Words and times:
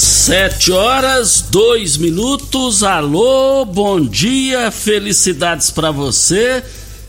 Sete 0.00 0.70
horas, 0.70 1.46
dois 1.50 1.96
minutos. 1.96 2.84
Alô, 2.84 3.64
bom 3.64 4.00
dia, 4.00 4.70
felicidades 4.70 5.70
para 5.70 5.90
você. 5.90 6.62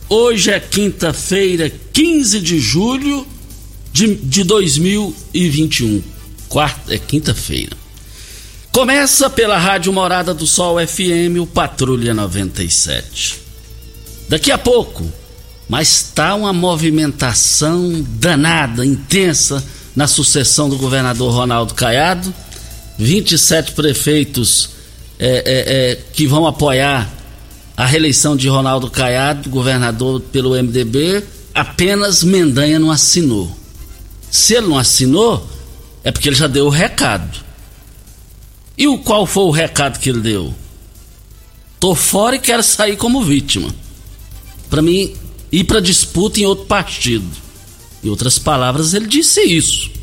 Hoje 0.09 0.50
é 0.50 0.59
quinta-feira, 0.59 1.72
15 1.94 2.39
de 2.39 2.59
julho 2.59 3.28
de, 3.94 4.16
de 4.16 4.44
2021. 4.44 6.01
Quarta, 6.47 6.95
é 6.95 6.97
quinta-feira. 6.97 7.78
Começa 8.72 9.29
pela 9.29 9.59
Rádio 9.59 9.94
Morada 9.94 10.33
do 10.33 10.47
Sol 10.47 10.79
FM, 10.79 11.38
o 11.39 11.45
Patrulha 11.45 12.16
97. 12.16 13.39
Daqui 14.28 14.49
a 14.51 14.57
pouco, 14.57 15.05
mas 15.69 16.11
tá 16.16 16.33
uma 16.33 16.51
movimentação 16.51 18.03
danada, 18.17 18.83
intensa 18.83 19.63
na 19.95 20.07
sucessão 20.07 20.67
do 20.67 20.75
governador 20.75 21.31
Ronaldo 21.31 21.75
Caiado 21.75 22.33
27 22.99 23.71
prefeitos 23.71 24.71
é, 25.17 25.27
é, 25.27 25.91
é, 25.91 25.95
que 26.11 26.27
vão 26.27 26.45
apoiar 26.45 27.09
a 27.75 27.85
reeleição 27.85 28.35
de 28.35 28.49
Ronaldo 28.49 28.91
Caiado, 28.91 29.49
governador 29.49 30.19
pelo 30.19 30.51
MDB, 30.51 31.23
apenas 31.55 32.23
Mendanha 32.23 32.77
não 32.77 32.91
assinou. 32.91 33.49
Se 34.29 34.55
ele 34.55 34.67
não 34.67 34.77
assinou, 34.77 35.49
é 36.03 36.11
porque 36.11 36.27
ele 36.27 36.35
já 36.35 36.45
deu 36.45 36.65
o 36.65 36.69
recado. 36.69 37.39
E 38.77 38.85
o 38.85 38.97
qual 38.97 39.25
foi 39.25 39.43
o 39.43 39.51
recado 39.51 39.97
que 39.97 40.09
ele 40.09 40.19
deu? 40.19 40.53
Tô 41.79 41.95
fora 41.95 42.35
e 42.35 42.39
quero 42.39 42.61
sair 42.61 42.97
como 42.97 43.23
vítima. 43.23 43.73
Para 44.69 44.81
mim 44.81 45.13
ir 45.49 45.63
para 45.63 45.79
disputa 45.79 46.41
em 46.41 46.45
outro 46.45 46.66
partido. 46.66 47.29
Em 48.03 48.09
outras 48.09 48.37
palavras, 48.37 48.93
ele 48.93 49.07
disse 49.07 49.41
isso. 49.41 49.98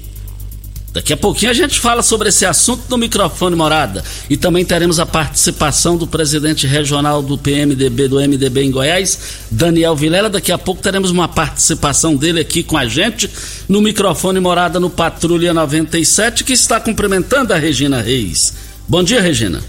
Daqui 0.96 1.12
a 1.12 1.16
pouquinho 1.16 1.50
a 1.50 1.54
gente 1.54 1.78
fala 1.78 2.02
sobre 2.02 2.30
esse 2.30 2.46
assunto 2.46 2.84
no 2.88 2.96
microfone 2.96 3.54
morada. 3.54 4.02
E 4.30 4.36
também 4.38 4.64
teremos 4.64 4.98
a 4.98 5.04
participação 5.04 5.94
do 5.94 6.06
presidente 6.06 6.66
regional 6.66 7.20
do 7.20 7.36
PMDB, 7.36 8.08
do 8.08 8.18
MDB 8.18 8.62
em 8.62 8.70
Goiás, 8.70 9.18
Daniel 9.50 9.94
Vilela. 9.94 10.30
Daqui 10.30 10.50
a 10.50 10.56
pouco 10.56 10.80
teremos 10.80 11.10
uma 11.10 11.28
participação 11.28 12.16
dele 12.16 12.40
aqui 12.40 12.62
com 12.62 12.78
a 12.78 12.86
gente 12.86 13.30
no 13.68 13.82
microfone 13.82 14.40
morada 14.40 14.80
no 14.80 14.88
Patrulha 14.88 15.52
97, 15.52 16.44
que 16.44 16.54
está 16.54 16.80
cumprimentando 16.80 17.52
a 17.52 17.58
Regina 17.58 18.00
Reis. 18.00 18.54
Bom 18.88 19.04
dia, 19.04 19.20
Regina. 19.20 19.62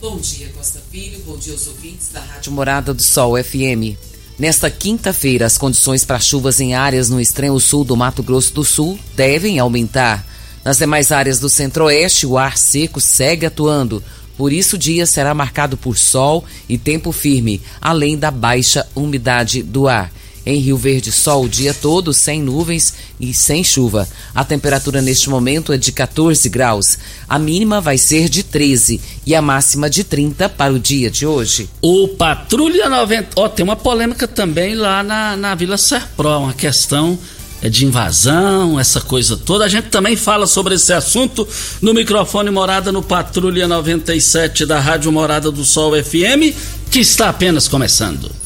Bom 0.00 0.18
dia, 0.18 0.48
Costa 0.56 0.80
Filho. 0.88 1.18
Bom 1.26 1.36
dia 1.36 1.52
aos 1.52 1.66
ouvintes 1.66 2.10
da 2.12 2.20
Rádio 2.20 2.52
Morada 2.52 2.94
do 2.94 3.02
Sol 3.02 3.34
FM. 3.42 4.11
Nesta 4.38 4.70
quinta-feira, 4.70 5.46
as 5.46 5.58
condições 5.58 6.04
para 6.04 6.18
chuvas 6.18 6.58
em 6.60 6.74
áreas 6.74 7.10
no 7.10 7.20
extremo 7.20 7.60
sul 7.60 7.84
do 7.84 7.96
Mato 7.96 8.22
Grosso 8.22 8.54
do 8.54 8.64
Sul 8.64 8.98
devem 9.14 9.58
aumentar. 9.58 10.26
Nas 10.64 10.78
demais 10.78 11.12
áreas 11.12 11.38
do 11.38 11.48
centro-oeste, 11.48 12.26
o 12.26 12.38
ar 12.38 12.56
seco 12.56 13.00
segue 13.00 13.46
atuando. 13.46 14.02
Por 14.36 14.52
isso, 14.52 14.76
o 14.76 14.78
dia 14.78 15.04
será 15.06 15.34
marcado 15.34 15.76
por 15.76 15.98
sol 15.98 16.44
e 16.68 16.78
tempo 16.78 17.12
firme, 17.12 17.60
além 17.80 18.16
da 18.16 18.30
baixa 18.30 18.86
umidade 18.94 19.62
do 19.62 19.86
ar. 19.86 20.10
Em 20.44 20.58
Rio 20.58 20.76
Verde, 20.76 21.12
sol 21.12 21.44
o 21.44 21.48
dia 21.48 21.72
todo, 21.72 22.12
sem 22.12 22.42
nuvens 22.42 22.94
e 23.20 23.32
sem 23.32 23.62
chuva. 23.62 24.08
A 24.34 24.44
temperatura 24.44 25.00
neste 25.00 25.30
momento 25.30 25.72
é 25.72 25.78
de 25.78 25.92
14 25.92 26.48
graus. 26.48 26.98
A 27.28 27.38
mínima 27.38 27.80
vai 27.80 27.96
ser 27.96 28.28
de 28.28 28.42
13 28.42 29.00
e 29.24 29.34
a 29.34 29.42
máxima 29.42 29.88
de 29.88 30.02
30 30.02 30.48
para 30.48 30.72
o 30.72 30.78
dia 30.78 31.10
de 31.10 31.24
hoje. 31.26 31.70
O 31.80 32.08
Patrulha 32.08 32.88
90. 32.88 33.28
Ó, 33.36 33.44
oh, 33.44 33.48
tem 33.48 33.62
uma 33.62 33.76
polêmica 33.76 34.26
também 34.26 34.74
lá 34.74 35.02
na, 35.02 35.36
na 35.36 35.54
Vila 35.54 35.78
Serpro, 35.78 36.28
uma 36.38 36.52
questão 36.52 37.18
é 37.62 37.68
de 37.68 37.86
invasão, 37.86 38.78
essa 38.80 39.00
coisa 39.00 39.36
toda. 39.36 39.64
A 39.64 39.68
gente 39.68 39.88
também 39.88 40.16
fala 40.16 40.48
sobre 40.48 40.74
esse 40.74 40.92
assunto 40.92 41.46
no 41.80 41.94
microfone 41.94 42.50
Morada 42.50 42.90
no 42.90 43.02
Patrulha 43.04 43.68
97 43.68 44.66
da 44.66 44.80
Rádio 44.80 45.12
Morada 45.12 45.48
do 45.52 45.64
Sol 45.64 45.92
FM, 45.92 46.52
que 46.90 46.98
está 46.98 47.28
apenas 47.28 47.68
começando. 47.68 48.41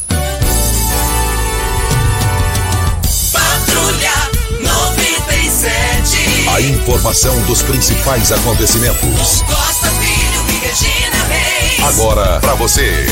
A 6.56 6.61
informação 6.62 7.38
dos 7.43 7.61
principais 7.61 8.32
acontecimentos. 8.32 9.43
Costa 9.43 9.91
Filho 9.91 10.49
e 10.49 10.67
Regina 10.67 11.25
Reis. 11.29 11.85
Agora 11.85 12.41
para 12.41 12.55
você. 12.55 13.06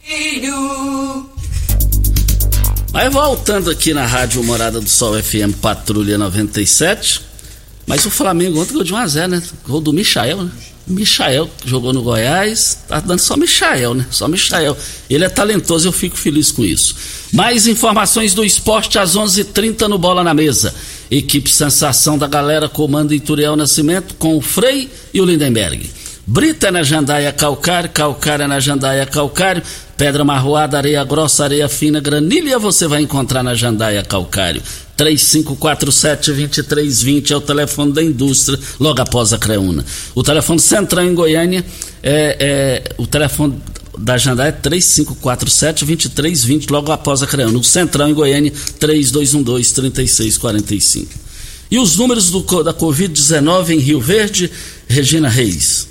Filho. 0.00 1.30
Aí 2.92 3.08
voltando 3.08 3.70
aqui 3.70 3.94
na 3.94 4.06
Rádio 4.06 4.42
Morada 4.42 4.80
do 4.80 4.90
Sol 4.90 5.22
FM 5.22 5.54
Patrulha 5.62 6.18
97. 6.18 7.22
Mas 7.86 8.04
o 8.04 8.10
Flamengo 8.10 8.60
ontem 8.60 8.72
ganhou 8.72 8.82
de 8.82 8.92
1x0, 8.92 9.28
né? 9.28 9.42
Gol 9.64 9.80
do 9.80 9.92
Michael, 9.92 10.46
né? 10.46 10.50
Michael, 10.88 11.50
jogou 11.64 11.92
no 11.92 12.02
Goiás, 12.02 12.78
tá 12.88 12.98
dando 13.00 13.18
só 13.18 13.36
Michael, 13.36 13.94
né? 13.94 14.06
Só 14.10 14.26
Michael. 14.26 14.76
Ele 15.08 15.24
é 15.24 15.28
talentoso, 15.28 15.88
eu 15.88 15.92
fico 15.92 16.16
feliz 16.16 16.50
com 16.50 16.64
isso. 16.64 16.96
Mais 17.32 17.66
informações 17.66 18.32
do 18.32 18.44
esporte 18.44 18.98
às 18.98 19.14
11:30 19.14 19.40
h 19.40 19.52
30 19.52 19.88
no 19.88 19.98
Bola 19.98 20.24
na 20.24 20.32
Mesa. 20.32 20.74
Equipe 21.10 21.50
Sensação 21.50 22.16
da 22.16 22.26
Galera 22.26 22.68
comanda 22.68 23.14
Ituriel 23.14 23.56
Nascimento 23.56 24.14
com 24.14 24.36
o 24.36 24.40
Frei 24.40 24.90
e 25.12 25.20
o 25.20 25.24
Lindenberg. 25.24 25.90
Brita 26.26 26.70
na 26.70 26.82
Jandaia 26.82 27.32
Calcário, 27.32 27.88
Calcário 27.88 28.46
na 28.46 28.60
Jandaia 28.60 29.06
Calcário, 29.06 29.62
Pedra 29.96 30.24
Marroada, 30.24 30.76
Areia 30.76 31.02
Grossa, 31.02 31.44
Areia 31.44 31.68
Fina, 31.68 32.00
Granilha 32.00 32.58
você 32.58 32.86
vai 32.86 33.00
encontrar 33.00 33.42
na 33.42 33.54
Jandaia 33.54 34.02
Calcário. 34.02 34.62
3547-2320 34.98 37.30
é 37.30 37.36
o 37.36 37.40
telefone 37.40 37.92
da 37.92 38.02
indústria, 38.02 38.58
logo 38.80 39.00
após 39.00 39.32
a 39.32 39.38
Creuna. 39.38 39.84
O 40.14 40.22
telefone 40.22 40.60
central 40.60 41.04
em 41.04 41.14
Goiânia 41.14 41.64
é, 42.02 42.36
é 42.40 42.82
o 42.98 43.06
telefone 43.06 43.58
da 43.98 44.16
Jandai 44.16 44.48
é 44.48 44.52
3547-2320, 44.52 46.70
logo 46.70 46.90
após 46.92 47.22
a 47.22 47.26
CREAN. 47.26 47.50
No 47.50 47.62
Central, 47.64 48.08
em 48.08 48.14
Goiânia, 48.14 48.52
3212-3645. 48.80 51.08
E 51.70 51.78
os 51.78 51.96
números 51.96 52.30
do, 52.30 52.40
da 52.62 52.72
Covid-19 52.72 53.68
em 53.70 53.78
Rio 53.78 54.00
Verde, 54.00 54.50
Regina 54.86 55.28
Reis. 55.28 55.86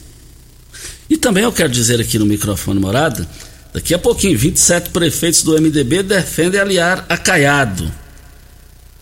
E 1.10 1.18
também 1.18 1.44
eu 1.44 1.52
quero 1.52 1.70
dizer 1.70 2.02
aqui 2.02 2.18
no 2.18 2.26
microfone 2.26 2.80
morada, 2.80 3.30
daqui 3.74 3.94
a 3.94 4.00
pouquinho, 4.00 4.38
27 4.38 4.90
prefeitos 4.90 5.44
do 5.44 5.54
MDB 5.54 6.04
defendem 6.04 6.60
aliar 6.60 7.06
a 7.08 7.16
Caiado. 7.18 7.90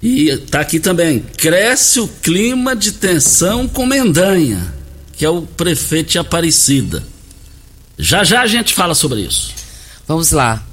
E 0.02 0.30
está 0.30 0.60
aqui 0.60 0.80
também, 0.80 1.20
cresce 1.38 2.00
o 2.00 2.08
clima 2.08 2.76
de 2.76 2.92
tensão 2.92 3.68
com 3.68 3.86
Mendanha, 3.86 4.74
que 5.14 5.26
é 5.26 5.30
o 5.30 5.44
prefeito 5.44 6.12
de 6.12 6.20
Aparecida. 6.20 7.04
Já 7.98 8.24
já 8.24 8.42
a 8.42 8.48
gente 8.48 8.74
fala 8.74 8.94
sobre 8.94 9.22
isso. 9.22 9.54
Vamos 10.08 10.32
lá. 10.32 10.64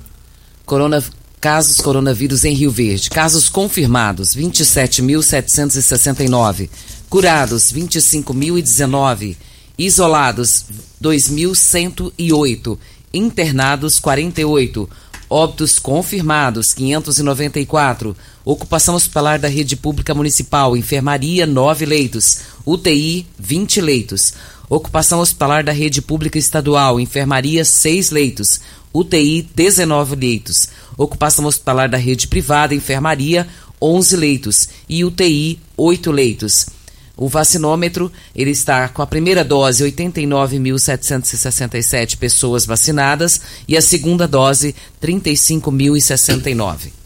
Corona, 0.67 1.03
casos 1.41 1.81
coronavírus 1.81 2.45
em 2.45 2.55
Rio 2.55 2.71
Verde. 2.71 3.09
Casos 3.11 3.49
confirmados: 3.49 4.35
27.769. 4.35 6.69
Curados: 7.09 7.73
25.019. 7.73 9.37
Isolados: 9.79 10.67
2.108. 11.03 12.79
Internados: 13.15 13.99
48. 14.01 14.91
Óbitos 15.31 15.79
confirmados: 15.79 16.75
594. 16.75 18.15
Ocupação 18.45 18.97
hospitalar 18.97 19.39
da 19.39 19.47
rede 19.49 19.77
pública 19.77 20.13
municipal: 20.15 20.77
enfermaria, 20.77 21.47
9 21.47 21.87
leitos. 21.87 22.41
UTI, 22.67 23.25
20 23.39 23.81
leitos. 23.81 24.35
Ocupação 24.69 25.21
hospitalar 25.21 25.63
da 25.63 25.71
rede 25.73 26.01
pública 26.01 26.39
estadual, 26.39 26.99
enfermaria 26.99 27.63
6 27.63 28.11
leitos, 28.11 28.59
UTI 28.93 29.43
19 29.55 30.17
leitos. 30.17 30.71
Ocupação 30.97 31.45
hospitalar 31.45 31.91
da 31.91 31.99
rede 31.99 32.27
privada, 32.27 32.75
enfermaria 32.75 33.47
11 33.81 34.17
leitos 34.17 34.69
e 34.89 35.05
UTI 35.05 35.61
8 35.77 36.11
leitos. 36.11 36.67
O 37.15 37.29
vacinômetro, 37.29 38.11
ele 38.35 38.53
está 38.53 38.89
com 38.89 39.03
a 39.03 39.07
primeira 39.07 39.45
dose 39.45 39.85
89.767 39.85 42.17
pessoas 42.17 42.65
vacinadas 42.65 43.43
e 43.69 43.77
a 43.77 43.83
segunda 43.83 44.27
dose 44.27 44.75
35.069. 45.03 47.02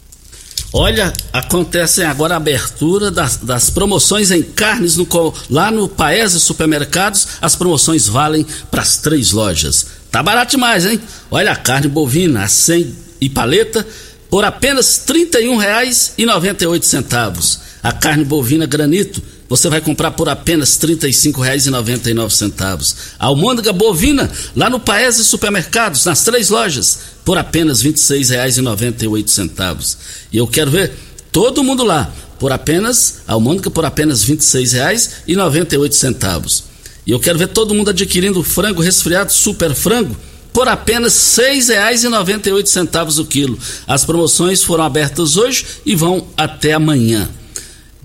Olha, 0.73 1.13
acontece 1.31 2.03
agora 2.03 2.33
a 2.33 2.37
abertura 2.37 3.09
das, 3.09 3.37
das 3.37 3.69
promoções 3.69 4.31
em 4.31 4.43
carnes 4.43 4.97
no, 4.97 5.07
lá 5.49 5.71
no 5.71 5.87
Paese 5.87 6.39
Supermercados. 6.39 7.27
As 7.41 7.55
promoções 7.55 8.07
valem 8.07 8.45
para 8.69 8.81
as 8.81 8.97
três 8.97 9.31
lojas. 9.31 9.87
Tá 10.11 10.21
barato 10.21 10.51
demais, 10.51 10.85
hein? 10.85 10.99
Olha 11.31 11.51
a 11.51 11.55
carne 11.55 11.87
bovina, 11.87 12.43
a 12.43 12.47
100 12.47 12.95
e 13.21 13.29
paleta, 13.29 13.87
por 14.29 14.43
apenas 14.43 15.03
R$ 15.07 15.29
31,98. 15.31 17.59
A 17.81 17.93
carne 17.93 18.25
bovina 18.25 18.65
granito 18.65 19.21
você 19.49 19.69
vai 19.69 19.81
comprar 19.81 20.11
por 20.11 20.29
apenas 20.29 20.79
R$ 20.81 20.95
35,99. 20.95 22.95
A 23.17 23.25
almôndega 23.27 23.71
bovina, 23.71 24.29
lá 24.55 24.69
no 24.69 24.79
Paese 24.79 25.23
Supermercados, 25.23 26.05
nas 26.05 26.23
três 26.23 26.49
lojas, 26.49 26.99
por 27.23 27.37
apenas 27.37 27.81
R$ 27.81 27.93
26,98. 27.93 29.97
E 30.31 30.37
eu 30.37 30.47
quero 30.47 30.71
ver 30.71 30.93
todo 31.31 31.63
mundo 31.63 31.83
lá, 31.83 32.11
por 32.39 32.51
apenas, 32.51 33.19
almôndega 33.27 33.69
por 33.69 33.85
apenas 33.85 34.23
R$ 34.23 34.35
26,98. 34.35 36.63
E 37.05 37.11
eu 37.11 37.19
quero 37.19 37.37
ver 37.39 37.47
todo 37.47 37.73
mundo 37.73 37.89
adquirindo 37.89 38.43
frango 38.43 38.81
resfriado 38.81 39.31
super 39.31 39.73
frango 39.73 40.13
por 40.51 40.67
apenas 40.67 41.37
R$ 41.37 41.53
6,98 41.53 43.19
o 43.19 43.25
quilo. 43.25 43.57
As 43.87 44.03
promoções 44.03 44.61
foram 44.63 44.83
abertas 44.83 45.37
hoje 45.37 45.65
e 45.85 45.95
vão 45.95 46.27
até 46.35 46.73
amanhã. 46.73 47.29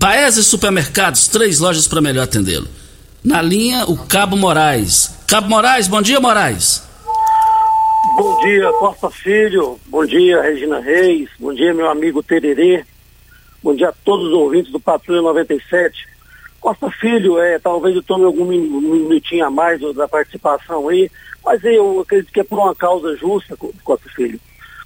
Paese 0.03 0.43
Supermercados, 0.43 1.29
três 1.29 1.61
lojas 1.61 1.87
para 1.87 2.01
melhor 2.01 2.23
atendê-lo. 2.23 2.67
Na 3.23 3.41
linha, 3.41 3.85
o 3.85 3.95
Cabo 4.05 4.35
Moraes. 4.35 5.17
Cabo 5.29 5.47
Moraes, 5.47 5.87
bom 5.87 6.01
dia, 6.01 6.19
Moraes. 6.19 6.83
Bom 8.17 8.37
dia, 8.41 8.69
Costa 8.73 9.09
Filho. 9.09 9.79
Bom 9.85 10.05
dia, 10.05 10.41
Regina 10.41 10.81
Reis. 10.81 11.29
Bom 11.39 11.53
dia, 11.53 11.73
meu 11.73 11.89
amigo 11.89 12.21
Tererê. 12.21 12.83
Bom 13.63 13.73
dia 13.73 13.87
a 13.87 13.93
todos 14.03 14.27
os 14.27 14.33
ouvintes 14.33 14.73
do 14.73 14.79
Patrulha 14.81 15.21
97. 15.21 16.05
Costa 16.59 16.91
Filho, 16.91 17.39
é, 17.39 17.57
talvez 17.57 17.95
eu 17.95 18.03
tome 18.03 18.25
algum 18.25 18.43
minutinho 18.43 19.45
a 19.45 19.49
mais 19.49 19.79
da 19.95 20.05
participação 20.05 20.89
aí, 20.89 21.09
mas 21.45 21.63
eu 21.63 22.01
acredito 22.01 22.33
que 22.33 22.41
é 22.41 22.43
por 22.43 22.59
uma 22.59 22.75
causa 22.75 23.15
justa, 23.15 23.55
Costa 23.85 24.09
Filho. 24.13 24.37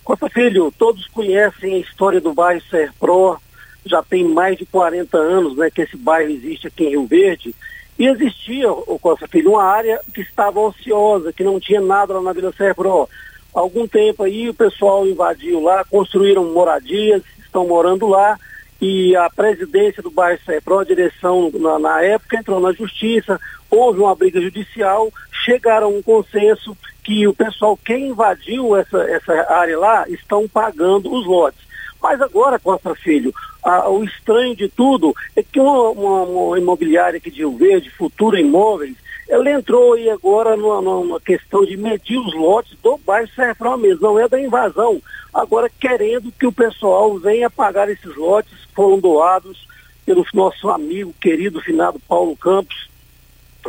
Costa 0.03 0.29
Filho, 0.29 0.71
todos 0.77 1.07
conhecem 1.07 1.73
a 1.73 1.79
história 1.79 2.21
do 2.21 2.35
bairro 2.35 2.61
Serpro, 2.69 3.39
já 3.88 4.04
tem 4.04 4.24
mais 4.24 4.57
de 4.57 4.66
40 4.66 5.18
anos 5.18 5.57
né, 5.57 5.69
que 5.69 5.81
esse 5.81 5.98
bairro 5.98 6.30
existe 6.30 6.68
aqui 6.68 6.86
em 6.86 6.89
Rio 6.89 7.06
Verde, 7.06 7.54
e 8.00 8.06
existia, 8.06 8.72
o 8.72 9.00
Costa 9.00 9.28
Filho, 9.28 9.54
uma 9.54 9.63
área 9.63 10.00
que 10.13 10.22
estava 10.22 10.60
ociosa, 10.60 11.34
que 11.34 11.44
não 11.44 11.60
tinha 11.60 11.81
nada 11.81 12.13
lá 12.13 12.22
na 12.22 12.34
Vila 12.34 12.54
Serpro. 12.56 13.10
Algum 13.51 13.88
tempo 13.88 14.24
aí 14.24 14.48
o 14.48 14.54
pessoal 14.54 15.07
invadiu 15.07 15.60
lá, 15.62 15.84
construíram 15.84 16.54
moradias, 16.54 17.24
estão 17.39 17.68
morando 17.68 18.06
lá, 18.06 18.38
e 18.80 19.16
a 19.16 19.28
presidência 19.31 20.04
do 20.04 20.12
bairro 20.12 20.39
Serpro, 20.45 20.78
a 20.78 20.84
direção 20.84 21.50
na, 21.56 21.80
na 21.80 22.01
época, 22.04 22.38
entrou 22.38 22.60
na 22.60 22.72
justiça, 22.72 23.39
houve 23.72 24.00
uma 24.00 24.13
briga 24.13 24.39
judicial, 24.39 25.12
chegaram 25.31 25.88
a 25.88 25.89
um 25.89 26.04
consenso 26.04 26.78
que 27.04 27.28
o 27.28 27.34
pessoal, 27.34 27.75
quem 27.84 28.10
invadiu 28.10 28.78
essa, 28.78 29.00
essa 29.10 29.34
área 29.51 29.80
lá, 29.80 30.07
estão 30.07 30.48
pagando 30.48 31.12
os 31.12 31.25
lotes. 31.25 31.66
Mas 32.00 32.22
agora, 32.22 32.60
Costa 32.60 32.94
Filho, 32.94 33.34
a, 33.67 33.89
o 33.89 34.01
estranho 34.05 34.55
de 34.55 34.69
tudo 34.69 35.13
é 35.36 35.43
que 35.43 35.59
uma, 35.59 35.89
uma, 35.89 36.24
uma 36.24 36.57
imobiliária 36.57 37.17
aqui 37.17 37.29
de 37.29 37.39
Rio 37.39 37.57
Verde, 37.57 37.89
Futura 37.89 38.39
Imóveis, 38.39 38.95
ela 39.27 39.51
entrou 39.51 39.93
aí 39.93 40.09
agora 40.09 40.55
numa, 40.55 40.81
numa, 40.81 41.19
questão 41.19 41.65
de 41.65 41.75
medir 41.75 42.17
os 42.17 42.33
lotes 42.33 42.77
do 42.81 42.97
bairro 43.00 43.29
Serfrão 43.36 43.75
mesmo, 43.75 44.01
não 44.01 44.17
é 44.17 44.25
da 44.29 44.41
invasão. 44.41 45.01
Agora 45.33 45.69
querendo 45.69 46.31
que 46.31 46.47
o 46.47 46.51
pessoal 46.51 47.17
venha 47.17 47.50
pagar 47.50 47.89
esses 47.89 48.15
lotes 48.15 48.53
que 48.53 48.74
foram 48.74 49.00
doados 49.00 49.67
pelo 50.05 50.25
nosso 50.33 50.69
amigo 50.69 51.13
querido 51.19 51.59
finado 51.59 52.00
Paulo 52.07 52.38
Campos, 52.38 52.89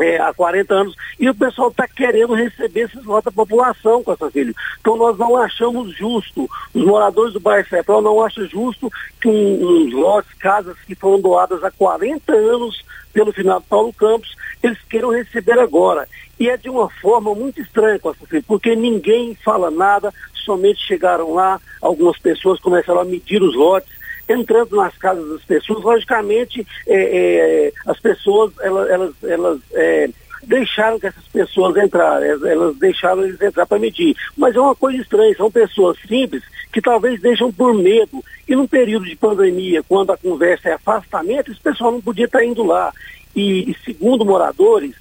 é, 0.03 0.21
há 0.21 0.33
40 0.33 0.75
anos, 0.75 0.95
e 1.19 1.29
o 1.29 1.35
pessoal 1.35 1.69
está 1.69 1.87
querendo 1.87 2.35
receber 2.35 2.83
esses 2.83 3.05
lotes 3.05 3.27
da 3.27 3.33
população, 3.33 4.03
Costa 4.03 4.31
Filho. 4.31 4.55
Então 4.81 4.97
nós 4.97 5.17
não 5.19 5.37
achamos 5.37 5.97
justo, 5.97 6.49
os 6.75 6.85
moradores 6.85 7.33
do 7.33 7.41
bairro 7.41 7.69
Central 7.69 8.03
não 8.03 8.25
acham 8.25 8.47
justo 8.47 8.91
que 9.21 9.29
uns 9.29 9.93
lotes, 9.93 10.33
casas 10.35 10.77
que 10.87 10.95
foram 10.95 11.21
doadas 11.21 11.63
há 11.63 11.71
40 11.71 12.33
anos 12.33 12.83
pelo 13.13 13.33
final 13.33 13.61
Paulo 13.61 13.93
Campos, 13.93 14.37
eles 14.63 14.79
queiram 14.89 15.11
receber 15.11 15.59
agora. 15.59 16.09
E 16.39 16.49
é 16.49 16.57
de 16.57 16.71
uma 16.71 16.89
forma 16.89 17.35
muito 17.35 17.61
estranha, 17.61 17.99
Costa 17.99 18.27
Filho, 18.27 18.45
porque 18.47 18.77
ninguém 18.77 19.35
fala 19.45 19.71
nada, 19.71 20.13
somente 20.45 20.81
chegaram 20.87 21.35
lá, 21.35 21.61
algumas 21.83 22.19
pessoas 22.19 22.61
começaram 22.61 23.01
a 23.01 23.05
medir 23.05 23.43
os 23.43 23.57
lotes, 23.57 23.98
entrando 24.29 24.77
nas 24.77 24.97
casas 24.97 25.29
das 25.29 25.45
pessoas, 25.45 25.83
logicamente 25.83 26.67
é, 26.87 26.97
é, 26.97 27.73
as 27.87 27.99
pessoas 28.01 28.53
elas, 28.61 28.91
elas, 28.91 29.15
elas 29.23 29.61
é, 29.73 30.11
deixaram 30.43 30.99
que 30.99 31.07
essas 31.07 31.27
pessoas 31.29 31.77
entrarem, 31.77 32.29
elas 32.29 32.77
deixaram 32.77 33.25
eles 33.25 33.41
entrar 33.41 33.67
para 33.67 33.79
medir. 33.79 34.15
Mas 34.37 34.55
é 34.55 34.61
uma 34.61 34.75
coisa 34.75 35.01
estranha, 35.01 35.35
são 35.37 35.51
pessoas 35.51 35.99
simples 36.07 36.43
que 36.73 36.81
talvez 36.81 37.21
deixam 37.21 37.53
por 37.53 37.75
medo. 37.75 38.23
E 38.49 38.55
num 38.55 38.67
período 38.67 39.05
de 39.07 39.17
pandemia, 39.17 39.83
quando 39.83 40.13
a 40.13 40.17
conversa 40.17 40.69
é 40.71 40.73
afastamento, 40.73 41.51
esse 41.51 41.61
pessoal 41.61 41.93
não 41.93 42.01
podia 42.01 42.27
estar 42.27 42.45
indo 42.45 42.65
lá. 42.65 42.93
E, 43.35 43.71
e 43.71 43.77
segundo 43.85 44.25
moradores, 44.25 44.95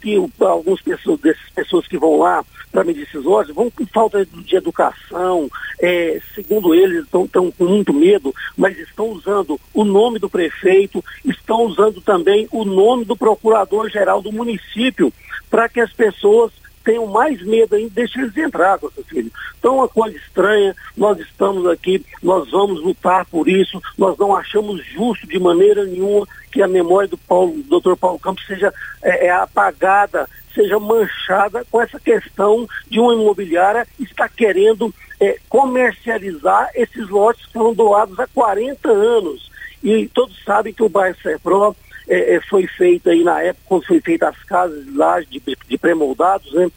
que 0.00 0.16
algumas 0.40 0.80
pessoas, 0.80 1.20
dessas 1.20 1.50
pessoas 1.50 1.86
que 1.86 1.98
vão 1.98 2.18
lá 2.18 2.44
para 2.70 2.84
medir 2.84 3.02
esses 3.02 3.22
vão 3.22 3.70
com 3.70 3.86
falta 3.86 4.24
de 4.24 4.56
educação, 4.56 5.48
é, 5.80 6.20
segundo 6.34 6.74
eles, 6.74 7.04
estão, 7.04 7.24
estão 7.24 7.50
com 7.50 7.64
muito 7.64 7.92
medo, 7.92 8.34
mas 8.56 8.78
estão 8.78 9.10
usando 9.10 9.60
o 9.74 9.84
nome 9.84 10.18
do 10.18 10.30
prefeito, 10.30 11.04
estão 11.24 11.62
usando 11.62 12.00
também 12.00 12.48
o 12.50 12.64
nome 12.64 13.04
do 13.04 13.16
procurador-geral 13.16 14.22
do 14.22 14.32
município, 14.32 15.12
para 15.50 15.68
que 15.68 15.80
as 15.80 15.92
pessoas 15.92 16.50
tenham 16.82 17.06
mais 17.06 17.40
medo 17.42 17.74
ainda, 17.74 17.90
deixa 17.94 18.20
eles 18.20 18.36
entrar, 18.36 18.78
seu 18.78 19.04
filho. 19.04 19.30
Então, 19.58 19.76
uma 19.76 19.88
coisa 19.88 20.16
estranha, 20.16 20.74
nós 20.96 21.18
estamos 21.18 21.66
aqui, 21.66 22.04
nós 22.22 22.50
vamos 22.50 22.82
lutar 22.82 23.24
por 23.26 23.48
isso, 23.48 23.80
nós 23.96 24.16
não 24.18 24.34
achamos 24.34 24.84
justo 24.86 25.26
de 25.26 25.38
maneira 25.38 25.84
nenhuma 25.84 26.26
que 26.50 26.62
a 26.62 26.68
memória 26.68 27.08
do 27.08 27.16
Paulo, 27.16 27.62
do 27.62 27.80
Dr. 27.80 27.96
Paulo 27.96 28.18
Campos 28.18 28.46
seja 28.46 28.72
é, 29.02 29.26
é, 29.26 29.30
apagada, 29.30 30.28
seja 30.54 30.78
manchada 30.78 31.64
com 31.70 31.80
essa 31.80 31.98
questão 31.98 32.68
de 32.88 33.00
uma 33.00 33.14
imobiliária 33.14 33.86
estar 33.98 34.28
querendo 34.28 34.94
é, 35.18 35.38
comercializar 35.48 36.70
esses 36.74 37.08
lotes 37.08 37.46
que 37.46 37.52
foram 37.52 37.72
doados 37.72 38.18
há 38.20 38.26
40 38.26 38.90
anos. 38.90 39.50
E 39.82 40.08
todos 40.08 40.36
sabem 40.44 40.72
que 40.72 40.82
o 40.82 40.88
bairro 40.88 41.16
Serpro 41.22 41.74
é, 42.12 42.34
é, 42.34 42.40
foi 42.42 42.66
feito 42.66 43.08
aí 43.08 43.24
na 43.24 43.42
época, 43.42 43.64
quando 43.66 43.86
foi 43.86 44.00
feita 44.00 44.28
as 44.28 44.42
casas 44.44 44.84
lá 44.94 45.18
de, 45.20 45.40
de 45.66 45.78
pré-moldados, 45.78 46.52
né? 46.52 46.70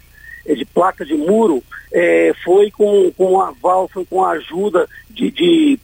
eh, 0.45 0.55
de 0.55 0.63
placa 0.63 1.05
de 1.05 1.13
muro, 1.13 1.61
é, 1.91 2.33
foi 2.43 2.71
com, 2.71 3.11
com 3.11 3.41
aval, 3.41 3.89
foi 3.89 4.05
com 4.05 4.23
a 4.23 4.31
ajuda 4.31 4.87
de, 5.09 5.29
de, 5.31 5.79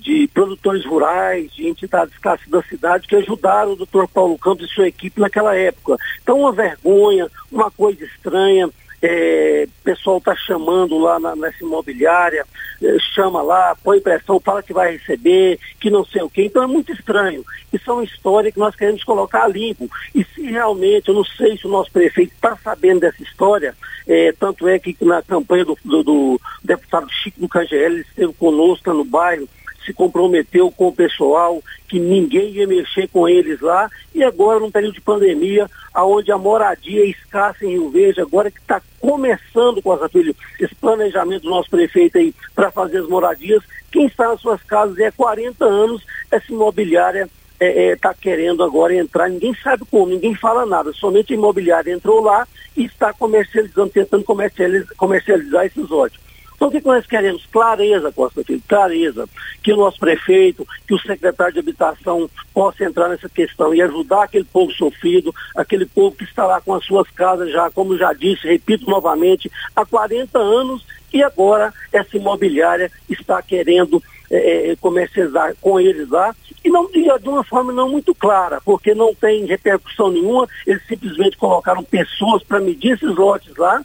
de, 0.00 0.28
produtores 0.34 0.84
rurais, 0.84 1.52
de 1.52 1.68
entidades 1.68 2.18
classe 2.18 2.50
da 2.50 2.62
cidade 2.62 3.06
que 3.06 3.14
ajudaram 3.14 3.72
o 3.72 3.76
doutor 3.76 4.08
Paulo 4.08 4.36
Campos 4.38 4.68
e 4.68 4.74
sua 4.74 4.88
equipe 4.88 5.20
naquela 5.20 5.54
época. 5.54 5.96
Então, 6.20 6.40
uma 6.40 6.52
vergonha, 6.52 7.28
uma 7.52 7.70
coisa 7.70 8.04
estranha 8.04 8.68
é, 9.06 9.68
pessoal 9.84 10.18
está 10.18 10.34
chamando 10.34 10.98
lá 10.98 11.20
na, 11.20 11.36
nessa 11.36 11.62
imobiliária, 11.62 12.44
é, 12.82 12.98
chama 13.14 13.40
lá, 13.40 13.76
põe 13.82 14.00
pressão, 14.00 14.40
fala 14.40 14.62
que 14.62 14.72
vai 14.72 14.92
receber, 14.92 15.58
que 15.80 15.88
não 15.90 16.04
sei 16.04 16.22
o 16.22 16.30
quê. 16.30 16.44
Então 16.44 16.62
é 16.62 16.66
muito 16.66 16.92
estranho. 16.92 17.44
Isso 17.72 17.88
é 17.88 17.94
uma 17.94 18.04
história 18.04 18.50
que 18.50 18.58
nós 18.58 18.74
queremos 18.74 19.04
colocar 19.04 19.44
a 19.44 19.48
limpo. 19.48 19.88
E 20.14 20.24
se 20.24 20.42
realmente, 20.42 21.08
eu 21.08 21.14
não 21.14 21.24
sei 21.24 21.56
se 21.56 21.66
o 21.66 21.70
nosso 21.70 21.90
prefeito 21.92 22.32
está 22.34 22.56
sabendo 22.56 23.00
dessa 23.00 23.22
história, 23.22 23.74
é, 24.06 24.32
tanto 24.32 24.66
é 24.66 24.78
que 24.78 24.96
na 25.00 25.22
campanha 25.22 25.64
do, 25.64 25.78
do, 25.84 26.02
do 26.02 26.40
deputado 26.64 27.08
Chico 27.10 27.40
do 27.40 27.48
KGL, 27.48 27.94
ele 27.94 28.00
esteve 28.00 28.32
conosco 28.34 28.92
no 28.92 29.04
bairro, 29.04 29.48
se 29.86 29.94
comprometeu 29.94 30.70
com 30.70 30.88
o 30.88 30.94
pessoal, 30.94 31.62
que 31.88 31.98
ninguém 31.98 32.50
ia 32.50 32.66
mexer 32.66 33.08
com 33.08 33.28
eles 33.28 33.60
lá, 33.60 33.88
e 34.14 34.22
agora, 34.22 34.58
num 34.60 34.70
período 34.70 34.94
de 34.94 35.00
pandemia, 35.00 35.70
aonde 35.94 36.32
a 36.32 36.36
moradia 36.36 37.02
é 37.02 37.08
escassa 37.08 37.64
em 37.64 37.70
Rio 37.70 37.90
Verde, 37.90 38.20
agora 38.20 38.50
que 38.50 38.58
está 38.58 38.82
começando, 39.00 39.80
Costa 39.80 40.08
Filho, 40.08 40.34
esse 40.60 40.74
planejamento 40.74 41.42
do 41.42 41.50
nosso 41.50 41.70
prefeito 41.70 42.18
aí 42.18 42.34
para 42.54 42.70
fazer 42.70 42.98
as 42.98 43.08
moradias, 43.08 43.62
quem 43.90 44.06
está 44.06 44.28
nas 44.28 44.40
suas 44.40 44.62
casas 44.64 44.98
é 44.98 45.10
40 45.10 45.64
anos, 45.64 46.04
essa 46.30 46.52
imobiliária 46.52 47.22
está 47.22 47.64
é, 47.64 47.92
é, 47.92 47.96
tá 47.96 48.12
querendo 48.12 48.62
agora 48.62 48.94
entrar, 48.94 49.30
ninguém 49.30 49.54
sabe 49.62 49.84
como, 49.90 50.08
ninguém 50.08 50.34
fala 50.34 50.66
nada, 50.66 50.92
somente 50.92 51.32
a 51.32 51.36
imobiliária 51.36 51.92
entrou 51.92 52.20
lá 52.20 52.46
e 52.76 52.84
está 52.84 53.12
comercializando, 53.12 53.90
tentando 53.90 54.24
comercializar, 54.24 54.94
comercializar 54.96 55.64
esses 55.64 55.88
lotes. 55.88 56.25
Então, 56.56 56.68
o 56.68 56.70
que 56.70 56.84
nós 56.84 57.06
queremos? 57.06 57.44
Clareza, 57.46 58.10
Costa 58.10 58.42
Filho, 58.42 58.62
clareza. 58.66 59.28
Que 59.62 59.72
o 59.72 59.76
nosso 59.76 59.98
prefeito, 59.98 60.66
que 60.88 60.94
o 60.94 60.98
secretário 60.98 61.52
de 61.52 61.60
habitação 61.60 62.28
possa 62.52 62.84
entrar 62.84 63.08
nessa 63.10 63.28
questão 63.28 63.74
e 63.74 63.82
ajudar 63.82 64.24
aquele 64.24 64.44
povo 64.44 64.72
sofrido, 64.72 65.34
aquele 65.54 65.84
povo 65.84 66.16
que 66.16 66.24
está 66.24 66.46
lá 66.46 66.60
com 66.60 66.74
as 66.74 66.84
suas 66.84 67.08
casas 67.10 67.52
já, 67.52 67.70
como 67.70 67.96
já 67.98 68.12
disse, 68.14 68.46
repito 68.48 68.88
novamente, 68.88 69.50
há 69.74 69.84
40 69.84 70.38
anos 70.38 70.84
e 71.12 71.22
agora 71.22 71.72
essa 71.92 72.16
imobiliária 72.16 72.90
está 73.08 73.40
querendo 73.42 74.02
é, 74.30 74.76
comercializar 74.80 75.54
com 75.60 75.78
eles 75.78 76.08
lá 76.08 76.34
e 76.64 76.70
não 76.70 76.90
de 76.90 77.28
uma 77.28 77.44
forma 77.44 77.72
não 77.72 77.88
muito 77.88 78.14
clara, 78.14 78.60
porque 78.64 78.94
não 78.94 79.14
tem 79.14 79.44
repercussão 79.44 80.10
nenhuma, 80.10 80.48
eles 80.66 80.84
simplesmente 80.86 81.36
colocaram 81.36 81.84
pessoas 81.84 82.42
para 82.42 82.58
medir 82.58 82.94
esses 82.94 83.14
lotes 83.14 83.54
lá 83.56 83.82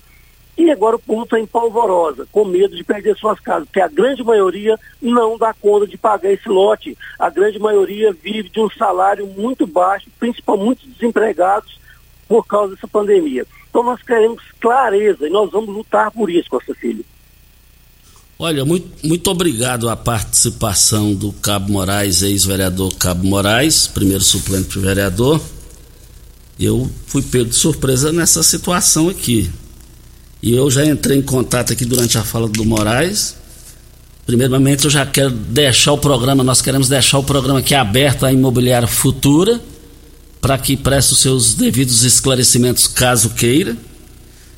e 0.57 0.69
agora 0.69 0.95
o 0.95 0.99
povo 0.99 1.23
está 1.23 1.39
em 1.39 1.45
polvorosa, 1.45 2.27
com 2.31 2.45
medo 2.45 2.75
de 2.75 2.83
perder 2.83 3.17
suas 3.17 3.39
casas, 3.39 3.65
porque 3.65 3.81
a 3.81 3.87
grande 3.87 4.23
maioria 4.23 4.77
não 5.01 5.37
dá 5.37 5.53
conta 5.53 5.87
de 5.87 5.97
pagar 5.97 6.31
esse 6.31 6.47
lote. 6.47 6.97
A 7.17 7.29
grande 7.29 7.57
maioria 7.57 8.13
vive 8.13 8.49
de 8.49 8.59
um 8.59 8.69
salário 8.69 9.25
muito 9.25 9.65
baixo, 9.65 10.07
principalmente 10.19 10.65
muitos 10.65 10.87
desempregados 10.89 11.79
por 12.27 12.45
causa 12.45 12.75
dessa 12.75 12.87
pandemia. 12.87 13.45
Então 13.69 13.83
nós 13.83 14.01
queremos 14.03 14.43
clareza 14.59 15.27
e 15.27 15.29
nós 15.29 15.49
vamos 15.51 15.73
lutar 15.73 16.11
por 16.11 16.29
isso, 16.29 16.49
Costa 16.49 16.75
Filho. 16.75 17.03
Olha, 18.37 18.65
muito, 18.65 19.07
muito 19.07 19.29
obrigado 19.29 19.87
à 19.87 19.95
participação 19.95 21.13
do 21.13 21.31
Cabo 21.31 21.71
Moraes, 21.71 22.21
ex-vereador 22.21 22.95
Cabo 22.95 23.25
Moraes, 23.25 23.87
primeiro 23.87 24.23
suplente 24.23 24.79
vereador. 24.79 25.39
Eu 26.59 26.89
fui 27.05 27.21
pego 27.21 27.45
de 27.45 27.55
surpresa 27.55 28.11
nessa 28.11 28.43
situação 28.43 29.09
aqui. 29.09 29.49
E 30.41 30.53
eu 30.53 30.71
já 30.71 30.83
entrei 30.85 31.17
em 31.17 31.21
contato 31.21 31.71
aqui 31.71 31.85
durante 31.85 32.17
a 32.17 32.23
fala 32.23 32.47
do 32.47 32.65
Moraes. 32.65 33.35
Primeiramente, 34.25 34.85
eu 34.85 34.91
já 34.91 35.05
quero 35.05 35.29
deixar 35.29 35.91
o 35.91 35.97
programa, 35.97 36.43
nós 36.43 36.61
queremos 36.61 36.87
deixar 36.89 37.19
o 37.19 37.23
programa 37.23 37.59
aqui 37.59 37.75
aberto 37.75 38.25
à 38.25 38.31
imobiliária 38.31 38.87
futura, 38.87 39.61
para 40.39 40.57
que 40.57 40.75
preste 40.75 41.13
os 41.13 41.19
seus 41.19 41.53
devidos 41.53 42.03
esclarecimentos 42.03 42.87
caso 42.87 43.31
queira. 43.31 43.77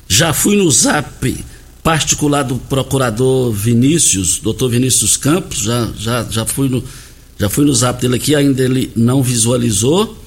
Já 0.08 0.32
fui 0.32 0.56
no 0.56 0.70
zap 0.70 1.44
particular 1.82 2.42
do 2.44 2.56
procurador 2.56 3.52
Vinícius, 3.52 4.38
doutor 4.38 4.70
Vinícius 4.70 5.18
Campos, 5.18 5.58
já, 5.58 5.90
já, 5.98 6.26
já, 6.30 6.46
fui 6.46 6.68
no, 6.70 6.82
já 7.38 7.50
fui 7.50 7.66
no 7.66 7.74
zap 7.74 8.00
dele 8.00 8.16
aqui, 8.16 8.34
ainda 8.34 8.62
ele 8.62 8.90
não 8.96 9.22
visualizou. 9.22 10.18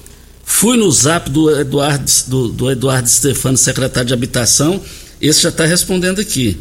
Fui 0.44 0.76
no 0.76 0.90
zap 0.90 1.28
do 1.28 1.50
Eduardo, 1.50 2.10
do, 2.28 2.48
do 2.48 2.70
Eduardo 2.70 3.08
Stefano, 3.08 3.58
secretário 3.58 4.06
de 4.06 4.14
Habitação, 4.14 4.80
esse 5.20 5.42
já 5.42 5.48
está 5.48 5.64
respondendo 5.64 6.20
aqui. 6.20 6.58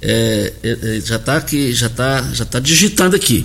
É, 0.00 0.52
é, 0.62 0.96
é 0.96 1.00
já 1.00 1.16
está 1.16 1.36
aqui, 1.36 1.72
já 1.72 1.86
está 1.86 2.22
já 2.32 2.44
tá 2.44 2.60
digitando 2.60 3.16
aqui. 3.16 3.44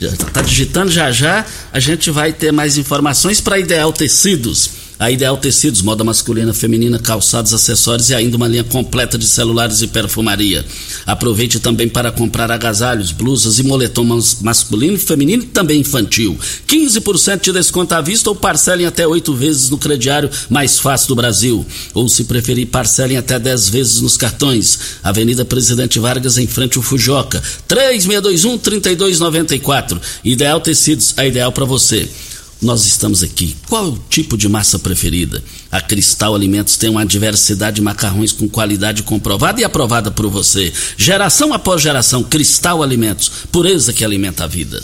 Já 0.00 0.08
está 0.08 0.42
digitando 0.42 0.90
já 0.90 1.10
já. 1.10 1.46
A 1.72 1.80
gente 1.80 2.10
vai 2.10 2.32
ter 2.32 2.52
mais 2.52 2.76
informações 2.76 3.40
para 3.40 3.58
Ideal 3.58 3.92
Tecidos 3.92 4.83
a 4.98 5.10
Ideal 5.10 5.36
Tecidos, 5.36 5.82
moda 5.82 6.02
masculina, 6.04 6.54
feminina, 6.54 7.00
calçados, 7.00 7.52
acessórios 7.52 8.10
e 8.10 8.14
ainda 8.14 8.36
uma 8.36 8.46
linha 8.46 8.62
completa 8.62 9.18
de 9.18 9.26
celulares 9.26 9.82
e 9.82 9.88
perfumaria. 9.88 10.64
Aproveite 11.04 11.58
também 11.58 11.88
para 11.88 12.12
comprar 12.12 12.48
agasalhos, 12.50 13.10
blusas 13.10 13.58
e 13.58 13.64
moletom 13.64 14.04
masculino, 14.40 14.98
feminino 14.98 15.42
e 15.42 15.46
também 15.46 15.80
infantil. 15.80 16.38
15% 16.68 17.40
de 17.40 17.52
desconto 17.52 17.92
à 17.94 18.00
vista 18.00 18.30
ou 18.30 18.36
parcelem 18.36 18.86
até 18.86 19.04
oito 19.06 19.34
vezes 19.34 19.68
no 19.68 19.78
crediário 19.78 20.30
mais 20.48 20.78
fácil 20.78 21.08
do 21.08 21.16
Brasil. 21.16 21.66
Ou 21.92 22.08
se 22.08 22.22
preferir, 22.24 22.68
parcelem 22.68 23.16
até 23.16 23.36
10 23.38 23.70
vezes 23.70 24.00
nos 24.00 24.16
cartões. 24.16 24.78
Avenida 25.02 25.44
Presidente 25.44 25.98
Vargas, 25.98 26.38
em 26.38 26.46
frente 26.46 26.76
ao 26.76 26.84
Fujoca. 26.84 27.42
3621-3294. 27.68 30.00
Ideal 30.22 30.60
Tecidos, 30.60 31.14
a 31.16 31.26
ideal 31.26 31.50
para 31.50 31.64
você 31.64 32.08
nós 32.64 32.86
estamos 32.86 33.22
aqui. 33.22 33.54
Qual 33.68 33.84
é 33.84 33.88
o 33.88 33.98
tipo 34.08 34.36
de 34.36 34.48
massa 34.48 34.78
preferida? 34.78 35.42
A 35.70 35.80
Cristal 35.80 36.34
Alimentos 36.34 36.76
tem 36.76 36.88
uma 36.88 37.04
diversidade 37.04 37.76
de 37.76 37.82
macarrões 37.82 38.32
com 38.32 38.48
qualidade 38.48 39.02
comprovada 39.02 39.60
e 39.60 39.64
aprovada 39.64 40.10
por 40.10 40.28
você. 40.28 40.72
Geração 40.96 41.52
após 41.52 41.82
geração, 41.82 42.24
Cristal 42.24 42.82
Alimentos, 42.82 43.30
pureza 43.52 43.92
que 43.92 44.04
alimenta 44.04 44.44
a 44.44 44.46
vida. 44.46 44.82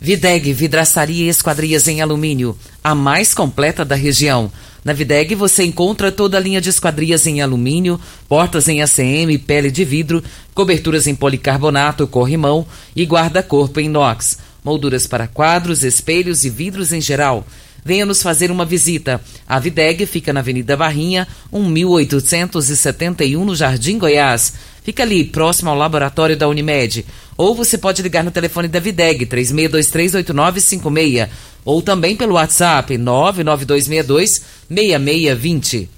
Videg, 0.00 0.52
vidraçaria 0.52 1.26
e 1.26 1.28
esquadrias 1.28 1.86
em 1.86 2.00
alumínio, 2.00 2.56
a 2.82 2.94
mais 2.94 3.34
completa 3.34 3.84
da 3.84 3.94
região. 3.94 4.50
Na 4.82 4.94
Videg 4.94 5.34
você 5.34 5.62
encontra 5.62 6.10
toda 6.10 6.38
a 6.38 6.40
linha 6.40 6.60
de 6.60 6.70
esquadrias 6.70 7.26
em 7.26 7.42
alumínio, 7.42 8.00
portas 8.26 8.66
em 8.66 8.80
ACM, 8.80 9.38
pele 9.46 9.70
de 9.70 9.84
vidro, 9.84 10.24
coberturas 10.54 11.06
em 11.06 11.14
policarbonato, 11.14 12.06
corrimão 12.06 12.66
e 12.96 13.04
guarda-corpo 13.04 13.78
em 13.78 13.86
inox 13.86 14.38
molduras 14.64 15.06
para 15.06 15.26
quadros, 15.26 15.84
espelhos 15.84 16.44
e 16.44 16.50
vidros 16.50 16.92
em 16.92 17.00
geral. 17.00 17.46
Venha 17.84 18.06
nos 18.06 18.22
fazer 18.22 18.50
uma 18.50 18.64
visita. 18.64 19.20
A 19.46 19.58
Videg 19.58 20.06
fica 20.06 20.32
na 20.32 20.40
Avenida 20.40 20.74
Barrinha, 20.76 21.28
1871, 21.52 23.44
no 23.44 23.56
Jardim 23.56 23.98
Goiás. 23.98 24.54
Fica 24.82 25.02
ali, 25.02 25.24
próximo 25.24 25.68
ao 25.70 25.76
laboratório 25.76 26.36
da 26.36 26.48
Unimed. 26.48 27.06
Ou 27.36 27.54
você 27.54 27.78
pode 27.78 28.02
ligar 28.02 28.24
no 28.24 28.30
telefone 28.30 28.68
da 28.68 28.80
Videg, 28.80 29.26
36238956. 29.26 31.28
Ou 31.64 31.82
também 31.82 32.16
pelo 32.16 32.34
WhatsApp, 32.34 32.96
99262-6620. 32.96 35.88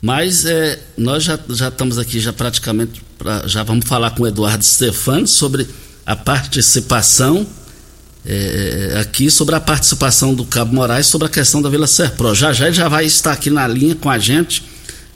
Mas 0.00 0.44
é, 0.44 0.80
nós 0.98 1.22
já, 1.24 1.38
já 1.48 1.68
estamos 1.68 1.98
aqui, 1.98 2.20
já 2.20 2.30
praticamente, 2.32 3.02
pra, 3.18 3.46
já 3.46 3.62
vamos 3.62 3.86
falar 3.86 4.10
com 4.10 4.24
o 4.24 4.26
Eduardo 4.26 4.62
Stefani 4.62 5.26
sobre 5.26 5.66
a 6.06 6.16
participação 6.16 7.46
é, 8.26 8.98
aqui 9.00 9.30
sobre 9.30 9.54
a 9.54 9.60
participação 9.60 10.34
do 10.34 10.44
Cabo 10.44 10.74
Moraes 10.74 11.06
sobre 11.06 11.26
a 11.26 11.30
questão 11.30 11.60
da 11.60 11.68
Vila 11.68 11.86
Serpro. 11.86 12.34
Já 12.34 12.52
já 12.52 12.66
ele 12.66 12.74
já 12.74 12.88
vai 12.88 13.04
estar 13.04 13.32
aqui 13.32 13.50
na 13.50 13.66
linha 13.66 13.94
com 13.94 14.08
a 14.10 14.18
gente. 14.18 14.64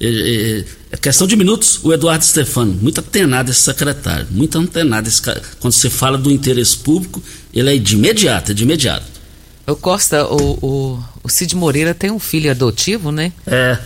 É, 0.01 0.65
é 0.91 0.97
questão 0.97 1.27
de 1.27 1.37
minutos, 1.37 1.81
o 1.83 1.93
Eduardo 1.93 2.25
Stefano, 2.25 2.73
muito 2.81 3.01
antenado 3.01 3.51
esse 3.51 3.61
secretário, 3.61 4.27
muito 4.31 4.57
antenado 4.57 5.09
esse 5.09 5.21
cara. 5.21 5.43
Quando 5.61 5.73
você 5.73 5.91
fala 5.91 6.17
do 6.17 6.31
interesse 6.31 6.77
público, 6.77 7.23
ele 7.53 7.75
é 7.75 7.79
de 7.79 7.95
imediato, 7.95 8.53
é 8.53 8.55
de 8.55 8.63
imediato. 8.63 9.05
O 9.67 9.77
Costa, 9.77 10.25
o, 10.25 10.59
o, 10.63 11.05
o 11.23 11.29
Cid 11.29 11.55
Moreira 11.55 11.93
tem 11.93 12.11
um 12.11 12.19
filho 12.19 12.51
adotivo, 12.51 13.13
né? 13.13 13.33
É. 13.47 13.77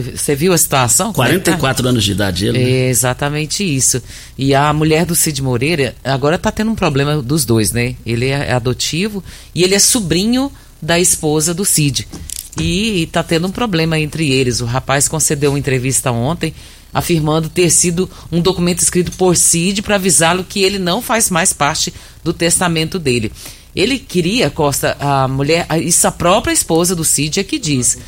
Você 0.00 0.34
viu 0.34 0.52
a 0.52 0.58
situação? 0.58 1.12
44 1.12 1.68
é 1.68 1.84
tá? 1.84 1.90
anos 1.90 2.04
de 2.04 2.12
idade 2.12 2.46
ele. 2.46 2.58
Né? 2.58 2.70
É 2.70 2.88
exatamente 2.88 3.64
isso. 3.64 4.02
E 4.36 4.54
a 4.54 4.72
mulher 4.72 5.04
do 5.04 5.14
Cid 5.14 5.42
Moreira 5.42 5.94
agora 6.02 6.36
está 6.36 6.50
tendo 6.50 6.70
um 6.70 6.74
problema 6.74 7.20
dos 7.22 7.44
dois, 7.44 7.72
né? 7.72 7.94
Ele 8.04 8.26
é 8.26 8.52
adotivo 8.52 9.22
e 9.54 9.62
ele 9.62 9.74
é 9.74 9.78
sobrinho 9.78 10.50
da 10.80 10.98
esposa 10.98 11.54
do 11.54 11.64
Cid. 11.64 12.06
E 12.58 13.02
está 13.02 13.22
tendo 13.22 13.46
um 13.46 13.50
problema 13.50 13.98
entre 13.98 14.30
eles. 14.30 14.60
O 14.60 14.64
rapaz 14.64 15.08
concedeu 15.08 15.50
uma 15.50 15.58
entrevista 15.58 16.10
ontem 16.12 16.54
afirmando 16.92 17.48
ter 17.48 17.70
sido 17.70 18.08
um 18.30 18.40
documento 18.40 18.78
escrito 18.78 19.10
por 19.12 19.36
Cid 19.36 19.82
para 19.82 19.96
avisá-lo 19.96 20.44
que 20.44 20.62
ele 20.62 20.78
não 20.78 21.02
faz 21.02 21.28
mais 21.28 21.52
parte 21.52 21.92
do 22.22 22.32
testamento 22.32 22.98
dele. 22.98 23.32
Ele 23.74 23.98
queria, 23.98 24.48
Costa, 24.48 24.96
a 25.00 25.26
mulher, 25.26 25.66
isso 25.82 26.06
a 26.06 26.12
própria 26.12 26.52
esposa 26.52 26.94
do 26.94 27.04
Cid 27.04 27.40
é 27.40 27.44
que 27.44 27.58
diz 27.58 27.98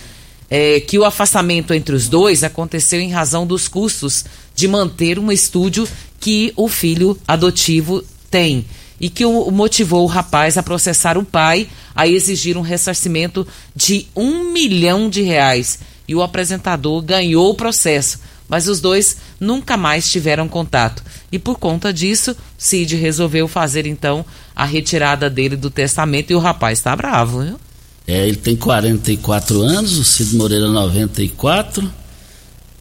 é, 0.51 0.81
que 0.81 0.99
o 0.99 1.05
afastamento 1.05 1.75
entre 1.75 1.95
os 1.95 2.09
dois 2.09 2.45
aconteceu 2.45 3.01
em 3.01 3.11
razão 3.11 3.47
dos 3.47 3.69
custos 3.69 4.25
de 4.55 4.69
manter 4.69 5.19
um 5.19 5.31
estúdio 5.31 5.87
que 6.21 6.53
o 6.57 6.69
filho 6.69 7.19
adotivo 7.27 8.03
tem 8.31 8.65
e 9.01 9.11
que 9.11 9.25
o 9.25 9.51
motivou 9.51 10.05
o 10.05 10.09
rapaz 10.09 10.57
a 10.57 10.63
processar 10.63 11.19
o 11.19 11.25
pai 11.25 11.69
a 11.95 12.09
exigir 12.09 12.57
um 12.57 12.63
ressarcimento 12.63 13.47
de 13.75 14.07
um 14.17 14.53
milhão 14.53 15.09
de 15.09 15.23
reais. 15.23 15.79
E 16.09 16.15
o 16.15 16.23
apresentador 16.23 17.03
ganhou 17.03 17.51
o 17.51 17.55
processo, 17.55 18.21
mas 18.49 18.69
os 18.69 18.81
dois 18.81 19.17
nunca 19.41 19.77
mais 19.77 20.09
tiveram 20.09 20.49
contato. 20.49 21.03
E 21.31 21.39
por 21.39 21.59
conta 21.59 21.93
disso, 21.93 22.37
Cid 22.57 22.97
resolveu 22.97 23.49
fazer 23.49 23.87
então 23.87 24.25
a 24.55 24.65
retirada 24.65 25.29
dele 25.29 25.57
do 25.57 25.69
testamento 25.69 26.31
e 26.31 26.35
o 26.35 26.39
rapaz 26.39 26.79
está 26.79 26.95
bravo, 26.95 27.43
viu? 27.43 27.61
É, 28.07 28.27
ele 28.27 28.37
tem 28.37 28.57
44 28.57 29.63
anos, 29.63 29.99
o 29.99 30.05
Cid 30.05 30.37
Moreira 30.37 30.69
94. 30.69 31.93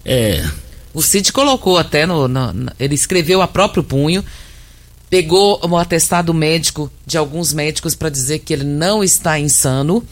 É. 0.03 0.47
O 0.93 1.01
Cid 1.01 1.33
colocou 1.33 1.77
até 1.77 2.05
no, 2.05 2.27
no, 2.27 2.53
no, 2.53 2.71
Ele 2.79 2.93
escreveu 2.93 3.41
a 3.41 3.47
próprio 3.47 3.83
punho, 3.83 4.23
pegou 5.09 5.59
um 5.63 5.75
atestado 5.75 6.33
médico 6.33 6.91
de 7.05 7.17
alguns 7.17 7.53
médicos 7.53 7.95
para 7.95 8.09
dizer 8.09 8.39
que 8.39 8.53
ele 8.53 8.63
não 8.63 9.03
está 9.03 9.39
insano 9.39 10.03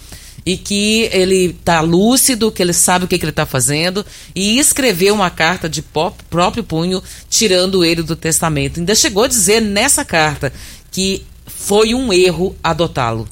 e 0.46 0.58
que 0.58 1.10
ele 1.12 1.56
está 1.58 1.80
lúcido, 1.80 2.52
que 2.52 2.62
ele 2.62 2.74
sabe 2.74 3.06
o 3.06 3.08
que, 3.08 3.18
que 3.18 3.24
ele 3.24 3.30
está 3.30 3.46
fazendo, 3.46 4.06
e 4.36 4.60
escreveu 4.60 5.14
uma 5.14 5.30
carta 5.30 5.70
de 5.70 5.82
próprio 5.82 6.64
punho, 6.64 7.02
tirando 7.30 7.86
ele 7.86 8.02
do 8.02 8.16
testamento. 8.16 8.80
Ainda 8.80 8.96
chegou 8.96 9.24
a 9.24 9.28
dizer 9.28 9.62
nessa 9.62 10.04
carta 10.04 10.52
que 10.92 11.24
foi 11.46 11.94
um 11.94 12.12
erro 12.12 12.56
adotá-lo. 12.62 13.28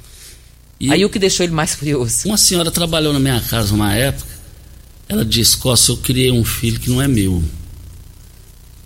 E 0.82 0.92
Aí 0.92 1.06
o 1.06 1.10
que 1.10 1.20
deixou 1.20 1.44
ele 1.44 1.54
mais 1.54 1.76
furioso? 1.76 2.28
Uma 2.28 2.38
senhora 2.38 2.72
trabalhou 2.72 3.14
na 3.14 3.20
minha 3.20 3.40
casa 3.40 3.74
uma 3.74 3.94
época. 3.94 4.32
Ela 5.08 5.24
disse: 5.24 5.56
Costa, 5.58 5.92
eu 5.92 5.98
criei 5.98 6.32
um 6.32 6.44
filho 6.44 6.80
que 6.80 6.90
não 6.90 7.00
é 7.00 7.08
meu. 7.08 7.44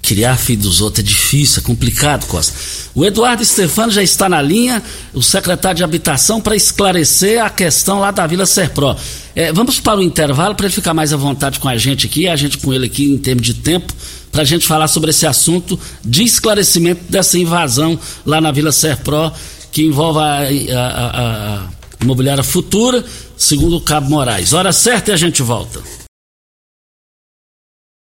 Criar 0.02 0.38
filho 0.38 0.62
dos 0.62 0.82
outros 0.82 1.04
é 1.04 1.08
difícil, 1.08 1.62
é 1.62 1.66
complicado, 1.66 2.28
Costa. 2.28 2.54
O 2.94 3.04
Eduardo 3.04 3.44
Stefano 3.44 3.92
já 3.92 4.04
está 4.04 4.30
na 4.30 4.40
linha, 4.40 4.84
o 5.14 5.24
secretário 5.24 5.78
de 5.78 5.84
Habitação, 5.84 6.40
para 6.40 6.56
esclarecer 6.56 7.44
a 7.44 7.50
questão 7.50 8.00
lá 8.00 8.12
da 8.12 8.28
Vila 8.28 8.46
Serpro. 8.46 8.96
É, 9.36 9.52
vamos 9.52 9.80
para 9.80 9.98
o 9.98 10.04
intervalo 10.04 10.54
para 10.54 10.68
ele 10.68 10.76
ficar 10.76 10.94
mais 10.94 11.12
à 11.12 11.18
vontade 11.18 11.60
com 11.60 11.68
a 11.68 11.78
gente 11.78 12.06
aqui, 12.06 12.28
a 12.28 12.36
gente 12.36 12.60
com 12.60 12.72
ele 12.72 12.86
aqui 12.86 13.06
em 13.06 13.18
termos 13.18 13.46
de 13.48 13.56
tempo, 13.56 13.92
para 14.32 14.44
a 14.44 14.46
gente 14.46 14.68
falar 14.68 14.88
sobre 14.88 15.10
esse 15.10 15.26
assunto 15.26 15.80
de 16.04 16.24
esclarecimento 16.24 17.02
dessa 17.10 17.40
invasão 17.40 17.98
lá 18.26 18.40
na 18.40 18.52
Vila 18.52 18.72
Serpro, 18.72 19.32
que 19.72 19.84
envolve 19.84 20.20
a, 20.20 20.48
a, 20.78 21.64
a 21.64 21.75
Imobiliária 22.06 22.44
Futura, 22.44 23.04
segundo 23.38 23.78
o 23.78 23.82
Cabo 23.82 24.10
Moraes. 24.10 24.54
Hora 24.54 24.72
certa 24.72 25.12
e 25.12 25.14
a 25.14 25.18
gente 25.18 25.42
volta. 25.42 25.82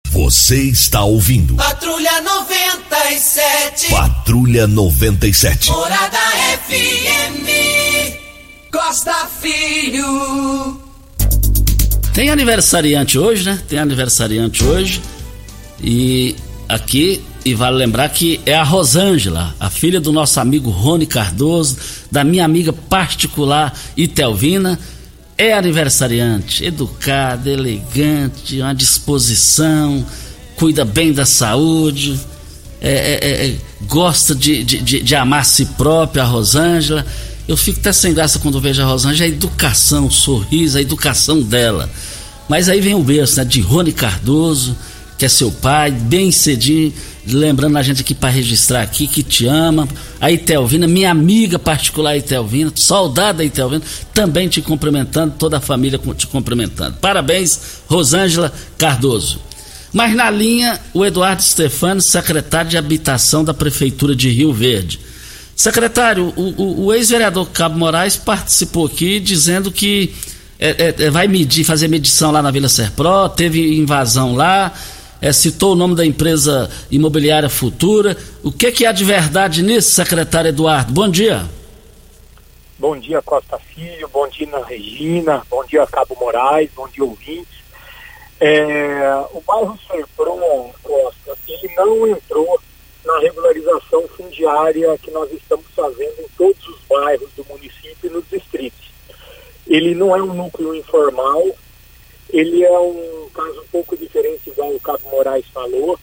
Você 0.09 0.61
está 0.61 1.03
ouvindo. 1.03 1.55
Patrulha 1.55 2.21
97. 2.21 3.89
Patrulha 3.89 4.65
97. 4.65 5.69
Morada 5.71 6.17
FM. 6.67 8.15
Costa 8.71 9.27
Filho. 9.41 10.81
Tem 12.13 12.29
aniversariante 12.29 13.19
hoje, 13.19 13.43
né? 13.43 13.61
Tem 13.67 13.77
aniversariante 13.77 14.63
hoje. 14.63 15.01
E 15.83 16.35
aqui 16.69 17.21
e 17.45 17.53
vale 17.53 17.77
lembrar 17.77 18.09
que 18.09 18.41
é 18.43 18.55
a 18.55 18.63
Rosângela, 18.63 19.55
a 19.59 19.69
filha 19.69 20.01
do 20.01 20.11
nosso 20.11 20.39
amigo 20.39 20.71
Rony 20.71 21.05
Cardoso, 21.05 21.77
da 22.11 22.23
minha 22.23 22.43
amiga 22.43 22.73
particular 22.73 23.71
Itelvina, 23.95 24.79
é 25.37 25.53
aniversariante, 25.53 26.65
educada, 26.65 27.47
elegante, 27.47 28.59
uma 28.59 28.73
disposição, 28.73 30.03
cuida 30.55 30.83
bem 30.83 31.13
da 31.13 31.25
saúde, 31.25 32.19
é, 32.81 33.19
é, 33.21 33.47
é, 33.47 33.55
gosta 33.87 34.33
de, 34.33 34.63
de, 34.63 35.01
de, 35.01 35.15
amar 35.15 35.41
a 35.41 35.43
si 35.43 35.65
própria, 35.77 36.23
a 36.23 36.25
Rosângela. 36.25 37.05
Eu 37.47 37.55
fico 37.55 37.79
até 37.79 37.93
sem 37.93 38.13
graça 38.13 38.39
quando 38.39 38.59
vejo 38.59 38.81
a 38.81 38.85
Rosângela, 38.85 39.29
a 39.29 39.31
educação, 39.31 40.07
o 40.07 40.11
sorriso, 40.11 40.79
a 40.79 40.81
educação 40.81 41.43
dela. 41.43 41.89
Mas 42.49 42.69
aí 42.69 42.81
vem 42.81 42.95
o 42.95 43.03
berço, 43.03 43.37
né, 43.37 43.45
de 43.45 43.61
Rony 43.61 43.91
Cardoso, 43.91 44.75
que 45.17 45.25
é 45.25 45.29
seu 45.29 45.51
pai, 45.51 45.91
bem 45.91 46.31
cedinho 46.31 46.93
lembrando 47.27 47.77
a 47.77 47.83
gente 47.83 48.01
aqui 48.01 48.13
para 48.13 48.29
registrar 48.29 48.81
aqui 48.81 49.07
que 49.07 49.23
te 49.23 49.47
ama. 49.47 49.87
A 50.19 50.31
Itelvina, 50.31 50.87
minha 50.87 51.09
amiga 51.11 51.57
particular 51.57 52.15
Itelvina, 52.15 52.71
soldada 52.75 53.43
Itelvina, 53.43 53.81
também 54.13 54.47
te 54.47 54.61
cumprimentando, 54.61 55.35
toda 55.37 55.57
a 55.57 55.61
família 55.61 55.99
te 56.15 56.27
cumprimentando. 56.27 56.97
Parabéns, 56.97 57.59
Rosângela 57.87 58.53
Cardoso. 58.77 59.39
Mas 59.91 60.13
na 60.13 60.29
linha, 60.29 60.79
o 60.93 61.05
Eduardo 61.05 61.41
Stefano, 61.41 62.01
secretário 62.01 62.69
de 62.69 62.77
Habitação 62.77 63.43
da 63.43 63.53
Prefeitura 63.53 64.15
de 64.15 64.29
Rio 64.29 64.53
Verde. 64.53 64.99
Secretário, 65.55 66.33
o, 66.35 66.61
o, 66.61 66.85
o 66.85 66.93
ex-vereador 66.93 67.47
Cabo 67.49 67.79
Moraes 67.79 68.17
participou 68.17 68.87
aqui 68.87 69.21
dizendo 69.21 69.71
que 69.71 70.13
é, 70.59 70.93
é, 70.99 71.05
é 71.05 71.09
vai 71.09 71.29
medir, 71.29 71.63
fazer 71.63 71.87
medição 71.87 72.29
lá 72.29 72.41
na 72.41 72.51
Vila 72.51 72.67
Serpro, 72.67 73.29
teve 73.29 73.77
invasão 73.77 74.35
lá, 74.35 74.73
é, 75.21 75.31
citou 75.31 75.73
o 75.73 75.75
nome 75.75 75.95
da 75.95 76.05
empresa 76.05 76.69
imobiliária 76.91 77.49
Futura. 77.49 78.17
O 78.43 78.51
que, 78.51 78.71
que 78.71 78.85
há 78.85 78.91
de 78.91 79.03
verdade 79.03 79.61
nisso, 79.61 79.91
secretário 79.91 80.49
Eduardo? 80.49 80.93
Bom 80.93 81.09
dia. 81.09 81.45
Bom 82.77 82.97
dia, 82.99 83.21
Costa 83.21 83.57
Filho, 83.57 84.07
bom 84.09 84.27
dia, 84.27 84.47
Regina, 84.65 85.41
bom 85.49 85.63
dia, 85.63 85.87
Cabo 85.87 86.15
Moraes, 86.19 86.69
bom 86.75 86.87
dia, 86.89 87.05
ouvintes. 87.05 87.63
É, 88.39 89.25
o 89.31 89.41
bairro 89.41 89.79
Serpron, 89.87 90.73
Costa, 90.83 91.37
ele 91.47 91.73
não 91.75 92.05
entrou 92.05 92.59
na 93.05 93.19
regularização 93.19 94.05
fundiária 94.09 94.97
que 94.97 95.09
nós 95.11 95.31
estamos 95.31 95.65
fazendo 95.73 96.19
em 96.19 96.27
todos 96.37 96.67
os 96.67 96.79
bairros 96.89 97.29
do 97.37 97.45
município 97.45 97.95
e 98.03 98.09
nos 98.09 98.27
distritos. 98.29 98.91
Ele 99.65 99.95
não 99.95 100.15
é 100.15 100.21
um 100.21 100.33
núcleo 100.33 100.75
informal, 100.75 101.43
ele 102.29 102.63
é 102.63 102.79
um 102.79 103.29
caso 103.33 103.61
um 103.61 103.67
pouco 103.71 103.95
diferente, 103.95 104.44
igual 104.55 104.73
o 104.73 104.79
Cabo 104.79 105.09
Moraes 105.09 105.45
falou. 105.53 105.99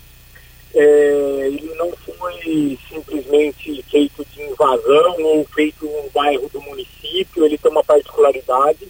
É, 0.75 1.49
ele 1.49 1.75
não 1.75 1.93
foi 1.93 2.79
simplesmente 2.89 3.83
feito 3.91 4.25
de 4.25 4.43
invasão 4.43 5.23
ou 5.23 5.45
feito 5.45 5.87
um 5.87 6.09
bairro 6.15 6.49
do 6.49 6.63
município, 6.63 7.45
ele 7.45 7.59
tem 7.59 7.71
uma 7.71 7.85
particularidade. 7.85 8.89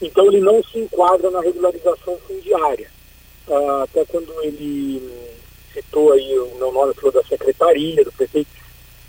Então 0.00 0.26
ele 0.26 0.40
não 0.40 0.62
se 0.62 0.78
enquadra 0.78 1.30
na 1.30 1.40
regularização 1.40 2.16
fundiária. 2.26 2.90
Ah, 3.48 3.82
até 3.82 4.04
quando 4.04 4.32
ele 4.42 5.02
citou 5.72 6.12
aí 6.12 6.38
o 6.38 6.54
meu 6.56 6.72
nome 6.72 6.94
falou 6.94 7.12
da 7.12 7.22
secretaria, 7.24 8.04
do 8.04 8.12
prefeito, 8.12 8.48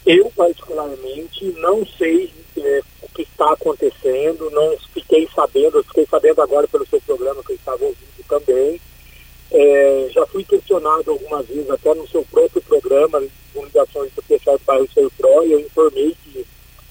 eu 0.06 0.32
particularmente 0.36 1.46
não 1.60 1.86
sei 1.86 2.32
é, 2.58 2.82
o 3.04 3.10
que 3.10 3.22
está 3.22 3.54
acontecendo, 3.54 4.50
não 4.50 4.76
fiquei 4.94 5.28
sabendo, 5.34 5.84
fiquei 5.84 6.08
sabendo 6.08 6.41
agora 6.41 6.67
pelo 6.67 6.86
seu 6.88 7.00
programa 7.02 7.44
que 7.44 7.52
eu 7.52 7.56
estava 7.56 7.84
ouvindo 7.84 8.26
também. 8.28 8.82
É, 9.53 10.07
já 10.11 10.25
fui 10.27 10.45
questionado 10.45 11.11
algumas 11.11 11.45
vezes, 11.45 11.69
até 11.69 11.93
no 11.93 12.07
seu 12.07 12.23
próprio 12.31 12.61
programa, 12.61 13.21
com 13.53 13.65
ligações 13.65 14.11
do 14.13 14.23
pessoal 14.23 14.57
do 14.57 14.63
bairro 14.63 14.89
Seu 14.93 15.11
Pro, 15.11 15.43
eu 15.43 15.59
informei 15.59 16.15
que 16.23 16.45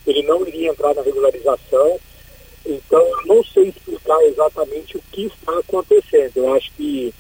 ele 0.07 0.23
não 0.25 0.47
iria 0.47 0.71
entrar 0.71 0.95
na 0.95 1.03
regularização. 1.03 1.99
Então, 2.67 3.01
eu 3.01 3.27
não 3.27 3.43
sei 3.45 3.69
explicar 3.69 4.23
exatamente 4.25 4.99
o 4.99 5.03
que 5.11 5.25
está 5.25 5.59
acontecendo. 5.59 6.33
Eu 6.37 6.55
acho 6.55 6.71
que 6.73 7.15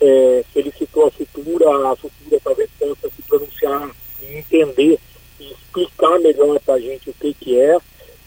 é, 0.00 0.44
ele 0.54 0.72
citou 0.78 1.06
a 1.06 1.10
futura, 1.10 1.90
a 1.90 1.96
futura 1.96 2.40
talvez 2.42 2.70
possa 2.78 3.10
se 3.10 3.22
pronunciar 3.22 3.90
e 4.22 4.36
entender 4.36 4.98
e 5.40 5.52
explicar 5.52 6.20
melhor 6.20 6.60
para 6.60 6.74
a 6.74 6.80
gente 6.80 7.10
o 7.10 7.14
que, 7.14 7.34
que 7.34 7.60
é. 7.60 7.76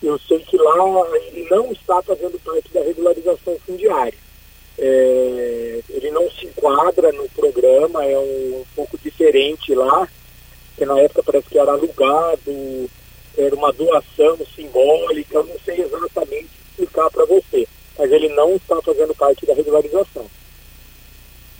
Eu 0.03 0.19
sei 0.19 0.39
que 0.39 0.58
lá 0.58 0.75
ele 1.27 1.47
não 1.49 1.71
está 1.71 2.01
fazendo 2.01 2.38
parte 2.43 2.69
da 2.73 2.82
regularização 2.82 3.58
fundiária. 3.65 4.27
É, 4.80 5.80
ele 5.90 6.12
não 6.12 6.30
se 6.32 6.46
enquadra 6.46 7.12
no 7.12 7.28
programa, 7.30 8.06
é 8.06 8.18
um, 8.18 8.60
um, 8.60 8.63
pouco 8.76 8.98
diferente 9.04 9.74
lá, 9.74 10.08
que 10.78 10.86
na 10.86 11.00
época 11.00 11.24
parece 11.24 11.50
que 11.50 11.58
era 11.58 11.72
alugado, 11.72 12.90
era 13.38 13.56
uma 13.56 13.74
doação 13.74 14.38
simbólica, 14.56 15.38
eu 15.38 15.46
não 15.46 15.56
sei 15.66 15.82
exatamente 15.82 16.50
explicar 16.70 17.10
para 17.10 17.26
você, 17.26 17.68
mas 17.98 18.12
ele 18.12 18.30
não 18.30 18.56
está 18.56 18.80
fazendo 18.82 19.16
parte 19.16 19.46
da 19.46 19.54
regularização. 19.54 20.26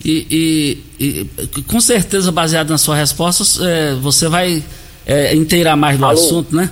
E, 0.06 0.84
e, 1.00 1.28
e 1.58 1.64
com 1.64 1.82
certeza, 1.82 2.32
baseado 2.32 2.70
na 2.70 2.78
sua 2.78 2.96
resposta, 2.96 3.44
é, 3.68 3.96
você 3.96 4.28
vai 4.28 4.64
é, 5.06 5.36
inteirar 5.36 5.76
mais 5.76 5.98
do 5.98 6.06
Alô? 6.06 6.14
assunto, 6.14 6.56
né? 6.56 6.72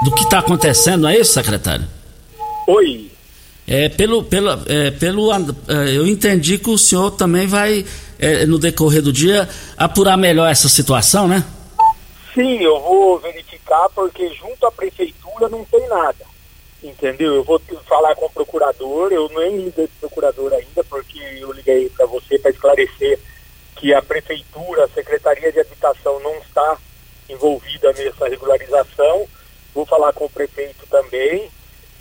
do 0.00 0.12
que 0.12 0.22
está 0.22 0.38
acontecendo, 0.38 1.02
não 1.02 1.08
é 1.08 1.18
isso, 1.18 1.32
secretário? 1.32 1.86
Oi. 2.66 3.07
É, 3.70 3.90
pelo, 3.90 4.24
pelo, 4.24 4.50
é, 4.66 4.90
pelo, 4.92 5.30
é, 5.30 5.94
eu 5.94 6.06
entendi 6.06 6.56
que 6.58 6.70
o 6.70 6.78
senhor 6.78 7.10
também 7.10 7.46
vai, 7.46 7.84
é, 8.18 8.46
no 8.46 8.58
decorrer 8.58 9.02
do 9.02 9.12
dia, 9.12 9.46
apurar 9.76 10.16
melhor 10.16 10.50
essa 10.50 10.70
situação, 10.70 11.28
né? 11.28 11.44
Sim, 12.34 12.62
eu 12.62 12.80
vou 12.80 13.18
verificar, 13.18 13.90
porque 13.90 14.26
junto 14.30 14.66
à 14.66 14.72
prefeitura 14.72 15.50
não 15.50 15.66
tem 15.66 15.86
nada. 15.86 16.24
entendeu? 16.82 17.34
Eu 17.34 17.44
vou 17.44 17.60
falar 17.86 18.14
com 18.14 18.24
o 18.24 18.30
procurador, 18.30 19.12
eu 19.12 19.28
nem 19.36 19.58
liguei 19.58 19.86
para 19.86 20.08
procurador 20.08 20.50
ainda, 20.54 20.82
porque 20.84 21.18
eu 21.38 21.52
liguei 21.52 21.90
para 21.90 22.06
você 22.06 22.38
para 22.38 22.50
esclarecer 22.50 23.18
que 23.76 23.92
a 23.92 24.00
prefeitura, 24.00 24.84
a 24.84 24.88
Secretaria 24.88 25.52
de 25.52 25.60
Habitação 25.60 26.18
não 26.20 26.34
está 26.36 26.78
envolvida 27.28 27.92
nessa 27.92 28.28
regularização. 28.28 29.26
Vou 29.74 29.84
falar 29.84 30.14
com 30.14 30.24
o 30.24 30.30
prefeito 30.30 30.86
também 30.88 31.50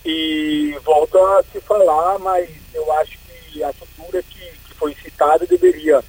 e 0.09 0.73
volto 0.85 1.17
a 1.17 1.43
se 1.51 1.59
falar, 1.59 2.17
mas 2.19 2.49
eu 2.73 2.89
acho 2.93 3.17
que 3.51 3.61
a 3.61 3.73
futura 3.73 4.23
que, 4.23 4.39
que 4.39 4.73
foi 4.75 4.95
citada 5.03 5.45
deveria 5.45 6.01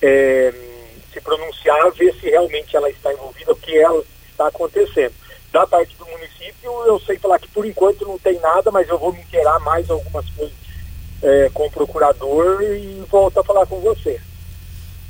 é, 0.00 0.50
se 1.12 1.20
pronunciar, 1.20 1.92
ver 1.92 2.14
se 2.14 2.30
realmente 2.30 2.74
ela 2.74 2.88
está 2.88 3.12
envolvida, 3.12 3.52
o 3.52 3.56
que 3.56 3.76
ela 3.76 4.02
está 4.30 4.48
acontecendo. 4.48 5.12
Da 5.52 5.66
parte 5.66 5.94
do 5.96 6.06
município, 6.06 6.72
eu 6.86 6.98
sei 7.00 7.18
falar 7.18 7.38
que 7.38 7.48
por 7.48 7.66
enquanto 7.66 8.06
não 8.06 8.18
tem 8.18 8.40
nada, 8.40 8.70
mas 8.70 8.88
eu 8.88 8.98
vou 8.98 9.12
me 9.12 9.20
inteirar 9.20 9.60
mais 9.60 9.90
algumas 9.90 10.24
coisas 10.30 10.54
é, 11.22 11.50
com 11.52 11.66
o 11.66 11.70
procurador 11.70 12.62
e 12.62 13.04
volto 13.10 13.40
a 13.40 13.44
falar 13.44 13.66
com 13.66 13.78
você. 13.80 14.18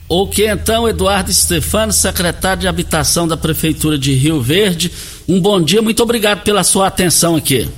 Ok, 0.09 0.47
então, 0.47 0.89
Eduardo 0.89 1.33
Stefano, 1.33 1.93
secretário 1.93 2.63
de 2.63 2.69
Habitação 2.69 3.29
da 3.29 3.37
Prefeitura 3.37 3.97
de 3.97 4.13
Rio 4.13 4.41
Verde. 4.41 4.93
Um 5.29 5.41
bom 5.41 5.63
dia, 5.63 5.81
muito 5.81 6.03
obrigado 6.03 6.43
pela 6.43 6.65
sua 6.65 6.89
atenção 6.89 7.37
aqui. 7.37 7.71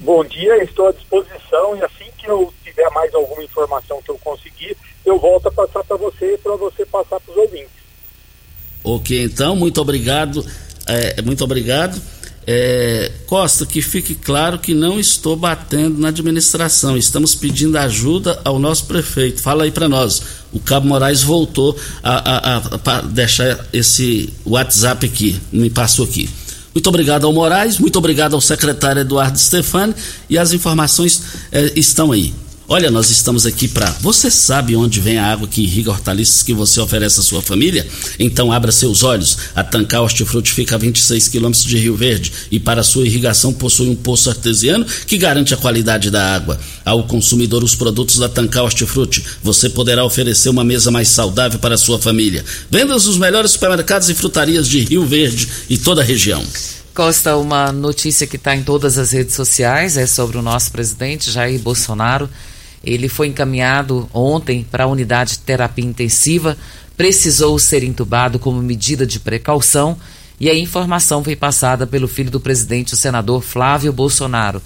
Bom 0.00 0.24
dia, 0.24 0.64
estou 0.64 0.88
à 0.88 0.92
disposição 0.92 1.76
e 1.76 1.84
assim 1.84 2.06
que 2.16 2.26
eu 2.26 2.52
tiver 2.64 2.88
mais 2.90 3.14
alguma 3.14 3.44
informação 3.44 4.00
que 4.02 4.10
eu 4.10 4.18
conseguir, 4.18 4.74
eu 5.04 5.18
volto 5.18 5.48
a 5.48 5.52
passar 5.52 5.84
para 5.84 5.96
você 5.96 6.38
para 6.42 6.56
você 6.56 6.86
passar 6.86 7.20
para 7.20 7.32
os 7.32 7.36
ouvintes. 7.36 7.80
Ok, 8.82 9.22
então, 9.22 9.54
muito 9.54 9.78
obrigado. 9.80 10.44
É, 10.86 11.20
muito 11.20 11.44
obrigado. 11.44 12.00
É, 12.46 13.12
Costa, 13.26 13.66
que 13.66 13.82
fique 13.82 14.14
claro 14.14 14.58
que 14.58 14.72
não 14.72 14.98
estou 14.98 15.36
batendo 15.36 15.98
na 15.98 16.08
administração. 16.08 16.96
Estamos 16.96 17.34
pedindo 17.34 17.76
ajuda 17.76 18.40
ao 18.42 18.58
nosso 18.58 18.86
prefeito. 18.86 19.42
Fala 19.42 19.64
aí 19.64 19.70
para 19.70 19.88
nós. 19.88 20.22
O 20.50 20.58
Cabo 20.58 20.88
Moraes 20.88 21.22
voltou 21.22 21.76
a, 22.02 22.14
a, 22.14 22.56
a, 22.56 22.98
a, 22.98 23.00
deixar 23.02 23.66
esse 23.72 24.32
WhatsApp 24.46 25.04
aqui, 25.06 25.38
me 25.52 25.68
passou 25.68 26.06
aqui. 26.06 26.28
Muito 26.74 26.88
obrigado 26.88 27.26
ao 27.26 27.32
Moraes, 27.32 27.78
muito 27.78 27.96
obrigado 27.98 28.34
ao 28.34 28.40
secretário 28.40 29.00
Eduardo 29.00 29.38
Stefani 29.38 29.94
e 30.28 30.38
as 30.38 30.52
informações 30.52 31.22
é, 31.50 31.72
estão 31.74 32.12
aí. 32.12 32.32
Olha, 32.72 32.88
nós 32.88 33.10
estamos 33.10 33.46
aqui 33.46 33.66
para. 33.66 33.90
Você 34.00 34.30
sabe 34.30 34.76
onde 34.76 35.00
vem 35.00 35.18
a 35.18 35.26
água 35.26 35.48
que 35.48 35.60
irriga 35.60 35.90
hortaliças 35.90 36.40
que 36.40 36.54
você 36.54 36.78
oferece 36.80 37.18
à 37.18 37.22
sua 37.24 37.42
família? 37.42 37.84
Então 38.16 38.52
abra 38.52 38.70
seus 38.70 39.02
olhos. 39.02 39.38
A 39.56 39.64
Tancar 39.64 40.02
Hortifruti 40.02 40.52
fica 40.52 40.76
a 40.76 40.78
26 40.78 41.26
quilômetros 41.26 41.64
de 41.64 41.76
Rio 41.76 41.96
Verde 41.96 42.32
e 42.48 42.60
para 42.60 42.84
sua 42.84 43.04
irrigação 43.04 43.52
possui 43.52 43.88
um 43.88 43.96
poço 43.96 44.30
artesiano 44.30 44.86
que 45.04 45.18
garante 45.18 45.52
a 45.52 45.56
qualidade 45.56 46.12
da 46.12 46.32
água. 46.32 46.60
Ao 46.84 47.02
consumidor 47.08 47.64
os 47.64 47.74
produtos 47.74 48.18
da 48.18 48.28
Tancar 48.28 48.62
Hortifruti, 48.62 49.24
você 49.42 49.68
poderá 49.68 50.04
oferecer 50.04 50.48
uma 50.48 50.62
mesa 50.62 50.92
mais 50.92 51.08
saudável 51.08 51.58
para 51.58 51.74
a 51.74 51.78
sua 51.78 51.98
família. 51.98 52.44
Vendas 52.70 53.06
nos 53.06 53.18
melhores 53.18 53.50
supermercados 53.50 54.08
e 54.08 54.14
frutarias 54.14 54.68
de 54.68 54.78
Rio 54.78 55.04
Verde 55.04 55.48
e 55.68 55.76
toda 55.76 56.02
a 56.02 56.04
região. 56.04 56.44
Costa, 56.94 57.36
uma 57.36 57.72
notícia 57.72 58.28
que 58.28 58.36
está 58.36 58.54
em 58.54 58.62
todas 58.62 58.96
as 58.96 59.10
redes 59.10 59.34
sociais 59.34 59.96
é 59.96 60.06
sobre 60.06 60.38
o 60.38 60.42
nosso 60.42 60.70
presidente 60.70 61.32
Jair 61.32 61.58
Bolsonaro 61.58 62.30
ele 62.82 63.08
foi 63.08 63.28
encaminhado 63.28 64.08
ontem 64.12 64.66
para 64.68 64.84
a 64.84 64.88
unidade 64.88 65.32
de 65.32 65.38
terapia 65.40 65.84
intensiva, 65.84 66.56
precisou 66.96 67.58
ser 67.58 67.82
entubado 67.82 68.38
como 68.38 68.62
medida 68.62 69.06
de 69.06 69.20
precaução 69.20 69.96
e 70.38 70.48
a 70.48 70.54
informação 70.54 71.22
foi 71.22 71.36
passada 71.36 71.86
pelo 71.86 72.08
filho 72.08 72.30
do 72.30 72.40
presidente, 72.40 72.94
o 72.94 72.96
senador 72.96 73.42
Flávio 73.42 73.92
Bolsonaro. 73.92 74.62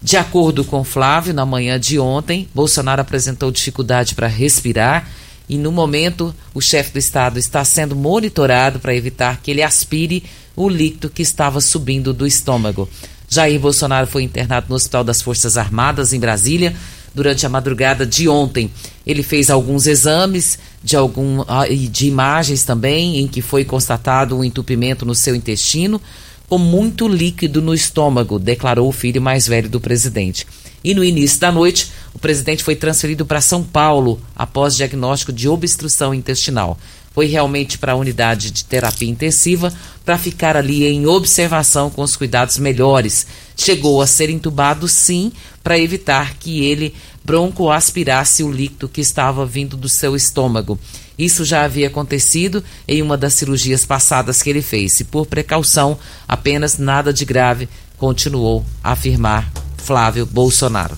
De 0.00 0.16
acordo 0.16 0.64
com 0.64 0.84
Flávio, 0.84 1.34
na 1.34 1.44
manhã 1.44 1.78
de 1.78 1.98
ontem, 1.98 2.48
Bolsonaro 2.54 3.02
apresentou 3.02 3.50
dificuldade 3.50 4.14
para 4.14 4.28
respirar 4.28 5.08
e, 5.48 5.58
no 5.58 5.72
momento, 5.72 6.34
o 6.54 6.60
chefe 6.60 6.92
do 6.92 6.98
Estado 6.98 7.38
está 7.38 7.64
sendo 7.64 7.96
monitorado 7.96 8.78
para 8.78 8.94
evitar 8.94 9.40
que 9.42 9.50
ele 9.50 9.62
aspire 9.62 10.22
o 10.54 10.68
líquido 10.68 11.10
que 11.10 11.22
estava 11.22 11.60
subindo 11.60 12.14
do 12.14 12.26
estômago. 12.26 12.88
Jair 13.28 13.60
Bolsonaro 13.60 14.06
foi 14.06 14.22
internado 14.22 14.66
no 14.68 14.76
Hospital 14.76 15.04
das 15.04 15.20
Forças 15.20 15.56
Armadas, 15.56 16.12
em 16.12 16.20
Brasília, 16.20 16.74
durante 17.14 17.44
a 17.44 17.48
madrugada 17.48 18.06
de 18.06 18.28
ontem. 18.28 18.70
Ele 19.06 19.22
fez 19.22 19.50
alguns 19.50 19.86
exames 19.86 20.58
de, 20.82 20.96
algum, 20.96 21.42
ah, 21.48 21.66
de 21.68 22.06
imagens 22.06 22.64
também, 22.64 23.18
em 23.18 23.26
que 23.26 23.42
foi 23.42 23.64
constatado 23.64 24.36
um 24.36 24.44
entupimento 24.44 25.04
no 25.04 25.14
seu 25.14 25.34
intestino, 25.34 26.00
com 26.48 26.58
muito 26.58 27.06
líquido 27.06 27.62
no 27.62 27.72
estômago, 27.72 28.38
declarou 28.38 28.88
o 28.88 28.92
filho 28.92 29.22
mais 29.22 29.46
velho 29.46 29.68
do 29.68 29.80
presidente. 29.80 30.46
E 30.82 30.94
no 30.94 31.04
início 31.04 31.38
da 31.38 31.52
noite, 31.52 31.92
o 32.14 32.18
presidente 32.18 32.64
foi 32.64 32.74
transferido 32.74 33.24
para 33.24 33.40
São 33.40 33.62
Paulo 33.62 34.20
após 34.34 34.74
diagnóstico 34.74 35.32
de 35.32 35.48
obstrução 35.48 36.12
intestinal 36.14 36.78
foi 37.12 37.26
realmente 37.26 37.76
para 37.76 37.92
a 37.92 37.96
unidade 37.96 38.50
de 38.50 38.64
terapia 38.64 39.08
intensiva 39.08 39.72
para 40.04 40.18
ficar 40.18 40.56
ali 40.56 40.86
em 40.86 41.06
observação 41.06 41.90
com 41.90 42.02
os 42.02 42.16
cuidados 42.16 42.58
melhores. 42.58 43.26
Chegou 43.60 44.00
a 44.00 44.06
ser 44.06 44.30
entubado, 44.30 44.88
sim, 44.88 45.30
para 45.62 45.78
evitar 45.78 46.32
que 46.36 46.64
ele 46.64 46.94
broncoaspirasse 47.22 48.42
o 48.42 48.50
líquido 48.50 48.88
que 48.88 49.02
estava 49.02 49.44
vindo 49.44 49.76
do 49.76 49.86
seu 49.86 50.16
estômago. 50.16 50.78
Isso 51.18 51.44
já 51.44 51.62
havia 51.62 51.88
acontecido 51.88 52.64
em 52.88 53.02
uma 53.02 53.18
das 53.18 53.34
cirurgias 53.34 53.84
passadas 53.84 54.42
que 54.42 54.48
ele 54.48 54.62
fez. 54.62 54.98
E 55.00 55.04
por 55.04 55.26
precaução, 55.26 55.98
apenas 56.26 56.78
nada 56.78 57.12
de 57.12 57.26
grave, 57.26 57.68
continuou 57.98 58.64
a 58.82 58.92
afirmar 58.92 59.52
Flávio 59.76 60.24
Bolsonaro. 60.24 60.96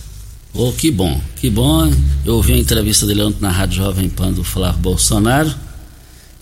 Oh, 0.54 0.70
que 0.70 0.92
bom, 0.92 1.20
que 1.34 1.50
bom. 1.50 1.92
Eu 2.24 2.36
ouvi 2.36 2.52
a 2.52 2.58
entrevista 2.58 3.04
dele 3.08 3.24
ontem 3.24 3.40
na 3.40 3.50
Rádio 3.50 3.78
Jovem 3.78 4.08
Pan 4.08 4.32
do 4.32 4.44
Flávio 4.44 4.78
Bolsonaro 4.78 5.52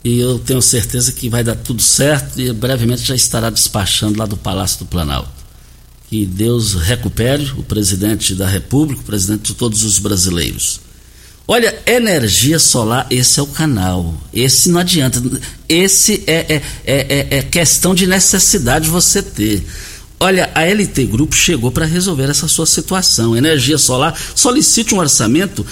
e 0.05 0.19
eu 0.19 0.39
tenho 0.39 0.61
certeza 0.61 1.13
que 1.13 1.31
vai 1.31 1.43
dar 1.43 1.57
tudo 1.57 1.81
certo 1.81 2.39
e 2.39 2.53
brevemente 2.53 3.07
já 3.07 3.15
estará 3.15 3.49
despachando 3.49 4.19
lá 4.19 4.27
do 4.27 4.37
Palácio 4.37 4.81
do 4.81 4.85
Planalto. 4.85 5.39
Que 6.11 6.27
Deus 6.27 6.75
recupere 6.75 7.53
o 7.57 7.62
presidente 7.62 8.35
da 8.35 8.44
República, 8.44 9.01
o 9.01 9.05
presidente 9.05 9.53
de 9.53 9.55
todos 9.55 9.85
os 9.85 10.01
brasileiros. 10.01 10.81
Olha, 11.46 11.81
energia 11.87 12.59
solar, 12.59 13.07
esse 13.09 13.38
é 13.38 13.42
o 13.44 13.46
canal. 13.46 14.12
Esse 14.35 14.70
não 14.70 14.81
adianta. 14.81 15.23
Esse 15.68 16.25
é, 16.27 16.57
é, 16.57 16.62
é, 16.85 17.27
é 17.38 17.42
questão 17.44 17.94
de 17.94 18.09
necessidade 18.09 18.90
você 18.90 19.23
ter. 19.23 19.64
Olha, 20.18 20.51
a 20.53 20.64
LT 20.64 21.07
Grupo 21.07 21.37
chegou 21.37 21.70
para 21.70 21.87
resolver 21.87 22.29
essa 22.29 22.49
sua 22.49 22.66
situação. 22.66 23.37
Energia 23.37 23.79
solar, 23.79 24.20
solicite 24.35 24.92
um 24.92 24.99
orçamento 24.99 25.64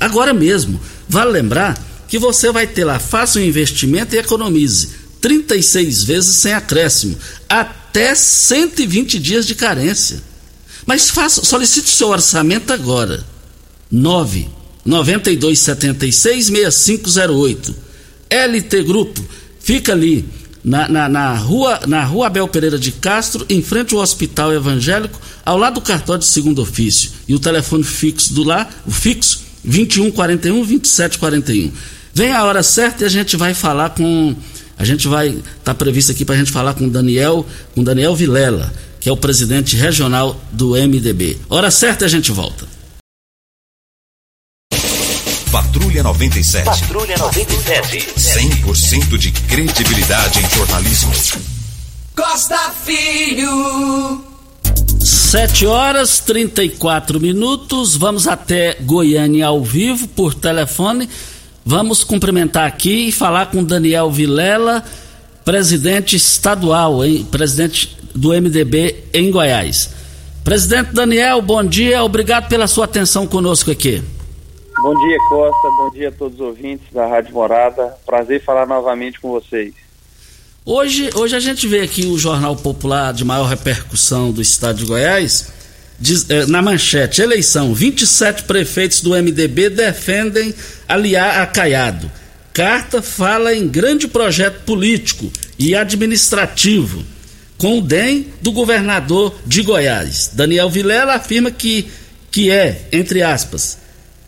agora 0.00 0.32
mesmo. 0.32 0.80
Vale 1.06 1.32
lembrar 1.32 1.78
que 2.08 2.18
você 2.18 2.50
vai 2.50 2.66
ter 2.66 2.86
lá, 2.86 2.98
faça 2.98 3.38
um 3.38 3.42
investimento 3.42 4.14
e 4.14 4.18
economize 4.18 5.01
36 5.22 6.02
vezes 6.02 6.36
sem 6.36 6.52
acréscimo, 6.52 7.16
até 7.48 8.14
120 8.14 9.18
dias 9.18 9.46
de 9.46 9.54
carência. 9.54 10.20
Mas 10.84 11.08
faça, 11.08 11.44
solicite 11.44 11.86
o 11.86 11.96
seu 11.96 12.08
orçamento 12.08 12.72
agora. 12.72 13.24
9 13.90 14.48
9276 14.84 16.46
6508. 16.46 17.74
LT 18.28 18.82
Grupo 18.82 19.24
fica 19.60 19.92
ali 19.92 20.28
na, 20.64 20.88
na, 20.88 21.08
na, 21.08 21.34
rua, 21.34 21.80
na 21.86 22.04
rua 22.04 22.26
Abel 22.26 22.48
Pereira 22.48 22.78
de 22.78 22.90
Castro, 22.90 23.44
em 23.48 23.62
frente 23.62 23.94
ao 23.94 24.00
Hospital 24.00 24.52
Evangélico, 24.52 25.20
ao 25.44 25.56
lado 25.56 25.74
do 25.74 25.80
cartório 25.80 26.20
de 26.20 26.26
segundo 26.26 26.62
ofício. 26.62 27.10
E 27.28 27.34
o 27.34 27.38
telefone 27.38 27.84
fixo 27.84 28.34
do 28.34 28.42
lá, 28.42 28.68
o 28.84 28.90
fixo, 28.90 29.40
2141 29.64 30.64
2741. 30.64 31.72
Vem 32.14 32.32
a 32.32 32.44
hora 32.44 32.62
certa 32.62 33.04
e 33.04 33.06
a 33.06 33.10
gente 33.10 33.36
vai 33.36 33.54
falar 33.54 33.90
com. 33.90 34.34
A 34.78 34.84
gente 34.84 35.08
vai. 35.08 35.28
Está 35.58 35.74
previsto 35.74 36.12
aqui 36.12 36.24
para 36.24 36.34
a 36.34 36.38
gente 36.38 36.50
falar 36.50 36.74
com 36.74 36.88
Daniel, 36.88 37.46
com 37.74 37.82
Daniel 37.82 38.14
Vilela, 38.14 38.72
que 39.00 39.08
é 39.08 39.12
o 39.12 39.16
presidente 39.16 39.76
regional 39.76 40.40
do 40.50 40.70
MDB. 40.70 41.38
Hora 41.48 41.70
certa 41.70 42.04
a 42.04 42.08
gente 42.08 42.32
volta. 42.32 42.66
Patrulha 45.50 46.02
97. 46.02 46.64
Patrulha 46.64 47.18
97. 47.18 48.08
100% 48.16 49.18
de 49.18 49.30
credibilidade 49.30 50.40
em 50.40 50.48
jornalismo. 50.56 51.12
Costa 52.16 52.70
Filho. 52.84 54.24
7 55.00 55.66
horas 55.66 56.20
34 56.20 57.18
minutos. 57.20 57.96
Vamos 57.96 58.26
até 58.26 58.76
Goiânia 58.80 59.46
ao 59.46 59.62
vivo 59.62 60.06
por 60.08 60.34
telefone. 60.34 61.08
Vamos 61.64 62.02
cumprimentar 62.02 62.66
aqui 62.66 63.08
e 63.08 63.12
falar 63.12 63.46
com 63.46 63.62
Daniel 63.62 64.10
Vilela, 64.10 64.84
presidente 65.44 66.16
estadual, 66.16 67.04
hein? 67.04 67.26
presidente 67.30 67.96
do 68.14 68.30
MDB 68.30 69.04
em 69.14 69.30
Goiás. 69.30 69.94
Presidente 70.42 70.92
Daniel, 70.92 71.40
bom 71.40 71.64
dia, 71.64 72.02
obrigado 72.02 72.48
pela 72.48 72.66
sua 72.66 72.84
atenção 72.84 73.26
conosco 73.28 73.70
aqui. 73.70 74.02
Bom 74.82 75.06
dia, 75.06 75.16
Costa, 75.28 75.68
bom 75.78 75.90
dia 75.92 76.08
a 76.08 76.12
todos 76.12 76.40
os 76.40 76.46
ouvintes 76.46 76.86
da 76.92 77.06
Rádio 77.06 77.32
Morada. 77.32 77.96
Prazer 78.04 78.42
falar 78.42 78.66
novamente 78.66 79.20
com 79.20 79.30
vocês. 79.30 79.72
Hoje, 80.66 81.10
hoje 81.14 81.36
a 81.36 81.40
gente 81.40 81.68
vê 81.68 81.80
aqui 81.80 82.06
o 82.06 82.18
Jornal 82.18 82.56
Popular 82.56 83.12
de 83.12 83.24
maior 83.24 83.46
repercussão 83.46 84.32
do 84.32 84.42
estado 84.42 84.78
de 84.78 84.84
Goiás 84.84 85.61
Diz, 86.02 86.26
eh, 86.28 86.46
na 86.46 86.60
manchete, 86.60 87.22
eleição, 87.22 87.72
27 87.72 88.42
prefeitos 88.42 89.00
do 89.00 89.14
MDB 89.14 89.70
defendem 89.70 90.52
aliar 90.88 91.40
a 91.40 91.46
Caiado. 91.46 92.10
Carta 92.52 93.00
fala 93.00 93.54
em 93.54 93.68
grande 93.68 94.08
projeto 94.08 94.64
político 94.64 95.32
e 95.56 95.76
administrativo 95.76 97.04
com 97.56 97.78
o 97.78 97.80
DEM 97.80 98.26
do 98.42 98.50
governador 98.50 99.32
de 99.46 99.62
Goiás. 99.62 100.32
Daniel 100.32 100.68
Vilela 100.68 101.14
afirma 101.14 101.52
que, 101.52 101.88
que 102.32 102.50
é, 102.50 102.88
entre 102.90 103.22
aspas, 103.22 103.78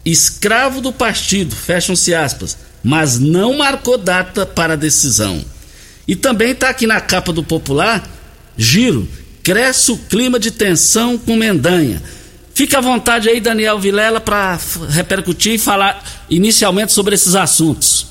escravo 0.05 0.81
do 0.81 0.93
partido, 0.93 1.57
fecham-se 1.57 2.15
aspas, 2.15 2.57
mas 2.85 3.19
não 3.19 3.59
marcou 3.59 3.99
data 3.99 4.47
para 4.47 4.77
decisão. 4.77 5.45
E 6.07 6.15
também 6.15 6.53
está 6.53 6.69
aqui 6.69 6.87
na 6.87 7.01
capa 7.01 7.33
do 7.33 7.43
Popular, 7.43 8.09
Giro, 8.57 9.09
cresce 9.45 9.93
o 9.93 9.99
clima 9.99 10.41
de 10.41 10.51
tensão 10.51 11.19
com 11.19 11.37
Mendanha. 11.37 12.03
Fique 12.55 12.75
à 12.75 12.81
vontade 12.81 13.29
aí, 13.29 13.41
Daniel 13.41 13.79
Vilela, 13.79 14.21
para 14.21 14.59
repercutir 14.89 15.55
e 15.55 15.59
falar 15.59 16.03
inicialmente 16.31 16.93
sobre 16.93 17.15
esses 17.15 17.35
assuntos. 17.35 18.07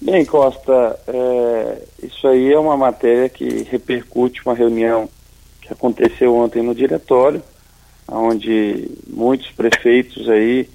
Bem, 0.00 0.24
Costa, 0.24 0.98
é, 1.06 1.82
isso 2.02 2.26
aí 2.26 2.52
é 2.52 2.58
uma 2.58 2.76
matéria 2.76 3.28
que 3.28 3.66
repercute 3.70 4.42
uma 4.44 4.54
reunião 4.54 5.08
que 5.60 5.72
aconteceu 5.72 6.34
ontem 6.34 6.62
no 6.62 6.74
diretório, 6.74 7.42
onde 8.08 8.90
muitos 9.06 9.50
prefeitos 9.52 10.28
aí 10.28 10.68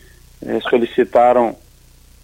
é, 0.45 0.59
solicitaram 0.61 1.55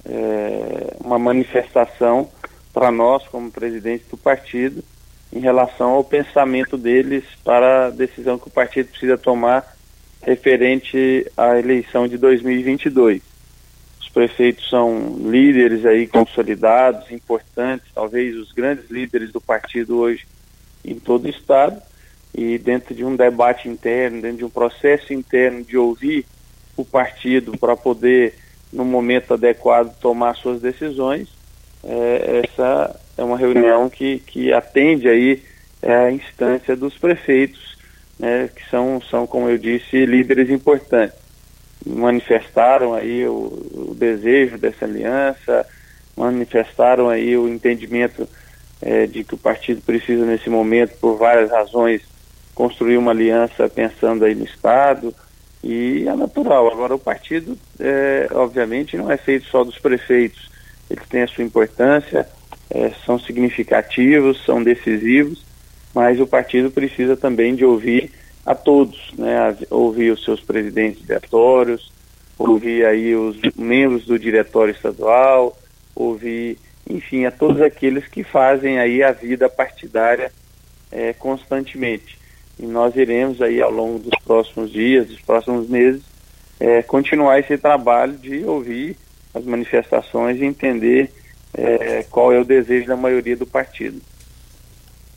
é, 0.05 0.95
uma 1.03 1.19
manifestação 1.19 2.29
para 2.73 2.91
nós, 2.91 3.27
como 3.27 3.51
presidente 3.51 4.05
do 4.09 4.17
partido, 4.17 4.83
em 5.31 5.39
relação 5.39 5.91
ao 5.91 6.03
pensamento 6.03 6.77
deles 6.77 7.23
para 7.43 7.87
a 7.87 7.89
decisão 7.89 8.39
que 8.39 8.47
o 8.47 8.51
partido 8.51 8.89
precisa 8.89 9.17
tomar 9.17 9.75
referente 10.21 11.29
à 11.35 11.57
eleição 11.57 12.07
de 12.07 12.17
2022. 12.17 13.21
Os 13.99 14.09
prefeitos 14.09 14.69
são 14.69 15.17
líderes 15.29 15.85
aí 15.85 16.07
consolidados, 16.07 17.11
importantes, 17.11 17.87
talvez 17.93 18.35
os 18.35 18.51
grandes 18.51 18.89
líderes 18.89 19.31
do 19.31 19.41
partido 19.41 19.97
hoje 19.97 20.25
em 20.83 20.95
todo 20.95 21.25
o 21.25 21.29
estado, 21.29 21.81
e 22.33 22.57
dentro 22.57 22.93
de 22.93 23.03
um 23.03 23.15
debate 23.15 23.67
interno, 23.67 24.21
dentro 24.21 24.37
de 24.37 24.45
um 24.45 24.49
processo 24.49 25.13
interno 25.13 25.63
de 25.63 25.77
ouvir 25.77 26.25
o 26.75 26.85
partido 26.85 27.57
para 27.57 27.75
poder, 27.75 28.35
no 28.71 28.85
momento 28.85 29.33
adequado, 29.33 29.97
tomar 29.99 30.35
suas 30.35 30.61
decisões, 30.61 31.29
é, 31.83 32.41
essa 32.43 32.99
é 33.17 33.23
uma 33.23 33.37
reunião 33.37 33.89
que, 33.89 34.19
que 34.19 34.53
atende 34.53 35.07
aí 35.07 35.43
é, 35.81 35.93
a 35.95 36.11
instância 36.11 36.75
dos 36.75 36.97
prefeitos, 36.97 37.77
né, 38.19 38.49
que 38.55 38.67
são, 38.69 39.01
são, 39.09 39.25
como 39.25 39.49
eu 39.49 39.57
disse, 39.57 40.05
líderes 40.05 40.49
importantes. 40.49 41.15
Manifestaram 41.85 42.93
aí 42.93 43.25
o, 43.25 43.91
o 43.91 43.95
desejo 43.95 44.57
dessa 44.57 44.85
aliança, 44.85 45.65
manifestaram 46.15 47.09
aí 47.09 47.37
o 47.37 47.47
entendimento 47.47 48.27
é, 48.81 49.05
de 49.05 49.23
que 49.23 49.35
o 49.35 49.37
partido 49.37 49.81
precisa 49.81 50.25
nesse 50.25 50.49
momento, 50.49 50.97
por 50.99 51.17
várias 51.17 51.49
razões, 51.49 52.01
construir 52.53 52.97
uma 52.97 53.11
aliança 53.11 53.69
pensando 53.69 54.25
aí 54.25 54.33
no 54.33 54.45
Estado, 54.45 55.13
e 55.63 56.07
é 56.07 56.15
natural. 56.15 56.71
Agora, 56.71 56.95
o 56.95 56.99
partido, 56.99 57.57
é, 57.79 58.27
obviamente, 58.31 58.97
não 58.97 59.11
é 59.11 59.17
feito 59.17 59.45
só 59.47 59.63
dos 59.63 59.77
prefeitos, 59.77 60.49
ele 60.89 61.01
tem 61.09 61.23
a 61.23 61.27
sua 61.27 61.43
importância, 61.43 62.27
é, 62.69 62.91
são 63.05 63.19
significativos, 63.19 64.43
são 64.45 64.63
decisivos, 64.63 65.45
mas 65.93 66.19
o 66.19 66.27
partido 66.27 66.69
precisa 66.69 67.15
também 67.15 67.55
de 67.55 67.65
ouvir 67.65 68.11
a 68.45 68.55
todos, 68.55 69.11
né, 69.17 69.55
ouvir 69.69 70.11
os 70.11 70.23
seus 70.23 70.41
presidentes 70.41 71.01
diretórios, 71.01 71.91
ouvir 72.37 72.85
aí 72.85 73.15
os 73.15 73.37
membros 73.55 74.05
do 74.05 74.17
diretório 74.17 74.71
estadual, 74.71 75.57
ouvir, 75.95 76.57
enfim, 76.89 77.25
a 77.25 77.31
todos 77.31 77.61
aqueles 77.61 78.07
que 78.07 78.23
fazem 78.23 78.79
aí 78.79 79.03
a 79.03 79.11
vida 79.11 79.49
partidária 79.49 80.31
é, 80.91 81.13
constantemente. 81.13 82.17
E 82.59 82.65
nós 82.65 82.95
iremos 82.95 83.41
aí 83.41 83.61
ao 83.61 83.71
longo 83.71 83.99
dos 83.99 84.17
próximos 84.23 84.71
dias, 84.71 85.07
dos 85.07 85.19
próximos 85.21 85.67
meses, 85.67 86.01
é, 86.59 86.81
continuar 86.81 87.39
esse 87.39 87.57
trabalho 87.57 88.13
de 88.13 88.43
ouvir 88.43 88.97
as 89.33 89.43
manifestações 89.43 90.39
e 90.39 90.45
entender 90.45 91.11
é, 91.53 92.05
qual 92.09 92.31
é 92.31 92.39
o 92.39 92.45
desejo 92.45 92.87
da 92.87 92.95
maioria 92.95 93.35
do 93.35 93.45
partido. 93.45 94.01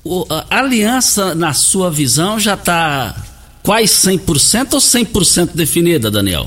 O, 0.05 0.25
a 0.29 0.59
aliança, 0.59 1.35
na 1.35 1.53
sua 1.53 1.90
visão, 1.90 2.38
já 2.38 2.55
está 2.55 3.14
quase 3.62 3.87
100% 3.87 4.75
ou 4.75 4.81
100% 4.81 5.55
definida, 5.55 6.11
Daniel? 6.11 6.47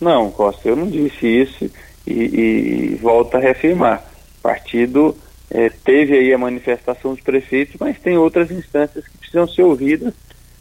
Não, 0.00 0.30
Costa, 0.30 0.68
eu 0.68 0.76
não 0.76 0.88
disse 0.88 1.26
isso 1.26 1.70
e, 2.06 2.12
e 2.12 2.98
volto 3.00 3.36
a 3.36 3.40
reafirmar. 3.40 4.04
O 4.38 4.42
partido 4.42 5.16
é, 5.50 5.70
teve 5.70 6.16
aí 6.16 6.32
a 6.32 6.38
manifestação 6.38 7.14
dos 7.14 7.22
prefeitos, 7.22 7.76
mas 7.80 7.98
tem 7.98 8.16
outras 8.16 8.50
instâncias 8.50 9.06
que 9.06 9.18
precisam 9.18 9.48
ser 9.48 9.62
ouvidas, 9.62 10.14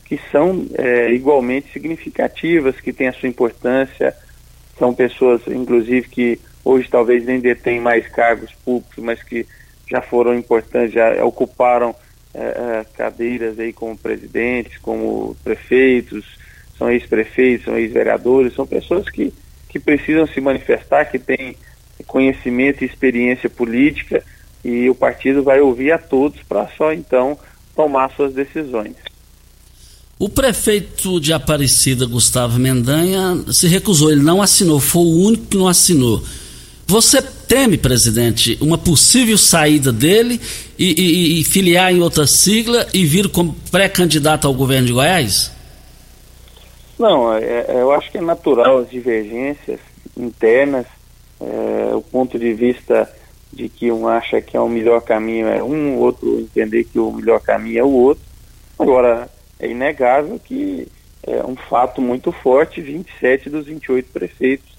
que 0.06 0.20
são 0.32 0.66
é, 0.76 1.12
igualmente 1.12 1.72
significativas, 1.74 2.80
que 2.80 2.94
têm 2.94 3.10
a 3.10 3.14
sua 3.14 3.28
importância, 3.28 4.16
são 4.80 4.94
pessoas, 4.94 5.42
inclusive, 5.48 6.08
que 6.08 6.40
hoje 6.68 6.90
talvez 6.90 7.26
nem 7.26 7.40
detêm 7.40 7.80
mais 7.80 8.08
cargos 8.08 8.52
públicos, 8.66 9.04
mas 9.04 9.24
que 9.24 9.46
já 9.90 10.02
foram 10.02 10.36
importantes, 10.36 10.94
já 10.94 11.24
ocuparam 11.24 11.96
é, 12.34 12.86
cadeiras 12.96 13.58
aí 13.60 13.72
como 13.72 13.98
presidentes, 13.98 14.78
como 14.80 15.36
prefeitos, 15.44 16.26
são 16.78 16.92
ex-prefeitos, 16.92 17.66
são 17.66 17.78
ex-vereadores, 17.78 18.54
são 18.54 18.68
pessoas 18.68 19.10
que, 19.10 19.34
que 19.70 19.80
precisam 19.80 20.28
se 20.28 20.42
manifestar, 20.42 21.06
que 21.06 21.18
têm 21.18 21.56
conhecimento 22.06 22.84
e 22.84 22.88
experiência 22.88 23.50
política 23.50 24.24
e 24.64 24.90
o 24.90 24.96
partido 24.96 25.42
vai 25.44 25.62
ouvir 25.62 25.92
a 25.92 25.98
todos 25.98 26.42
para 26.44 26.68
só 26.78 26.92
então 26.92 27.38
tomar 27.76 28.12
suas 28.16 28.34
decisões. 28.34 28.96
O 30.20 30.28
prefeito 30.28 31.20
de 31.20 31.32
Aparecida, 31.32 32.06
Gustavo 32.06 32.60
Mendanha, 32.60 33.44
se 33.52 33.68
recusou, 33.68 34.12
ele 34.12 34.24
não 34.24 34.42
assinou, 34.42 34.80
foi 34.80 35.04
o 35.04 35.26
único 35.28 35.46
que 35.46 35.58
não 35.58 35.68
assinou. 35.68 36.24
Você 36.90 37.22
teme, 37.22 37.78
presidente, 37.78 38.58
uma 38.62 38.78
possível 38.78 39.38
saída 39.38 39.92
dele 39.92 40.40
e, 40.80 40.86
e, 40.86 41.42
e 41.42 41.44
filiar 41.44 41.92
em 41.92 42.02
outra 42.02 42.26
sigla 42.26 42.88
e 42.94 43.06
vir 43.06 43.28
como 43.28 43.54
pré-candidato 43.70 44.48
ao 44.48 44.54
governo 44.54 44.88
de 44.88 44.94
Goiás? 44.94 45.52
Não, 46.98 47.34
é, 47.34 47.44
é, 47.44 47.82
eu 47.82 47.92
acho 47.92 48.10
que 48.10 48.18
é 48.18 48.22
natural 48.22 48.78
as 48.78 48.90
divergências 48.90 49.82
internas, 50.16 50.86
é, 51.42 51.94
o 51.94 52.02
ponto 52.02 52.40
de 52.40 52.54
vista 52.54 53.14
de 53.52 53.68
que 53.68 53.92
um 53.92 54.08
acha 54.08 54.40
que 54.42 54.56
é 54.56 54.60
o 54.62 54.70
melhor 54.70 55.02
caminho 55.02 55.48
é 55.48 55.62
um, 55.62 55.98
o 55.98 56.00
outro 56.00 56.40
entender 56.40 56.86
que 56.86 56.98
o 56.98 57.12
melhor 57.12 57.42
caminho 57.42 57.80
é 57.80 57.84
o 57.84 57.92
outro. 57.92 58.24
Agora, 58.80 59.30
é 59.60 59.68
inegável 59.68 60.40
que 60.40 60.88
é 61.24 61.44
um 61.46 61.58
fato 61.58 62.02
muito 62.02 62.32
forte 62.32 62.80
27 62.80 63.50
dos 63.50 63.66
28 63.66 64.10
prefeitos 64.10 64.70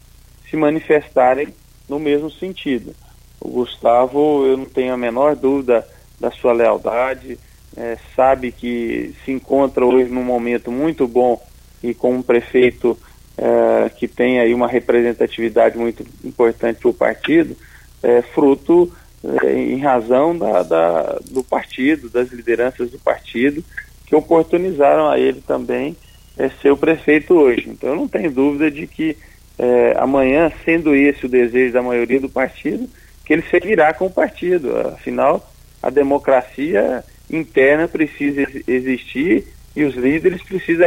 se 0.49 0.57
manifestarem 0.57 1.49
no 1.89 1.99
mesmo 1.99 2.31
sentido. 2.31 2.95
O 3.41 3.49
Gustavo, 3.49 4.45
eu 4.47 4.57
não 4.57 4.65
tenho 4.65 4.93
a 4.93 4.97
menor 4.97 5.37
dúvida 5.37 5.87
da 6.21 6.31
sua 6.31 6.53
lealdade, 6.53 7.39
é, 7.77 7.97
sabe 8.17 8.51
que 8.51 9.15
se 9.25 9.31
encontra 9.31 9.85
hoje 9.85 10.11
num 10.11 10.25
momento 10.25 10.71
muito 10.73 11.07
bom 11.07 11.41
e 11.83 11.95
com 11.95 12.15
um 12.15 12.23
prefeito 12.23 12.99
é, 13.37 13.89
que 13.91 14.09
tem 14.09 14.41
aí 14.41 14.53
uma 14.53 14.67
representatividade 14.67 15.79
muito 15.79 16.05
importante 16.25 16.81
para 16.81 16.91
o 16.91 16.95
partido, 16.95 17.57
é, 18.03 18.21
fruto 18.23 18.93
é, 19.23 19.53
em 19.53 19.79
razão 19.79 20.37
da, 20.37 20.63
da, 20.63 21.19
do 21.31 21.45
partido, 21.45 22.11
das 22.11 22.31
lideranças 22.31 22.91
do 22.91 22.99
partido, 22.99 23.63
que 24.07 24.17
oportunizaram 24.17 25.09
a 25.09 25.19
ele 25.19 25.41
também 25.41 25.97
é, 26.37 26.49
ser 26.49 26.73
o 26.73 26.77
prefeito 26.77 27.35
hoje. 27.35 27.69
Então 27.69 27.91
eu 27.91 27.97
não 27.97 28.09
tenho 28.09 28.31
dúvida 28.31 28.71
de 28.71 28.87
que 28.87 29.17
é, 29.59 29.95
amanhã, 29.99 30.53
sendo 30.65 30.95
esse 30.95 31.27
o 31.27 31.29
desejo 31.29 31.73
da 31.73 31.83
maioria 31.83 32.21
do 32.21 32.29
partido, 32.29 32.89
que 33.25 33.33
ele 33.33 33.43
seguirá 33.51 33.93
com 33.93 34.07
o 34.07 34.11
partido. 34.11 34.77
Afinal, 34.89 35.51
a 35.83 35.91
democracia 35.91 37.05
interna 37.31 37.89
precisa 37.89 38.47
existir 38.67 39.47
e 39.77 39.85
os 39.85 39.95
líderes 39.95 40.43
precisam, 40.43 40.87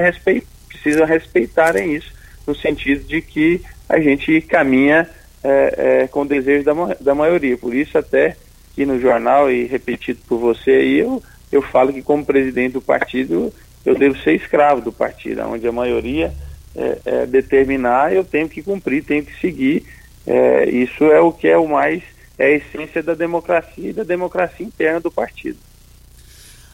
precisam 0.67 1.05
respeitarem 1.05 1.95
isso, 1.95 2.11
no 2.47 2.55
sentido 2.55 3.05
de 3.05 3.21
que 3.21 3.61
a 3.87 3.99
gente 3.99 4.41
caminha 4.41 5.07
é, 5.43 6.01
é, 6.03 6.07
com 6.07 6.21
o 6.21 6.27
desejo 6.27 6.63
da, 6.63 6.73
da 6.99 7.15
maioria. 7.15 7.57
Por 7.57 7.73
isso, 7.73 7.97
até 7.97 8.35
que 8.73 8.85
no 8.85 8.99
jornal 8.99 9.51
e 9.51 9.65
repetido 9.65 10.19
por 10.27 10.39
você 10.39 10.71
aí, 10.71 10.99
eu, 10.99 11.21
eu 11.51 11.61
falo 11.61 11.93
que 11.93 12.01
como 12.01 12.25
presidente 12.25 12.73
do 12.73 12.81
partido, 12.81 13.53
eu 13.85 13.95
devo 13.95 14.17
ser 14.19 14.33
escravo 14.33 14.81
do 14.81 14.91
partido, 14.91 15.41
onde 15.43 15.67
a 15.67 15.71
maioria 15.71 16.33
é, 16.75 16.97
é, 17.05 17.25
determinar, 17.25 18.13
eu 18.13 18.23
tenho 18.23 18.47
que 18.47 18.61
cumprir, 18.61 19.03
tenho 19.03 19.25
que 19.25 19.39
seguir. 19.39 19.83
É, 20.25 20.69
isso 20.69 21.05
é 21.05 21.19
o 21.19 21.31
que 21.31 21.47
é 21.47 21.57
o 21.57 21.67
mais, 21.67 22.03
é 22.37 22.45
a 22.45 22.51
essência 22.51 23.01
da 23.01 23.13
democracia 23.13 23.89
e 23.89 23.93
da 23.93 24.03
democracia 24.03 24.65
interna 24.65 24.99
do 24.99 25.11
partido. 25.11 25.57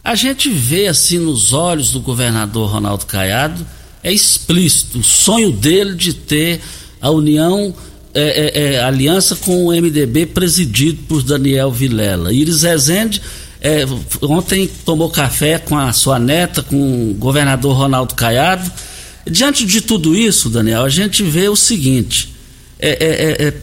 A 0.04 0.16
gente 0.16 0.50
vê 0.50 0.88
assim 0.88 1.18
nos 1.18 1.54
olhos 1.54 1.92
do 1.92 2.00
governador 2.00 2.72
Ronaldo 2.72 3.06
Caiado, 3.06 3.66
é 4.04 4.12
explícito 4.12 5.00
o 5.00 5.04
sonho 5.04 5.52
dele 5.52 5.96
de 5.96 6.14
ter 6.14 6.62
a 7.02 7.10
união, 7.10 7.74
é, 8.14 8.22
é, 8.22 8.74
é, 8.74 8.84
aliança 8.84 9.36
com 9.36 9.66
o 9.66 9.72
MDB 9.72 10.28
presidido 10.28 11.04
por 11.04 11.24
Daniel 11.24 11.72
Vilela. 11.72 12.32
Iris 12.32 12.64
Rezende 12.64 13.22
é, 13.60 13.84
ontem 14.22 14.70
tomou 14.86 15.10
café 15.10 15.58
com 15.58 15.78
a 15.78 15.92
sua 15.92 16.20
neta, 16.20 16.62
com 16.62 17.12
o 17.12 17.14
governador 17.16 17.76
Ronaldo 17.76 18.16
Caiado. 18.16 18.72
Diante 19.30 19.66
de 19.66 19.82
tudo 19.82 20.16
isso, 20.16 20.50
Daniel, 20.50 20.84
a 20.84 20.90
gente 20.90 21.24
vê 21.24 21.50
o 21.50 21.56
seguinte: 21.56 22.34
é, 22.80 22.90
é, 22.90 23.48
é 23.48 23.54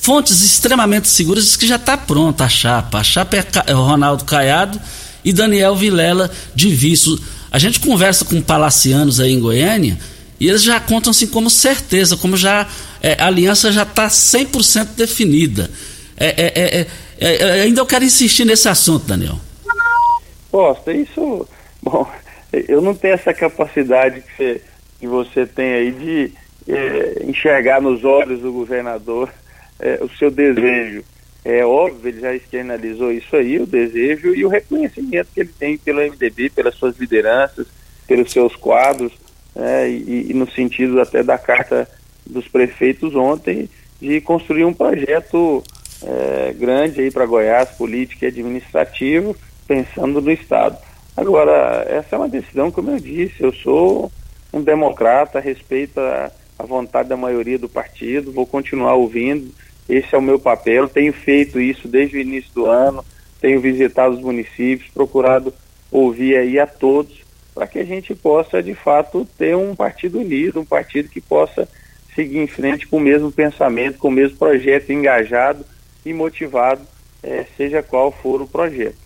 fontes 0.00 0.42
extremamente 0.42 1.08
seguras 1.08 1.44
diz 1.44 1.56
que 1.56 1.66
já 1.66 1.76
está 1.76 1.96
pronta 1.96 2.44
a 2.44 2.48
chapa. 2.48 2.98
A 2.98 3.04
chapa 3.04 3.36
é 3.36 3.72
Ronaldo 3.72 4.24
Caiado 4.24 4.80
e 5.24 5.32
Daniel 5.32 5.74
Vilela 5.74 6.30
de 6.54 6.68
Viço. 6.68 7.20
A 7.50 7.58
gente 7.58 7.80
conversa 7.80 8.24
com 8.24 8.40
palacianos 8.40 9.18
aí 9.18 9.32
em 9.32 9.40
Goiânia 9.40 9.98
e 10.38 10.48
eles 10.48 10.62
já 10.62 10.78
contam 10.78 11.10
assim 11.10 11.26
como 11.26 11.50
certeza, 11.50 12.16
como 12.16 12.36
já 12.36 12.68
é, 13.02 13.16
a 13.20 13.26
aliança 13.26 13.72
já 13.72 13.82
está 13.82 14.06
100% 14.06 14.90
definida. 14.96 15.70
É 16.16 16.26
é, 16.26 16.52
é, 16.54 16.86
é, 17.18 17.58
é, 17.58 17.62
ainda 17.62 17.80
eu 17.80 17.86
quero 17.86 18.04
insistir 18.04 18.44
nesse 18.44 18.68
assunto, 18.68 19.06
Daniel. 19.06 19.40
Costa, 20.52 20.92
isso. 20.92 21.46
Bom, 21.82 22.08
eu 22.52 22.80
não 22.80 22.94
tenho 22.94 23.14
essa 23.14 23.34
capacidade 23.34 24.20
que 24.20 24.36
você, 24.36 24.62
que 24.98 25.06
você 25.06 25.46
tem 25.46 25.72
aí 25.72 25.92
de 25.92 26.32
enxergar 27.24 27.80
nos 27.80 28.04
olhos 28.04 28.40
do 28.40 28.52
governador 28.52 29.32
o 30.00 30.08
seu 30.16 30.30
desejo. 30.30 31.04
É 31.44 31.64
óbvio, 31.64 32.08
ele 32.08 32.20
já 32.20 32.34
externalizou 32.34 33.12
isso 33.12 33.36
aí, 33.36 33.60
o 33.60 33.66
desejo 33.66 34.34
e 34.34 34.44
o 34.44 34.48
reconhecimento 34.48 35.28
que 35.32 35.40
ele 35.40 35.52
tem 35.56 35.78
pelo 35.78 36.00
MDB, 36.00 36.50
pelas 36.50 36.74
suas 36.74 36.98
lideranças, 36.98 37.68
pelos 38.04 38.32
seus 38.32 38.56
quadros, 38.56 39.12
né, 39.54 39.88
e, 39.88 40.30
e, 40.30 40.34
no 40.34 40.50
sentido 40.50 41.00
até 41.00 41.22
da 41.22 41.38
carta 41.38 41.88
dos 42.26 42.48
prefeitos 42.48 43.14
ontem, 43.14 43.70
de 44.00 44.20
construir 44.20 44.64
um 44.64 44.72
projeto 44.72 45.62
é, 46.02 46.52
grande 46.52 47.02
aí 47.02 47.10
para 47.12 47.26
Goiás, 47.26 47.70
político 47.70 48.24
e 48.24 48.28
administrativo, 48.28 49.36
pensando 49.68 50.20
no 50.20 50.32
Estado. 50.32 50.76
Agora, 51.16 51.86
essa 51.88 52.16
é 52.16 52.18
uma 52.18 52.28
decisão, 52.28 52.72
como 52.72 52.90
eu 52.90 52.98
disse, 52.98 53.40
eu 53.40 53.52
sou 53.52 54.10
um 54.52 54.62
democrata, 54.62 55.40
respeito 55.40 56.00
a, 56.00 56.30
vontade 56.60 57.08
da 57.08 57.16
maioria 57.16 57.58
do 57.58 57.68
partido, 57.68 58.32
vou 58.32 58.46
continuar 58.46 58.94
ouvindo, 58.94 59.52
esse 59.88 60.14
é 60.14 60.18
o 60.18 60.22
meu 60.22 60.38
papel, 60.38 60.88
tenho 60.88 61.12
feito 61.12 61.60
isso 61.60 61.86
desde 61.86 62.16
o 62.16 62.20
início 62.20 62.50
do 62.54 62.66
ano, 62.66 63.04
tenho 63.40 63.60
visitado 63.60 64.14
os 64.14 64.20
municípios, 64.20 64.90
procurado 64.90 65.52
ouvir 65.90 66.36
aí 66.36 66.58
a 66.58 66.66
todos, 66.66 67.24
para 67.54 67.66
que 67.66 67.78
a 67.78 67.84
gente 67.84 68.14
possa, 68.14 68.62
de 68.62 68.74
fato, 68.74 69.26
ter 69.38 69.56
um 69.56 69.74
partido 69.74 70.18
unido, 70.18 70.60
um 70.60 70.64
partido 70.64 71.08
que 71.08 71.20
possa 71.20 71.68
seguir 72.14 72.38
em 72.38 72.46
frente 72.46 72.86
com 72.86 72.96
o 72.96 73.00
mesmo 73.00 73.30
pensamento, 73.30 73.98
com 73.98 74.08
o 74.08 74.12
mesmo 74.12 74.36
projeto 74.36 74.90
engajado 74.90 75.64
e 76.04 76.12
motivado, 76.12 76.82
é, 77.22 77.44
seja 77.56 77.82
qual 77.82 78.10
for 78.10 78.42
o 78.42 78.46
projeto. 78.46 79.05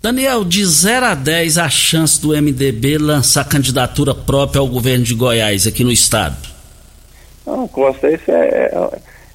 Daniel, 0.00 0.44
de 0.44 0.64
0 0.64 1.06
a 1.06 1.14
10 1.14 1.58
a 1.58 1.68
chance 1.68 2.20
do 2.20 2.28
MDB 2.28 2.98
lançar 2.98 3.44
candidatura 3.48 4.14
própria 4.14 4.60
ao 4.60 4.68
governo 4.68 5.04
de 5.04 5.12
Goiás 5.12 5.66
aqui 5.66 5.82
no 5.82 5.90
estado? 5.90 6.36
Não, 7.44 7.66
Costa, 7.66 8.08
isso 8.08 8.30
é, 8.30 8.70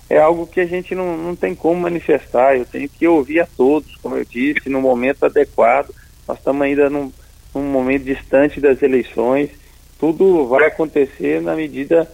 é 0.09 0.17
algo 0.19 0.47
que 0.47 0.61
a 0.61 0.65
gente 0.65 0.95
não, 0.95 1.17
não 1.17 1.35
tem 1.35 1.53
como 1.53 1.81
manifestar. 1.81 2.55
Eu 2.55 2.65
tenho 2.65 2.87
que 2.87 3.05
ouvir 3.05 3.41
a 3.41 3.47
todos, 3.57 3.97
como 3.97 4.15
eu 4.15 4.23
disse, 4.23 4.69
no 4.69 4.79
momento 4.79 5.25
adequado. 5.25 5.89
Nós 6.25 6.37
estamos 6.37 6.61
ainda 6.61 6.89
num, 6.89 7.11
num 7.53 7.63
momento 7.63 8.05
distante 8.05 8.61
das 8.61 8.81
eleições. 8.81 9.49
Tudo 9.99 10.47
vai 10.47 10.67
acontecer 10.67 11.41
na 11.41 11.55
medida 11.55 12.09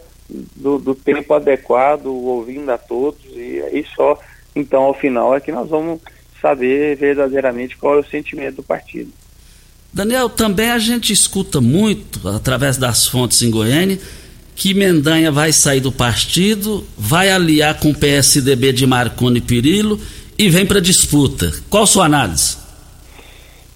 do, 0.56 0.80
do, 0.80 0.96
tempo 0.96 1.36
adequado, 1.36 2.08
ouvindo 2.08 2.72
a 2.72 2.78
todos, 2.78 3.20
e 3.32 3.62
aí 3.62 3.86
só, 3.96 4.20
então, 4.56 4.84
ao 4.84 4.94
final, 4.94 5.36
é 5.36 5.40
que 5.40 5.52
nós 5.52 5.70
vamos 5.70 6.00
saber 6.42 6.96
verdadeiramente 6.96 7.78
qual 7.78 7.96
é 7.96 8.00
o 8.00 8.06
sentimento 8.06 8.58
do 8.58 8.64
partido. 8.64 9.12
Daniel, 9.92 10.30
também 10.30 10.70
a 10.70 10.78
gente 10.78 11.12
escuta 11.12 11.60
muito, 11.60 12.28
através 12.28 12.78
das 12.78 13.08
fontes 13.08 13.42
em 13.42 13.50
Goiânia, 13.50 14.00
que 14.56 14.74
Mendanha 14.74 15.32
vai 15.32 15.52
sair 15.52 15.80
do 15.80 15.92
partido, 15.92 16.86
vai 16.98 17.32
aliar 17.32 17.80
com 17.80 17.92
o 17.92 17.98
PSDB 17.98 18.74
de 18.74 18.86
Marconi 18.86 19.42
Perillo 19.42 20.00
e 20.38 20.50
vem 20.50 20.66
para 20.66 20.80
disputa. 20.80 21.52
Qual 21.70 21.88
sua 21.88 22.06
análise? 22.06 22.58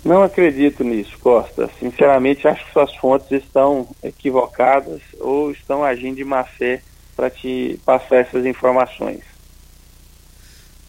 Não 0.03 0.21
acredito 0.21 0.83
nisso, 0.83 1.17
Costa. 1.19 1.69
Sinceramente, 1.79 2.47
acho 2.47 2.65
que 2.65 2.73
suas 2.73 2.93
fontes 2.95 3.31
estão 3.31 3.87
equivocadas 4.03 5.01
ou 5.19 5.51
estão 5.51 5.83
agindo 5.83 6.17
de 6.17 6.25
má 6.25 6.43
fé 6.43 6.81
para 7.15 7.29
te 7.29 7.79
passar 7.85 8.17
essas 8.17 8.45
informações. 8.45 9.21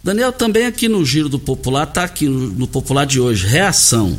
Daniel, 0.05 0.33
também 0.33 0.67
aqui 0.67 0.87
no 0.87 1.03
Giro 1.03 1.31
do 1.31 1.38
Popular, 1.38 1.85
está 1.85 2.05
aqui 2.05 2.29
no, 2.29 2.69
Popular 2.69 3.07
de 3.07 3.19
hoje, 3.19 3.47
reação. 3.47 4.14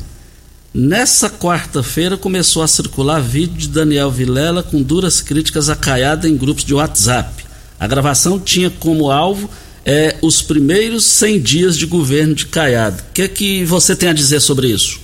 Nessa 0.74 1.30
quarta-feira 1.30 2.18
começou 2.18 2.64
a 2.64 2.68
circular 2.68 3.22
vídeo 3.22 3.56
de 3.56 3.68
Daniel 3.68 4.10
Vilela 4.10 4.64
com 4.64 4.82
duras 4.82 5.22
críticas 5.22 5.70
a 5.70 5.76
Caiada 5.76 6.28
em 6.28 6.36
grupos 6.36 6.66
de 6.66 6.74
WhatsApp. 6.74 7.46
A 7.80 7.86
gravação 7.86 8.40
tinha 8.40 8.72
como 8.72 9.12
alvo 9.12 9.48
é, 9.86 10.16
os 10.24 10.42
primeiros 10.42 11.06
100 11.06 11.40
dias 11.40 11.78
de 11.78 11.86
governo 11.86 12.34
de 12.34 12.48
Caiado. 12.48 13.04
O 13.04 13.14
que, 13.14 13.22
é 13.22 13.28
que 13.28 13.64
você 13.64 13.96
tem 13.96 14.10
a 14.10 14.14
dizer 14.14 14.40
sobre 14.40 14.70
isso? 14.70 15.00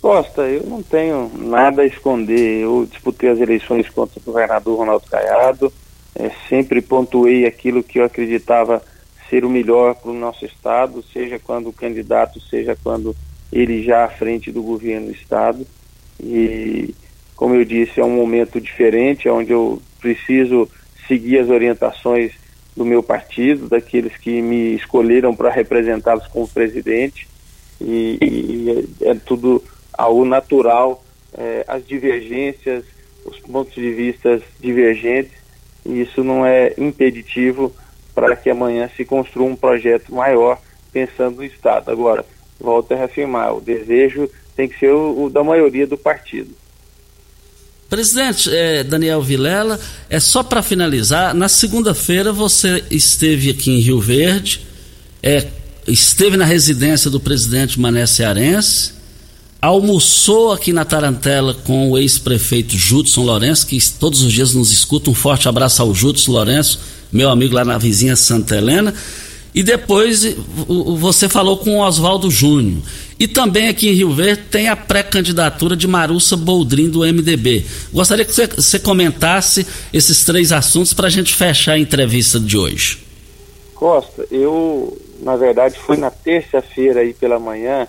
Costa, 0.00 0.40
eu 0.44 0.64
não 0.66 0.82
tenho 0.82 1.30
nada 1.36 1.82
a 1.82 1.86
esconder. 1.86 2.62
Eu 2.62 2.88
disputei 2.90 3.28
as 3.28 3.38
eleições 3.38 3.86
contra 3.90 4.18
o 4.18 4.22
governador 4.22 4.78
Ronaldo 4.78 5.04
Caiado, 5.10 5.70
é, 6.14 6.30
sempre 6.48 6.80
pontuei 6.80 7.44
aquilo 7.44 7.82
que 7.82 7.98
eu 7.98 8.04
acreditava 8.06 8.82
ser 9.28 9.44
o 9.44 9.50
melhor 9.50 9.94
para 9.94 10.10
o 10.10 10.18
nosso 10.18 10.44
Estado, 10.44 11.02
seja 11.12 11.38
quando 11.38 11.72
candidato, 11.72 12.40
seja 12.40 12.76
quando 12.82 13.14
ele 13.52 13.82
já 13.82 14.04
à 14.04 14.08
frente 14.08 14.50
do 14.50 14.62
governo 14.62 15.06
do 15.06 15.12
Estado. 15.12 15.66
E, 16.20 16.94
como 17.34 17.54
eu 17.54 17.64
disse, 17.64 18.00
é 18.00 18.04
um 18.04 18.14
momento 18.14 18.60
diferente, 18.60 19.28
onde 19.28 19.52
eu 19.52 19.80
preciso 20.00 20.68
seguir 21.06 21.38
as 21.38 21.48
orientações 21.48 22.32
do 22.76 22.84
meu 22.84 23.02
partido, 23.02 23.68
daqueles 23.68 24.16
que 24.16 24.42
me 24.42 24.74
escolheram 24.74 25.34
para 25.34 25.50
representá-los 25.50 26.26
como 26.26 26.46
presidente, 26.46 27.26
e, 27.80 28.18
e 28.20 28.86
é, 29.02 29.10
é, 29.10 29.14
tudo 29.14 29.62
algo 29.92 30.24
natural, 30.24 31.02
é, 31.36 31.64
as 31.66 31.86
divergências, 31.86 32.84
os 33.24 33.38
pontos 33.40 33.74
de 33.74 33.92
vista 33.92 34.40
divergentes, 34.60 35.32
e 35.84 36.02
isso 36.02 36.22
não 36.22 36.44
é 36.44 36.74
impeditivo 36.76 37.74
para 38.16 38.34
que 38.34 38.48
amanhã 38.48 38.88
se 38.96 39.04
construa 39.04 39.46
um 39.46 39.54
projeto 39.54 40.12
maior 40.14 40.58
pensando 40.90 41.36
no 41.36 41.44
Estado. 41.44 41.90
Agora, 41.90 42.24
volto 42.58 42.92
a 42.92 42.96
reafirmar, 42.96 43.54
o 43.54 43.60
desejo 43.60 44.30
tem 44.56 44.66
que 44.66 44.78
ser 44.78 44.90
o, 44.90 45.24
o 45.24 45.30
da 45.30 45.44
maioria 45.44 45.86
do 45.86 45.98
partido. 45.98 46.50
Presidente 47.90 48.48
é, 48.50 48.82
Daniel 48.82 49.20
Vilela, 49.20 49.78
é 50.08 50.18
só 50.18 50.42
para 50.42 50.62
finalizar, 50.62 51.34
na 51.34 51.48
segunda-feira 51.48 52.32
você 52.32 52.82
esteve 52.90 53.50
aqui 53.50 53.70
em 53.70 53.80
Rio 53.80 54.00
Verde, 54.00 54.66
é, 55.22 55.46
esteve 55.86 56.38
na 56.38 56.46
residência 56.46 57.10
do 57.10 57.20
presidente 57.20 57.78
Mané 57.78 58.06
Cearense, 58.06 58.92
almoçou 59.60 60.52
aqui 60.52 60.72
na 60.72 60.86
Tarantela 60.86 61.52
com 61.52 61.90
o 61.90 61.98
ex-prefeito 61.98 62.76
Judson 62.76 63.22
Lourenço, 63.24 63.66
que 63.66 63.78
todos 63.92 64.22
os 64.22 64.32
dias 64.32 64.54
nos 64.54 64.72
escuta. 64.72 65.10
Um 65.10 65.14
forte 65.14 65.48
abraço 65.48 65.82
ao 65.82 65.94
Judson 65.94 66.32
Lourenço, 66.32 66.80
meu 67.12 67.30
amigo 67.30 67.54
lá 67.54 67.64
na 67.64 67.78
vizinha 67.78 68.16
Santa 68.16 68.56
Helena. 68.56 68.94
E 69.54 69.62
depois 69.62 70.36
você 70.98 71.30
falou 71.30 71.56
com 71.56 71.78
o 71.78 71.80
Oswaldo 71.80 72.30
Júnior. 72.30 72.82
E 73.18 73.26
também 73.26 73.68
aqui 73.68 73.88
em 73.88 73.92
Rio 73.94 74.12
Verde 74.12 74.42
tem 74.50 74.68
a 74.68 74.76
pré-candidatura 74.76 75.74
de 75.74 75.88
Marussa 75.88 76.36
Boldrin 76.36 76.90
do 76.90 77.00
MDB. 77.00 77.64
Gostaria 77.90 78.26
que 78.26 78.34
você, 78.34 78.78
comentasse 78.78 79.66
esses 79.92 80.22
três 80.24 80.52
assuntos 80.52 80.92
para 80.92 81.06
a 81.06 81.10
gente 81.10 81.34
fechar 81.34 81.72
a 81.72 81.78
entrevista 81.78 82.38
de 82.38 82.58
hoje. 82.58 82.98
Costa, 83.74 84.26
eu, 84.30 85.00
na 85.22 85.36
verdade, 85.36 85.78
fui 85.78 85.96
na 85.96 86.10
terça-feira 86.10 87.00
aí 87.00 87.14
pela 87.14 87.38
manhã 87.38 87.88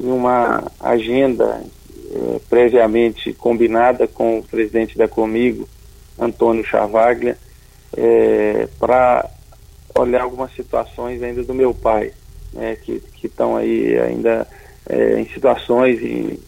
em 0.00 0.06
uma 0.06 0.70
agenda 0.78 1.64
eh, 2.14 2.40
previamente 2.48 3.32
combinada 3.32 4.06
com 4.06 4.38
o 4.38 4.42
presidente 4.44 4.96
da 4.96 5.08
Comigo, 5.08 5.68
Antônio 6.16 6.64
Chavaglia, 6.64 7.36
eh, 7.96 8.68
para 8.78 9.28
olhar 9.98 10.22
algumas 10.22 10.52
situações 10.54 11.22
ainda 11.22 11.42
do 11.42 11.54
meu 11.54 11.74
pai, 11.74 12.12
né, 12.52 12.76
que 12.76 13.02
estão 13.22 13.56
aí 13.56 13.98
ainda 13.98 14.46
é, 14.88 15.20
em 15.20 15.26
situações 15.26 16.00
e 16.00 16.40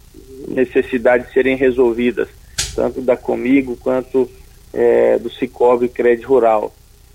necessidade 0.49 1.27
de 1.27 1.33
serem 1.33 1.57
resolvidas, 1.57 2.29
tanto 2.75 3.01
da 3.01 3.17
Comigo 3.17 3.77
quanto 3.77 4.29
é, 4.73 5.19
do 5.19 5.31
Cicobi 5.31 5.89
Crédito 5.89 6.29
Rural. 6.29 6.73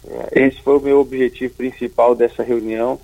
É, 0.07 0.45
esse 0.45 0.61
foi 0.61 0.77
o 0.77 0.81
meu 0.81 0.99
objetivo 0.99 1.53
principal 1.55 2.15
dessa 2.15 2.43
reunião, 2.43 2.99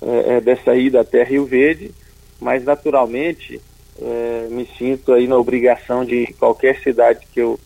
é, 0.00 0.36
é, 0.36 0.40
dessa 0.40 0.74
ida 0.74 1.00
até 1.00 1.24
Rio 1.24 1.44
Verde, 1.44 1.92
mas 2.40 2.64
naturalmente 2.64 3.60
é, 4.00 4.46
me 4.50 4.68
sinto 4.78 5.12
aí 5.12 5.26
na 5.26 5.36
obrigação 5.36 6.04
de 6.04 6.26
qualquer 6.38 6.80
cidade 6.82 7.26
que 7.32 7.40
eu 7.40 7.58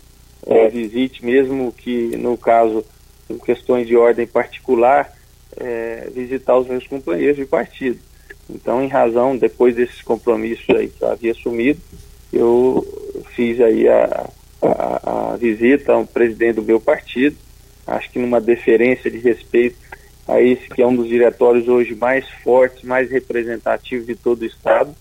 é, 0.47 0.69
visite, 0.69 1.25
mesmo 1.25 1.73
que 1.73 2.17
no 2.17 2.37
caso 2.39 2.85
em 3.31 3.39
questões 3.39 3.87
de 3.87 3.97
ordem 3.97 4.27
particular, 4.27 5.13
é, 5.57 6.09
visitar 6.15 6.57
os 6.59 6.67
meus 6.67 6.87
companheiros 6.87 7.37
de 7.37 7.47
partido. 7.47 7.99
Então, 8.49 8.83
em 8.83 8.89
razão, 8.89 9.37
depois 9.37 9.77
desses 9.77 10.03
compromissos 10.03 10.69
aí 10.71 10.89
que 10.89 11.03
eu 11.03 11.09
havia 11.09 11.33
assumido, 11.33 11.81
eu 12.33 12.85
fiz 13.35 13.61
aí 13.61 13.89
a, 13.89 14.29
a, 14.63 15.33
a 15.33 15.37
visita 15.37 15.93
ao 15.93 16.07
presidente 16.07 16.57
do 16.57 16.63
meu 16.63 16.81
partido, 16.81 17.37
acho 17.87 18.11
que 18.11 18.19
numa 18.19 18.41
deferência 18.41 19.11
de 19.11 19.19
respeito 19.19 19.77
a 20.27 20.41
esse 20.41 20.69
que 20.69 20.83
é 20.83 20.87
um 20.87 20.95
dos 20.95 21.09
diretórios 21.09 21.67
hoje 21.69 21.95
mais 21.95 22.29
fortes, 22.45 22.83
mais 22.83 23.11
representativos 23.11 24.07
de 24.07 24.15
todo 24.15 24.43
o 24.43 24.47
Estado. 24.47 24.95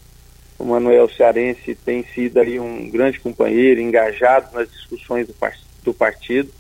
O 0.58 0.66
Manuel 0.66 1.10
Cearense 1.10 1.76
tem 1.76 2.04
sido 2.16 2.40
aí 2.40 2.60
um 2.60 2.90
grande 2.90 3.20
companheiro, 3.20 3.80
engajado 3.80 4.54
nas 4.54 4.70
discussões 4.70 5.28
do, 5.28 5.36
do 5.84 5.94
partido, 5.94 6.52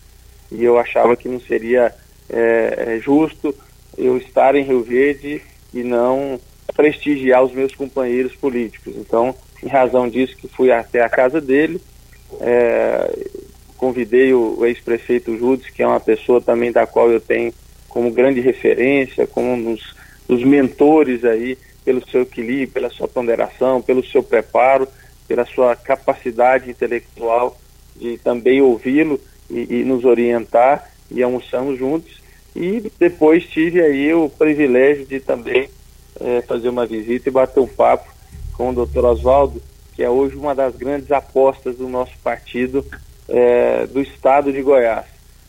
e 0.51 0.63
eu 0.63 0.77
achava 0.77 1.15
que 1.15 1.27
não 1.27 1.39
seria 1.39 1.93
é, 2.29 2.99
justo 3.01 3.53
eu 3.97 4.17
estar 4.17 4.55
em 4.55 4.63
Rio 4.63 4.83
Verde 4.83 5.41
e 5.73 5.83
não 5.83 6.39
prestigiar 6.75 7.43
os 7.43 7.51
meus 7.51 7.75
companheiros 7.75 8.35
políticos. 8.35 8.93
Então, 8.95 9.35
em 9.63 9.67
razão 9.67 10.07
disso, 10.07 10.37
que 10.37 10.47
fui 10.47 10.71
até 10.71 11.01
a 11.01 11.09
casa 11.09 11.41
dele, 11.41 11.81
é, 12.39 13.27
convidei 13.77 14.33
o, 14.33 14.59
o 14.59 14.65
ex-prefeito 14.65 15.37
Judes, 15.37 15.69
que 15.69 15.83
é 15.83 15.87
uma 15.87 15.99
pessoa 15.99 16.39
também 16.39 16.71
da 16.71 16.85
qual 16.85 17.11
eu 17.11 17.19
tenho 17.19 17.53
como 17.87 18.11
grande 18.11 18.39
referência, 18.39 19.25
como 19.25 19.53
um 19.53 19.73
dos, 19.73 19.95
dos 20.27 20.43
mentores 20.43 21.25
aí, 21.25 21.57
pelo 21.83 22.07
seu 22.07 22.21
equilíbrio, 22.21 22.71
pela 22.71 22.89
sua 22.89 23.07
ponderação, 23.07 23.81
pelo 23.81 24.05
seu 24.05 24.21
preparo, 24.21 24.87
pela 25.27 25.45
sua 25.45 25.75
capacidade 25.75 26.69
intelectual 26.69 27.57
de 27.95 28.17
também 28.19 28.61
ouvi-lo 28.61 29.19
e, 29.49 29.79
e, 29.79 29.83
nos 29.83 30.05
orientar 30.05 30.89
e 31.09 31.21
almoçamos 31.23 31.77
juntos. 31.77 32.19
E 32.55 32.91
depois 32.99 33.45
tive 33.45 33.81
aí 33.81 34.13
o 34.13 34.29
privilégio 34.29 35.05
de 35.05 35.19
também 35.19 35.69
é, 36.19 36.41
fazer 36.41 36.69
uma 36.69 36.85
visita 36.85 37.29
e 37.29 37.31
bater 37.31 37.59
um 37.59 37.67
papo 37.67 38.09
com 38.53 38.69
o 38.69 38.73
doutor 38.73 39.05
Oswaldo, 39.05 39.61
que 39.95 40.03
é 40.03 40.09
hoje 40.09 40.35
uma 40.35 40.53
das 40.53 40.75
grandes 40.75 41.11
apostas 41.11 41.77
do 41.77 41.87
nosso 41.87 42.17
partido 42.23 42.85
é, 43.27 43.85
do 43.87 44.01
estado 44.01 44.51
de 44.51 44.61
Goiás. 44.61 45.05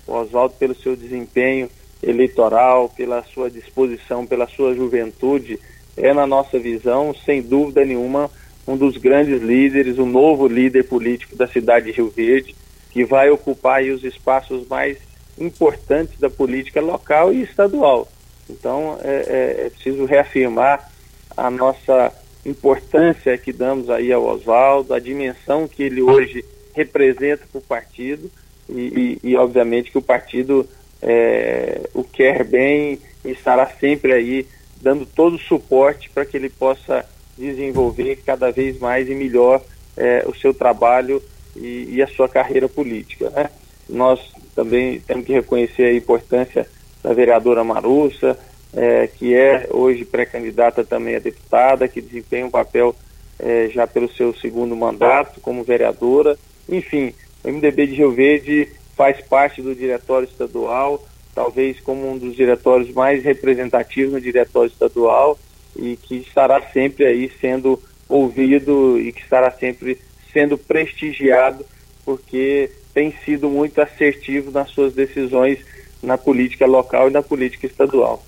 O 0.07 0.12
Oswaldo, 0.12 0.55
pelo 0.59 0.74
seu 0.74 0.96
desempenho 0.96 1.68
eleitoral, 2.03 2.88
pela 2.88 3.22
sua 3.24 3.51
disposição, 3.51 4.26
pela 4.26 4.46
sua 4.46 4.74
juventude, 4.74 5.59
é, 5.96 6.12
na 6.14 6.26
nossa 6.26 6.59
visão, 6.59 7.14
sem 7.14 7.42
dúvida 7.42 7.84
nenhuma, 7.84 8.30
um 8.66 8.76
dos 8.76 8.96
grandes 8.96 9.42
líderes, 9.42 9.98
o 9.98 10.03
um 10.03 10.07
novo 10.07 10.46
líder 10.46 10.84
político 10.84 11.36
da 11.36 11.46
cidade 11.46 11.86
de 11.86 11.92
Rio 11.92 12.11
Verde, 12.11 12.55
que 12.91 13.05
vai 13.05 13.30
ocupar 13.30 13.82
os 13.84 14.05
espaços 14.05 14.66
mais 14.68 14.99
importantes 15.38 16.18
da 16.18 16.28
política 16.28 16.80
local 16.80 17.32
e 17.32 17.43
estadual. 17.43 18.09
Então, 18.49 18.99
é, 19.03 19.09
é, 19.09 19.66
é 19.66 19.70
preciso 19.70 20.05
reafirmar 20.05 20.91
a 21.36 21.51
nossa 21.51 22.12
importância 22.45 23.36
que 23.38 23.53
damos 23.53 23.88
aí 23.91 24.12
ao 24.12 24.24
Oswaldo, 24.24 24.93
a 24.93 24.99
dimensão 24.99 25.68
que 25.68 25.82
ele 25.82 26.03
hoje 26.03 26.45
representa 26.74 27.45
para 27.51 27.59
o 27.59 27.62
partido 27.62 28.30
e, 28.68 29.18
e, 29.22 29.30
e, 29.30 29.36
obviamente, 29.36 29.91
que 29.91 29.99
o 29.99 30.03
partido 30.03 30.68
é, 31.03 31.88
o 31.95 32.05
quer 32.05 32.45
bem 32.45 32.99
e 33.24 33.30
estará 33.30 33.66
sempre 33.66 34.12
aí 34.12 34.47
dando 34.80 35.05
todo 35.05 35.36
o 35.36 35.41
suporte 35.41 36.09
para 36.11 36.24
que 36.24 36.36
ele 36.36 36.49
possa 36.49 37.05
desenvolver 37.36 38.16
cada 38.24 38.51
vez 38.51 38.78
mais 38.78 39.09
e 39.09 39.14
melhor 39.14 39.62
é, 39.97 40.24
o 40.26 40.34
seu 40.34 40.53
trabalho 40.55 41.22
e, 41.57 41.96
e, 41.96 42.03
a 42.03 42.07
sua 42.07 42.28
carreira 42.28 42.68
política. 42.68 43.30
Né? 43.30 43.51
Nós 43.88 44.20
também 44.55 45.01
temos 45.01 45.26
que 45.26 45.32
reconhecer 45.32 45.84
a 45.84 45.94
importância 45.94 46.66
da 47.03 47.12
vereadora 47.12 47.64
Marussa, 47.64 48.38
é, 48.72 49.07
que 49.07 49.34
é 49.34 49.68
hoje 49.70 50.05
pré-candidata 50.05 50.84
também 50.84 51.16
a 51.16 51.20
deputada, 51.20 51.88
que 51.88 52.01
desempenha 52.01 52.46
um 52.46 52.51
papel 52.51 52.94
é, 53.38 53.68
já 53.68 53.86
pelo 53.86 54.11
seu 54.12 54.34
segundo 54.34 54.76
mandato 54.76 55.40
como 55.40 55.64
vereadora. 55.64 56.38
Enfim, 56.68 57.12
o 57.42 57.48
MDB 57.48 57.86
de 57.86 57.94
Rio 57.94 58.12
Verde 58.12 58.68
faz 58.96 59.20
parte 59.22 59.62
do 59.62 59.74
diretório 59.74 60.28
estadual, 60.28 61.05
talvez 61.34 61.80
como 61.80 62.11
um 62.11 62.18
dos 62.18 62.36
diretórios 62.36 62.92
mais 62.92 63.24
representativos 63.24 64.12
no 64.12 64.20
diretório 64.20 64.70
estadual 64.70 65.38
e 65.76 65.96
que 65.96 66.16
estará 66.16 66.61
sempre 66.72 67.07
aí 67.07 67.30
sendo 67.40 67.80
ouvido 68.09 69.01
e 69.01 69.12
que 69.12 69.22
estará 69.22 69.51
sempre 69.53 69.98
sendo 70.33 70.57
prestigiado 70.57 71.64
porque 72.05 72.70
tem 72.93 73.14
sido 73.24 73.49
muito 73.49 73.81
assertivo 73.81 74.51
nas 74.51 74.70
suas 74.70 74.93
decisões 74.93 75.59
na 76.03 76.16
política 76.16 76.66
local 76.66 77.09
e 77.09 77.12
na 77.12 77.22
política 77.22 77.66
estadual. 77.66 78.24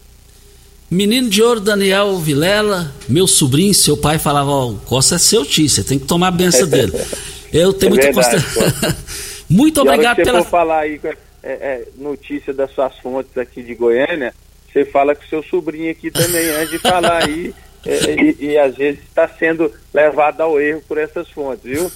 Menino 0.90 1.30
de 1.30 1.42
ouro 1.42 1.58
Daniel 1.58 2.18
Vilela, 2.18 2.92
meu 3.08 3.26
sobrinho, 3.26 3.72
seu 3.72 3.96
pai 3.96 4.18
falava, 4.18 4.50
ó, 4.50 4.68
oh, 4.68 4.74
Costa 4.84 5.14
é 5.14 5.18
seu 5.18 5.44
tio, 5.44 5.68
você 5.68 5.82
tem 5.82 5.98
que 5.98 6.06
tomar 6.06 6.28
a 6.28 6.32
benção 6.32 6.68
dele. 6.68 6.92
Eu 7.52 7.72
tenho 7.72 7.92
é 7.92 7.94
muita 7.94 8.12
consideração. 8.12 8.62
Muito 9.48 9.80
obrigado 9.82 10.16
pela. 10.16 10.38
Se 10.38 10.44
for 10.44 10.50
falar 10.50 10.80
aí 10.80 10.98
é, 11.04 11.14
é, 11.42 11.88
notícia 11.98 12.52
das 12.54 12.70
suas 12.70 12.98
fontes 12.98 13.36
aqui 13.36 13.62
de 13.62 13.74
Goiânia, 13.74 14.34
você 14.72 14.86
fala 14.86 15.14
com 15.14 15.22
seu 15.26 15.42
sobrinho 15.42 15.90
aqui 15.90 16.10
também, 16.10 16.48
antes 16.50 16.70
de 16.70 16.78
falar 16.78 17.24
aí. 17.24 17.54
É, 17.84 18.14
e, 18.14 18.36
e, 18.52 18.58
às 18.58 18.76
vezes 18.76 19.00
está 19.02 19.28
sendo 19.28 19.70
levado 19.92 20.40
ao 20.40 20.60
erro 20.60 20.82
por 20.86 20.98
essas 20.98 21.28
fontes, 21.30 21.64
viu? 21.64 21.90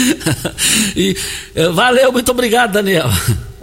e, 0.94 1.16
é, 1.54 1.68
valeu, 1.68 2.12
muito 2.12 2.30
obrigado, 2.30 2.72
Daniel. 2.72 3.08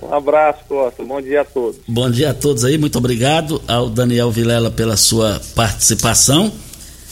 Um 0.02 0.14
abraço, 0.14 0.62
Costa. 0.68 1.04
Bom 1.04 1.22
dia 1.22 1.42
a 1.42 1.46
todos. 1.46 1.80
Bom 1.88 2.10
dia 2.10 2.32
a 2.32 2.34
todos 2.34 2.64
aí, 2.66 2.78
muito 2.78 2.98
obrigado 2.98 3.62
ao 3.68 3.90
Daniel 3.90 4.32
Vilela 4.32 4.72
pela 4.72 4.98
sua 4.98 5.40
participação. 5.54 6.52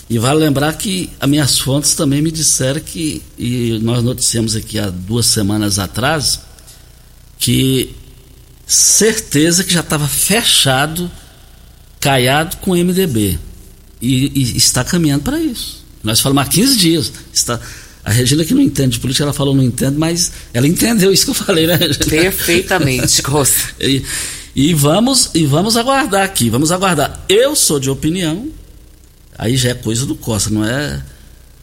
E 0.10 0.18
vale 0.18 0.40
lembrar 0.40 0.74
que 0.78 1.12
as 1.20 1.30
minhas 1.30 1.60
fontes 1.60 1.94
também 1.94 2.22
me 2.22 2.32
disseram 2.32 2.80
que, 2.80 3.22
e 3.38 3.78
nós 3.82 4.02
noticiamos 4.02 4.56
aqui 4.56 4.80
há 4.80 4.90
duas 4.90 5.26
semanas 5.26 5.78
atrás, 5.78 6.42
que 7.38 7.94
certeza 8.66 9.66
que 9.66 9.74
já 9.74 9.82
estava 9.82 10.08
fechado, 10.08 11.12
caiado 12.00 12.56
com 12.58 12.72
o 12.72 12.76
MDB. 12.76 13.38
E, 14.02 14.32
e 14.36 14.58
está 14.58 14.84
caminhando 14.84 15.24
para 15.24 15.40
isso. 15.40 15.86
Nós 16.04 16.20
falamos 16.20 16.44
há 16.44 16.46
15 16.48 16.78
dias. 16.78 17.12
Está, 17.34 17.60
a 18.04 18.12
Regina 18.12 18.46
que 18.46 18.54
não 18.54 18.62
entende 18.62 18.92
de 18.92 19.00
política, 19.00 19.24
ela 19.24 19.34
falou 19.34 19.56
não 19.56 19.64
entende, 19.64 19.98
mas 19.98 20.32
ela 20.54 20.68
entendeu 20.68 21.12
isso 21.12 21.26
que 21.26 21.32
eu 21.32 21.36
falei, 21.36 21.68
né, 21.68 21.76
Regina? 21.76 22.06
Perfeitamente, 22.06 23.22
Costa. 23.22 23.76
e, 23.82 24.04
e, 24.56 24.74
vamos, 24.74 25.32
e 25.34 25.46
vamos 25.46 25.76
aguardar 25.76 26.24
aqui, 26.24 26.50
vamos 26.50 26.72
aguardar. 26.72 27.26
Eu 27.28 27.56
sou 27.56 27.80
de 27.80 27.90
opinião 27.90 28.50
aí 29.38 29.56
já 29.56 29.70
é 29.70 29.74
coisa 29.74 30.06
do 30.06 30.16
Costa, 30.16 30.50
não 30.50 30.66
é 30.66 31.02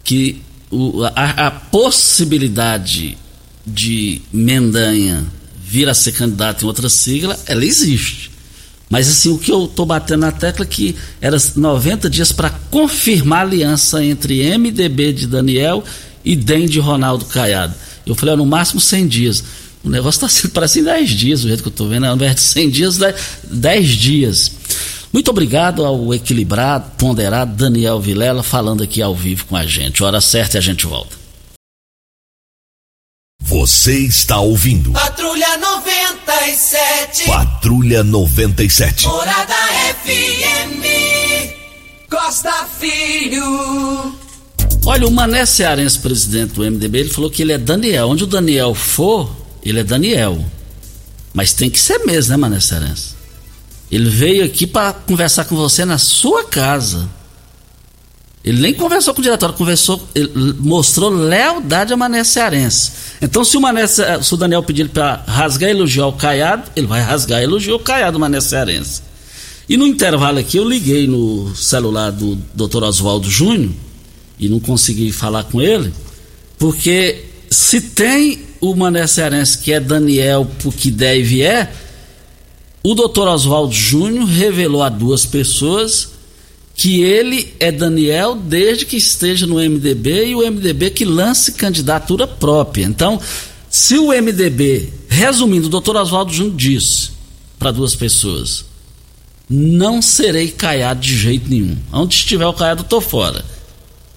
que 0.05 0.41
o, 0.70 1.03
a, 1.03 1.47
a, 1.47 1.51
possibilidade 1.51 3.18
de 3.66 4.22
Mendanha 4.32 5.24
vir 5.62 5.89
a 5.89 5.95
ser 5.95 6.12
candidato 6.12 6.64
em 6.64 6.66
outra 6.66 6.89
sigla, 6.89 7.39
ela 7.47 7.64
existe. 7.64 8.30
Mas 8.95 9.11
assim, 9.11 9.28
o 9.30 9.38
que 9.38 9.51
eu 9.51 9.64
estou 9.64 9.84
batendo 9.84 10.20
na 10.20 10.30
tecla 10.30 10.64
é 10.64 10.68
que 10.68 10.95
era 11.20 11.36
90 11.57 12.09
dias 12.09 12.30
para 12.30 12.49
confirmar 12.70 13.40
a 13.40 13.42
aliança 13.42 14.05
entre 14.05 14.57
MDB 14.57 15.12
de 15.12 15.26
Daniel 15.26 15.82
e 16.24 16.36
DEM 16.36 16.66
de 16.66 16.78
Ronaldo 16.78 17.24
Caiado. 17.24 17.74
Eu 18.07 18.14
falei, 18.14 18.34
ó, 18.34 18.36
no 18.36 18.47
máximo 18.47 18.80
100 18.80 19.09
dias. 19.09 19.45
O 19.82 19.90
negócio 19.90 20.24
está 20.24 20.28
sendo 20.28 20.53
parece 20.55 20.80
10 20.80 21.11
dias, 21.11 21.40
do 21.40 21.49
jeito 21.49 21.64
que 21.64 21.68
eu 21.70 21.72
estou 21.72 21.88
vendo, 21.88 22.07
ao 22.07 22.14
invés 22.14 22.36
de 22.36 22.42
100 22.42 22.70
dias, 22.70 23.01
10 23.51 23.88
dias. 23.88 24.53
Muito 25.12 25.28
obrigado 25.28 25.84
ao 25.84 26.14
equilibrado, 26.14 26.92
ponderado 26.97 27.53
Daniel 27.57 27.99
Vilela 27.99 28.45
falando 28.45 28.84
aqui 28.84 29.03
ao 29.03 29.16
vivo 29.16 29.45
com 29.47 29.57
a 29.57 29.66
gente. 29.66 30.05
Hora 30.05 30.20
certa 30.20 30.57
e 30.57 30.59
a 30.59 30.62
gente 30.62 30.86
volta. 30.86 31.24
Você 33.47 33.99
está 33.99 34.40
ouvindo. 34.40 34.90
Patrulha 34.92 35.59
97. 35.59 37.26
Patrulha 37.26 38.03
97. 38.03 39.07
Morada 39.07 39.55
FM. 40.03 40.82
Costa 42.09 42.66
Filho. 42.80 44.14
Olha, 44.86 45.07
o 45.07 45.11
Mané 45.11 45.45
Cearense, 45.45 45.99
presidente 45.99 46.55
do 46.55 46.62
MDB, 46.62 47.01
ele 47.01 47.11
falou 47.11 47.30
que 47.30 47.42
ele 47.42 47.53
é 47.53 47.59
Daniel. 47.59 48.09
Onde 48.09 48.24
o 48.24 48.26
Daniel 48.26 48.74
for, 48.74 49.30
ele 49.62 49.80
é 49.80 49.84
Daniel. 49.84 50.42
Mas 51.34 51.53
tem 51.53 51.68
que 51.68 51.78
ser 51.78 51.99
mesmo, 51.99 52.30
né, 52.30 52.38
Mané 52.38 52.61
Cearense? 52.61 53.11
Ele 53.92 54.09
veio 54.09 54.47
aqui 54.47 54.66
para 54.66 54.95
conversar 54.95 55.45
com 55.45 55.55
você 55.55 55.84
na 55.84 55.99
sua 55.99 56.45
casa. 56.45 57.07
Ele 58.45 58.61
nem 58.61 58.74
conversou 58.74 59.14
com 59.14 59.20
o 59.20 59.22
diretório, 59.22 59.55
conversou, 59.55 60.07
mostrou 60.59 61.09
lealdade 61.09 61.95
a 61.95 61.97
Mané 61.97 62.22
Cearense. 62.22 62.92
Então, 63.22 63.42
se 63.42 63.57
o, 63.57 63.61
Mané, 63.61 63.86
se 63.86 64.34
o 64.34 64.36
Daniel 64.36 64.62
pedir 64.62 64.90
para 64.90 65.24
rasgar 65.26 65.70
e 65.70 65.72
elogiar 65.72 66.09
o 66.09 66.12
Caiado, 66.12 66.70
ele 66.76 66.86
vai 66.86 67.01
rasgar 67.01 67.40
e 67.40 67.45
elogiar 67.45 67.74
o 67.74 67.78
Caiado 67.78 68.20
Mané 68.20 68.42
Cearense. 68.42 69.01
E 69.66 69.78
no 69.78 69.86
intervalo 69.86 70.38
aqui, 70.38 70.59
eu 70.59 70.68
liguei 70.68 71.07
no 71.07 71.57
celular 71.57 72.12
do 72.12 72.36
Dr. 72.55 72.82
Oswaldo 72.84 73.30
Júnior 73.30 73.72
e 74.38 74.47
não 74.47 74.61
consegui 74.61 75.11
falar 75.11 75.45
com 75.45 75.62
ele, 75.62 75.90
porque 76.59 77.24
se 77.49 77.80
tem 77.80 78.40
o 78.61 78.74
Mané 78.74 79.07
Cearense 79.07 79.57
que 79.57 79.72
é 79.72 79.80
Daniel 79.80 80.47
porque 80.62 80.90
deve 80.90 81.40
é, 81.42 81.72
o 82.82 82.95
doutor 82.95 83.28
Oswaldo 83.28 83.72
Júnior 83.72 84.26
revelou 84.26 84.82
a 84.82 84.90
duas 84.90 85.24
pessoas 85.24 86.13
que 86.75 87.03
ele 87.03 87.55
é 87.61 87.70
Daniel 87.70 88.35
desde 88.35 88.85
que 88.85 88.97
esteja 88.97 89.47
no 89.47 89.57
MDB 89.57 90.27
e 90.27 90.35
o 90.35 90.41
MDB 90.41 90.91
que 90.91 91.05
lance 91.05 91.53
candidatura 91.53 92.27
própria. 92.27 92.85
Então, 92.85 93.20
se 93.70 93.97
o 93.97 94.09
MDB, 94.09 94.93
resumindo, 95.09 95.66
o 95.66 95.70
doutor 95.70 95.97
Oswaldo 95.97 96.33
Júnior 96.33 96.57
disse 96.57 97.11
para 97.59 97.70
duas 97.70 97.95
pessoas: 97.95 98.64
não 99.49 100.01
serei 100.01 100.49
caiado 100.49 101.01
de 101.01 101.16
jeito 101.16 101.49
nenhum. 101.49 101.77
Onde 101.93 102.14
estiver 102.14 102.47
o 102.47 102.53
caiado, 102.53 102.83
estou 102.83 103.01
fora. 103.01 103.45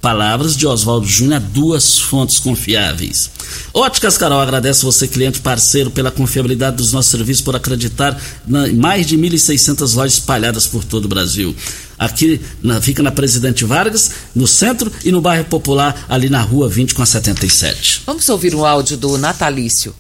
Palavras 0.02 0.56
de 0.56 0.68
Oswaldo 0.68 1.08
Júnior, 1.08 1.40
duas 1.40 1.98
fontes 1.98 2.40
confiáveis. 2.40 3.32
Óticas 3.74 4.18
Carol 4.18 4.40
agradece 4.40 4.86
você, 4.86 5.08
cliente 5.08 5.42
parceiro, 5.42 5.90
pela 5.90 6.12
confiabilidade 6.12 6.78
dos 6.78 6.94
nossos 6.94 7.10
serviços, 7.10 7.42
por 7.42 7.56
acreditar 7.56 8.20
em 8.48 8.76
mais 8.76 9.08
de 9.08 9.18
1.600 9.18 9.96
lojas 9.96 10.14
espalhadas 10.14 10.68
por 10.68 10.84
todo 10.84 11.06
o 11.06 11.10
Brasil. 11.10 11.56
Aqui 11.98 12.40
na, 12.62 12.80
fica 12.80 13.02
na 13.02 13.12
Presidente 13.12 13.66
Vargas, 13.66 14.12
no 14.36 14.46
centro 14.46 14.92
e 15.04 15.12
no 15.12 15.20
bairro 15.20 15.46
Popular, 15.46 16.06
ali 16.08 16.30
na 16.30 16.42
rua 16.42 16.70
20 16.70 16.94
com 16.94 17.02
a 17.02 17.06
77. 17.06 18.04
Vamos 18.06 18.30
ouvir 18.30 18.54
um 18.54 18.64
áudio 18.64 18.98
do 18.98 19.18
Natalício. 19.18 19.96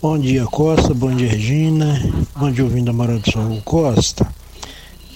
Bom 0.00 0.18
dia, 0.18 0.44
Costa. 0.46 0.94
Bom 0.94 1.14
dia, 1.14 1.28
Regina. 1.28 2.00
Bom 2.34 2.50
dia, 2.50 2.64
ouvindo 2.64 2.90
a 2.90 2.92
Mara 2.92 3.18
do 3.18 3.30
Sol 3.30 3.60
Costa. 3.64 4.26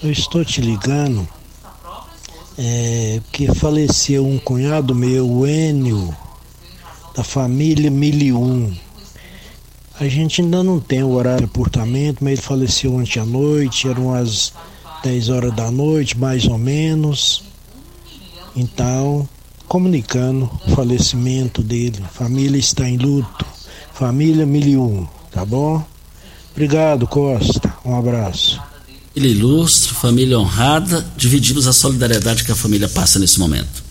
Eu 0.03 0.11
estou 0.11 0.43
te 0.45 0.61
ligando 0.61 1.27
é, 2.63 3.19
porque 3.23 3.47
faleceu 3.55 4.23
um 4.23 4.37
cunhado 4.37 4.93
meu, 4.93 5.27
o 5.27 5.47
Enio, 5.47 6.15
da 7.15 7.23
família 7.23 7.89
Milium. 7.89 8.71
A 9.99 10.07
gente 10.07 10.41
ainda 10.41 10.63
não 10.63 10.79
tem 10.79 11.01
o 11.01 11.09
horário 11.09 11.39
de 11.39 11.45
aportamento, 11.45 12.23
mas 12.23 12.33
ele 12.33 12.41
faleceu 12.41 12.93
ontem 12.93 13.19
à 13.19 13.25
noite, 13.25 13.87
eram 13.87 14.07
umas 14.09 14.53
10 15.03 15.29
horas 15.29 15.55
da 15.55 15.71
noite, 15.71 16.15
mais 16.15 16.45
ou 16.45 16.59
menos. 16.59 17.43
Então, 18.55 19.27
comunicando 19.67 20.47
o 20.67 20.75
falecimento 20.75 21.63
dele. 21.63 22.03
Família 22.11 22.59
está 22.59 22.87
em 22.87 22.97
luto. 22.97 23.43
Família 23.91 24.45
Milium, 24.45 25.07
tá 25.31 25.43
bom? 25.43 25.83
Obrigado, 26.51 27.07
Costa. 27.07 27.73
Um 27.83 27.97
abraço. 27.97 28.61
Família 29.13 29.35
ilustre, 29.35 29.93
família 29.93 30.39
honrada, 30.39 31.05
dividimos 31.17 31.67
a 31.67 31.73
solidariedade 31.73 32.45
que 32.45 32.51
a 32.51 32.55
família 32.55 32.87
passa 32.87 33.19
nesse 33.19 33.37
momento. 33.39 33.83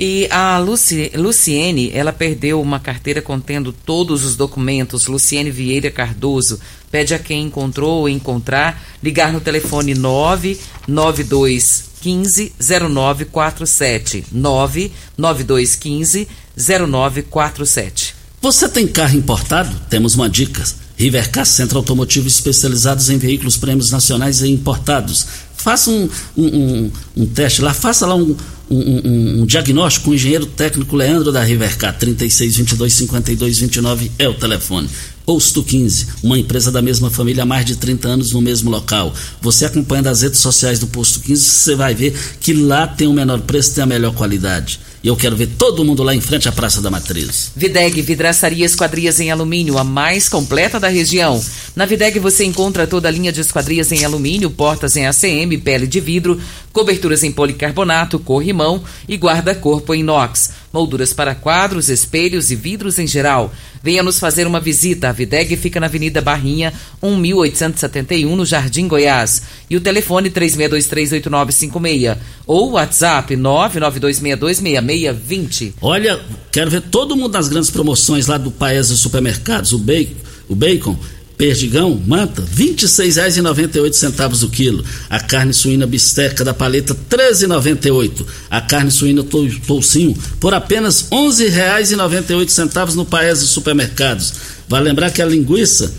E 0.00 0.26
a 0.30 0.56
Luci, 0.58 1.12
Luciene, 1.14 1.90
ela 1.92 2.14
perdeu 2.14 2.62
uma 2.62 2.80
carteira 2.80 3.22
contendo 3.22 3.72
todos 3.72 4.24
os 4.24 4.36
documentos. 4.36 5.06
Luciene 5.06 5.50
Vieira 5.50 5.90
Cardoso 5.90 6.58
pede 6.90 7.12
a 7.12 7.18
quem 7.18 7.42
encontrou 7.44 8.00
ou 8.00 8.08
encontrar 8.08 8.82
ligar 9.02 9.34
no 9.34 9.40
telefone 9.40 9.94
99215 9.94 12.54
0947. 12.58 14.24
99215 14.32 16.26
0947. 16.56 18.14
Você 18.40 18.66
tem 18.68 18.88
carro 18.88 19.16
importado? 19.16 19.78
Temos 19.88 20.14
uma 20.14 20.28
dica. 20.28 20.64
Rivercar 20.96 21.44
Centro 21.44 21.78
Automotivo 21.78 22.28
especializados 22.28 23.10
em 23.10 23.18
veículos 23.18 23.56
prêmios 23.56 23.90
nacionais 23.90 24.42
e 24.42 24.50
importados. 24.50 25.26
Faça 25.56 25.90
um, 25.90 26.08
um, 26.36 26.46
um, 26.46 26.92
um 27.16 27.26
teste 27.26 27.62
lá, 27.62 27.72
faça 27.72 28.06
lá 28.06 28.14
um, 28.14 28.36
um, 28.70 29.46
diagnóstico 29.46 30.06
com 30.06 30.10
o 30.10 30.14
engenheiro 30.14 30.46
técnico 30.46 30.96
Leandro 30.96 31.30
da 31.32 31.42
Rivercar, 31.42 31.98
3622-5229 31.98 34.10
é 34.18 34.28
o 34.28 34.34
telefone. 34.34 34.88
Posto 35.24 35.62
15, 35.62 36.08
uma 36.22 36.38
empresa 36.38 36.70
da 36.70 36.82
mesma 36.82 37.10
família 37.10 37.44
há 37.44 37.46
mais 37.46 37.64
de 37.64 37.76
30 37.76 38.08
anos 38.08 38.32
no 38.32 38.42
mesmo 38.42 38.70
local. 38.70 39.14
Você 39.40 39.64
acompanhando 39.64 40.08
as 40.08 40.20
redes 40.20 40.40
sociais 40.40 40.78
do 40.78 40.86
Posto 40.86 41.20
15, 41.20 41.42
você 41.42 41.74
vai 41.74 41.94
ver 41.94 42.14
que 42.40 42.52
lá 42.52 42.86
tem 42.86 43.08
o 43.08 43.12
menor 43.12 43.40
preço 43.40 43.70
e 43.70 43.74
tem 43.74 43.84
a 43.84 43.86
melhor 43.86 44.12
qualidade. 44.12 44.78
E 45.04 45.08
eu 45.08 45.14
quero 45.14 45.36
ver 45.36 45.48
todo 45.58 45.84
mundo 45.84 46.02
lá 46.02 46.14
em 46.14 46.20
frente 46.22 46.48
à 46.48 46.52
Praça 46.52 46.80
da 46.80 46.90
Matriz. 46.90 47.52
Videg 47.54 48.00
Vidraçaria 48.00 48.64
Esquadrias 48.64 49.20
em 49.20 49.30
Alumínio, 49.30 49.76
a 49.76 49.84
mais 49.84 50.30
completa 50.30 50.80
da 50.80 50.88
região. 50.88 51.44
Na 51.76 51.84
Videg 51.84 52.18
você 52.18 52.42
encontra 52.42 52.86
toda 52.86 53.06
a 53.06 53.10
linha 53.10 53.30
de 53.30 53.42
esquadrias 53.42 53.92
em 53.92 54.02
alumínio, 54.02 54.50
portas 54.50 54.96
em 54.96 55.06
ACM, 55.06 55.58
pele 55.62 55.86
de 55.86 56.00
vidro, 56.00 56.40
coberturas 56.72 57.22
em 57.22 57.30
policarbonato, 57.30 58.18
corrimão 58.18 58.82
e 59.06 59.16
guarda-corpo 59.16 59.94
em 59.94 60.00
inox, 60.00 60.52
molduras 60.74 61.12
para 61.12 61.36
quadros, 61.36 61.88
espelhos 61.88 62.50
e 62.50 62.56
vidros 62.56 62.98
em 62.98 63.06
geral. 63.06 63.54
Venha 63.80 64.02
nos 64.02 64.18
fazer 64.18 64.44
uma 64.44 64.58
visita. 64.58 65.08
A 65.08 65.12
Videg 65.12 65.56
fica 65.56 65.78
na 65.78 65.86
Avenida 65.86 66.20
Barrinha, 66.20 66.72
1871, 67.00 68.34
no 68.34 68.44
Jardim 68.44 68.88
Goiás. 68.88 69.42
E 69.70 69.76
o 69.76 69.80
telefone 69.80 70.30
36238956 70.30 72.16
ou 72.44 72.72
WhatsApp 72.72 73.36
992626620. 73.36 75.74
Olha, 75.80 76.20
quero 76.50 76.72
ver 76.72 76.82
todo 76.82 77.14
mundo 77.14 77.34
nas 77.34 77.46
grandes 77.46 77.70
promoções 77.70 78.26
lá 78.26 78.36
do 78.36 78.50
Paese 78.50 78.96
Supermercados, 78.96 79.72
o 79.72 79.78
bacon, 79.78 80.16
o 80.48 80.56
bacon 80.56 80.98
Perdigão, 81.36 82.00
manta, 82.06 82.42
R$ 82.42 82.74
26,98 82.74 84.44
o 84.44 84.48
quilo. 84.48 84.84
A 85.10 85.18
carne 85.18 85.52
suína 85.52 85.86
bisteca 85.86 86.44
da 86.44 86.54
paleta, 86.54 86.94
R$ 86.94 87.16
13,98. 87.32 88.24
A 88.48 88.60
carne 88.60 88.90
suína 88.90 89.24
toucinho, 89.66 90.16
por 90.38 90.54
apenas 90.54 91.08
R$ 91.10 91.16
11,98 91.16 92.94
no 92.94 93.04
Paese 93.04 93.46
Supermercados. 93.48 94.32
Vale 94.68 94.84
lembrar 94.84 95.10
que 95.10 95.20
a 95.20 95.26
linguiça 95.26 95.92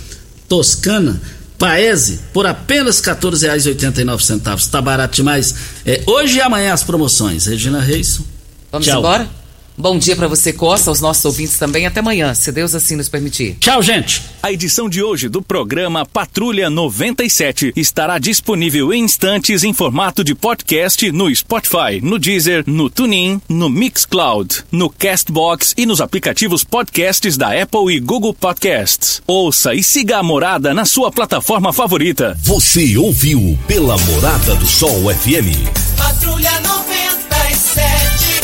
toscana 0.48 1.22
Paese 1.58 2.20
por 2.34 2.46
apenas 2.46 3.00
R$ 3.00 3.14
14,89. 3.16 4.58
Está 4.58 4.82
barato 4.82 5.16
demais. 5.16 5.56
É, 5.86 6.02
hoje 6.06 6.38
e 6.38 6.42
amanhã 6.42 6.74
as 6.74 6.84
promoções. 6.84 7.46
Regina 7.46 7.80
Reis. 7.80 8.20
Vamos 8.72 8.88
Tchau. 8.88 9.00
embora? 9.00 9.45
Bom 9.78 9.98
dia 9.98 10.16
para 10.16 10.28
você, 10.28 10.54
Costa, 10.54 10.90
aos 10.90 11.02
nossos 11.02 11.26
ouvintes 11.26 11.58
também. 11.58 11.86
Até 11.86 12.00
amanhã, 12.00 12.34
se 12.34 12.52
Deus 12.52 12.74
assim 12.74 12.96
nos 12.96 13.10
permitir. 13.10 13.58
Tchau, 13.60 13.82
gente. 13.82 14.22
A 14.42 14.52
edição 14.52 14.88
de 14.88 15.04
hoje 15.04 15.28
do 15.28 15.42
programa 15.42 16.06
Patrulha 16.06 16.70
97 16.70 17.74
estará 17.76 18.18
disponível 18.18 18.94
em 18.94 19.04
instantes 19.04 19.64
em 19.64 19.74
formato 19.74 20.24
de 20.24 20.34
podcast 20.34 21.12
no 21.12 21.34
Spotify, 21.36 22.00
no 22.02 22.18
Deezer, 22.18 22.64
no 22.66 22.90
TuneIn, 22.90 23.42
no 23.50 23.70
Mixcloud, 23.70 24.64
no 24.72 24.90
Castbox 24.90 25.74
e 25.78 25.86
nos 25.86 26.00
aplicativos 26.00 26.64
podcasts 26.64 27.36
da 27.36 27.62
Apple 27.62 27.94
e 27.94 28.00
Google 28.00 28.34
Podcasts. 28.34 29.22
Ouça 29.28 29.74
e 29.74 29.84
siga 29.84 30.20
a 30.20 30.24
Morada 30.24 30.74
na 30.74 30.86
sua 30.86 31.12
plataforma 31.12 31.74
favorita. 31.74 32.38
Você 32.42 32.98
ouviu 32.98 33.58
pela 33.68 33.98
Morada 33.98 34.56
do 34.56 34.66
Sol 34.66 35.14
FM. 35.14 35.68
Patrulha 35.98 36.60
97. 36.62 38.05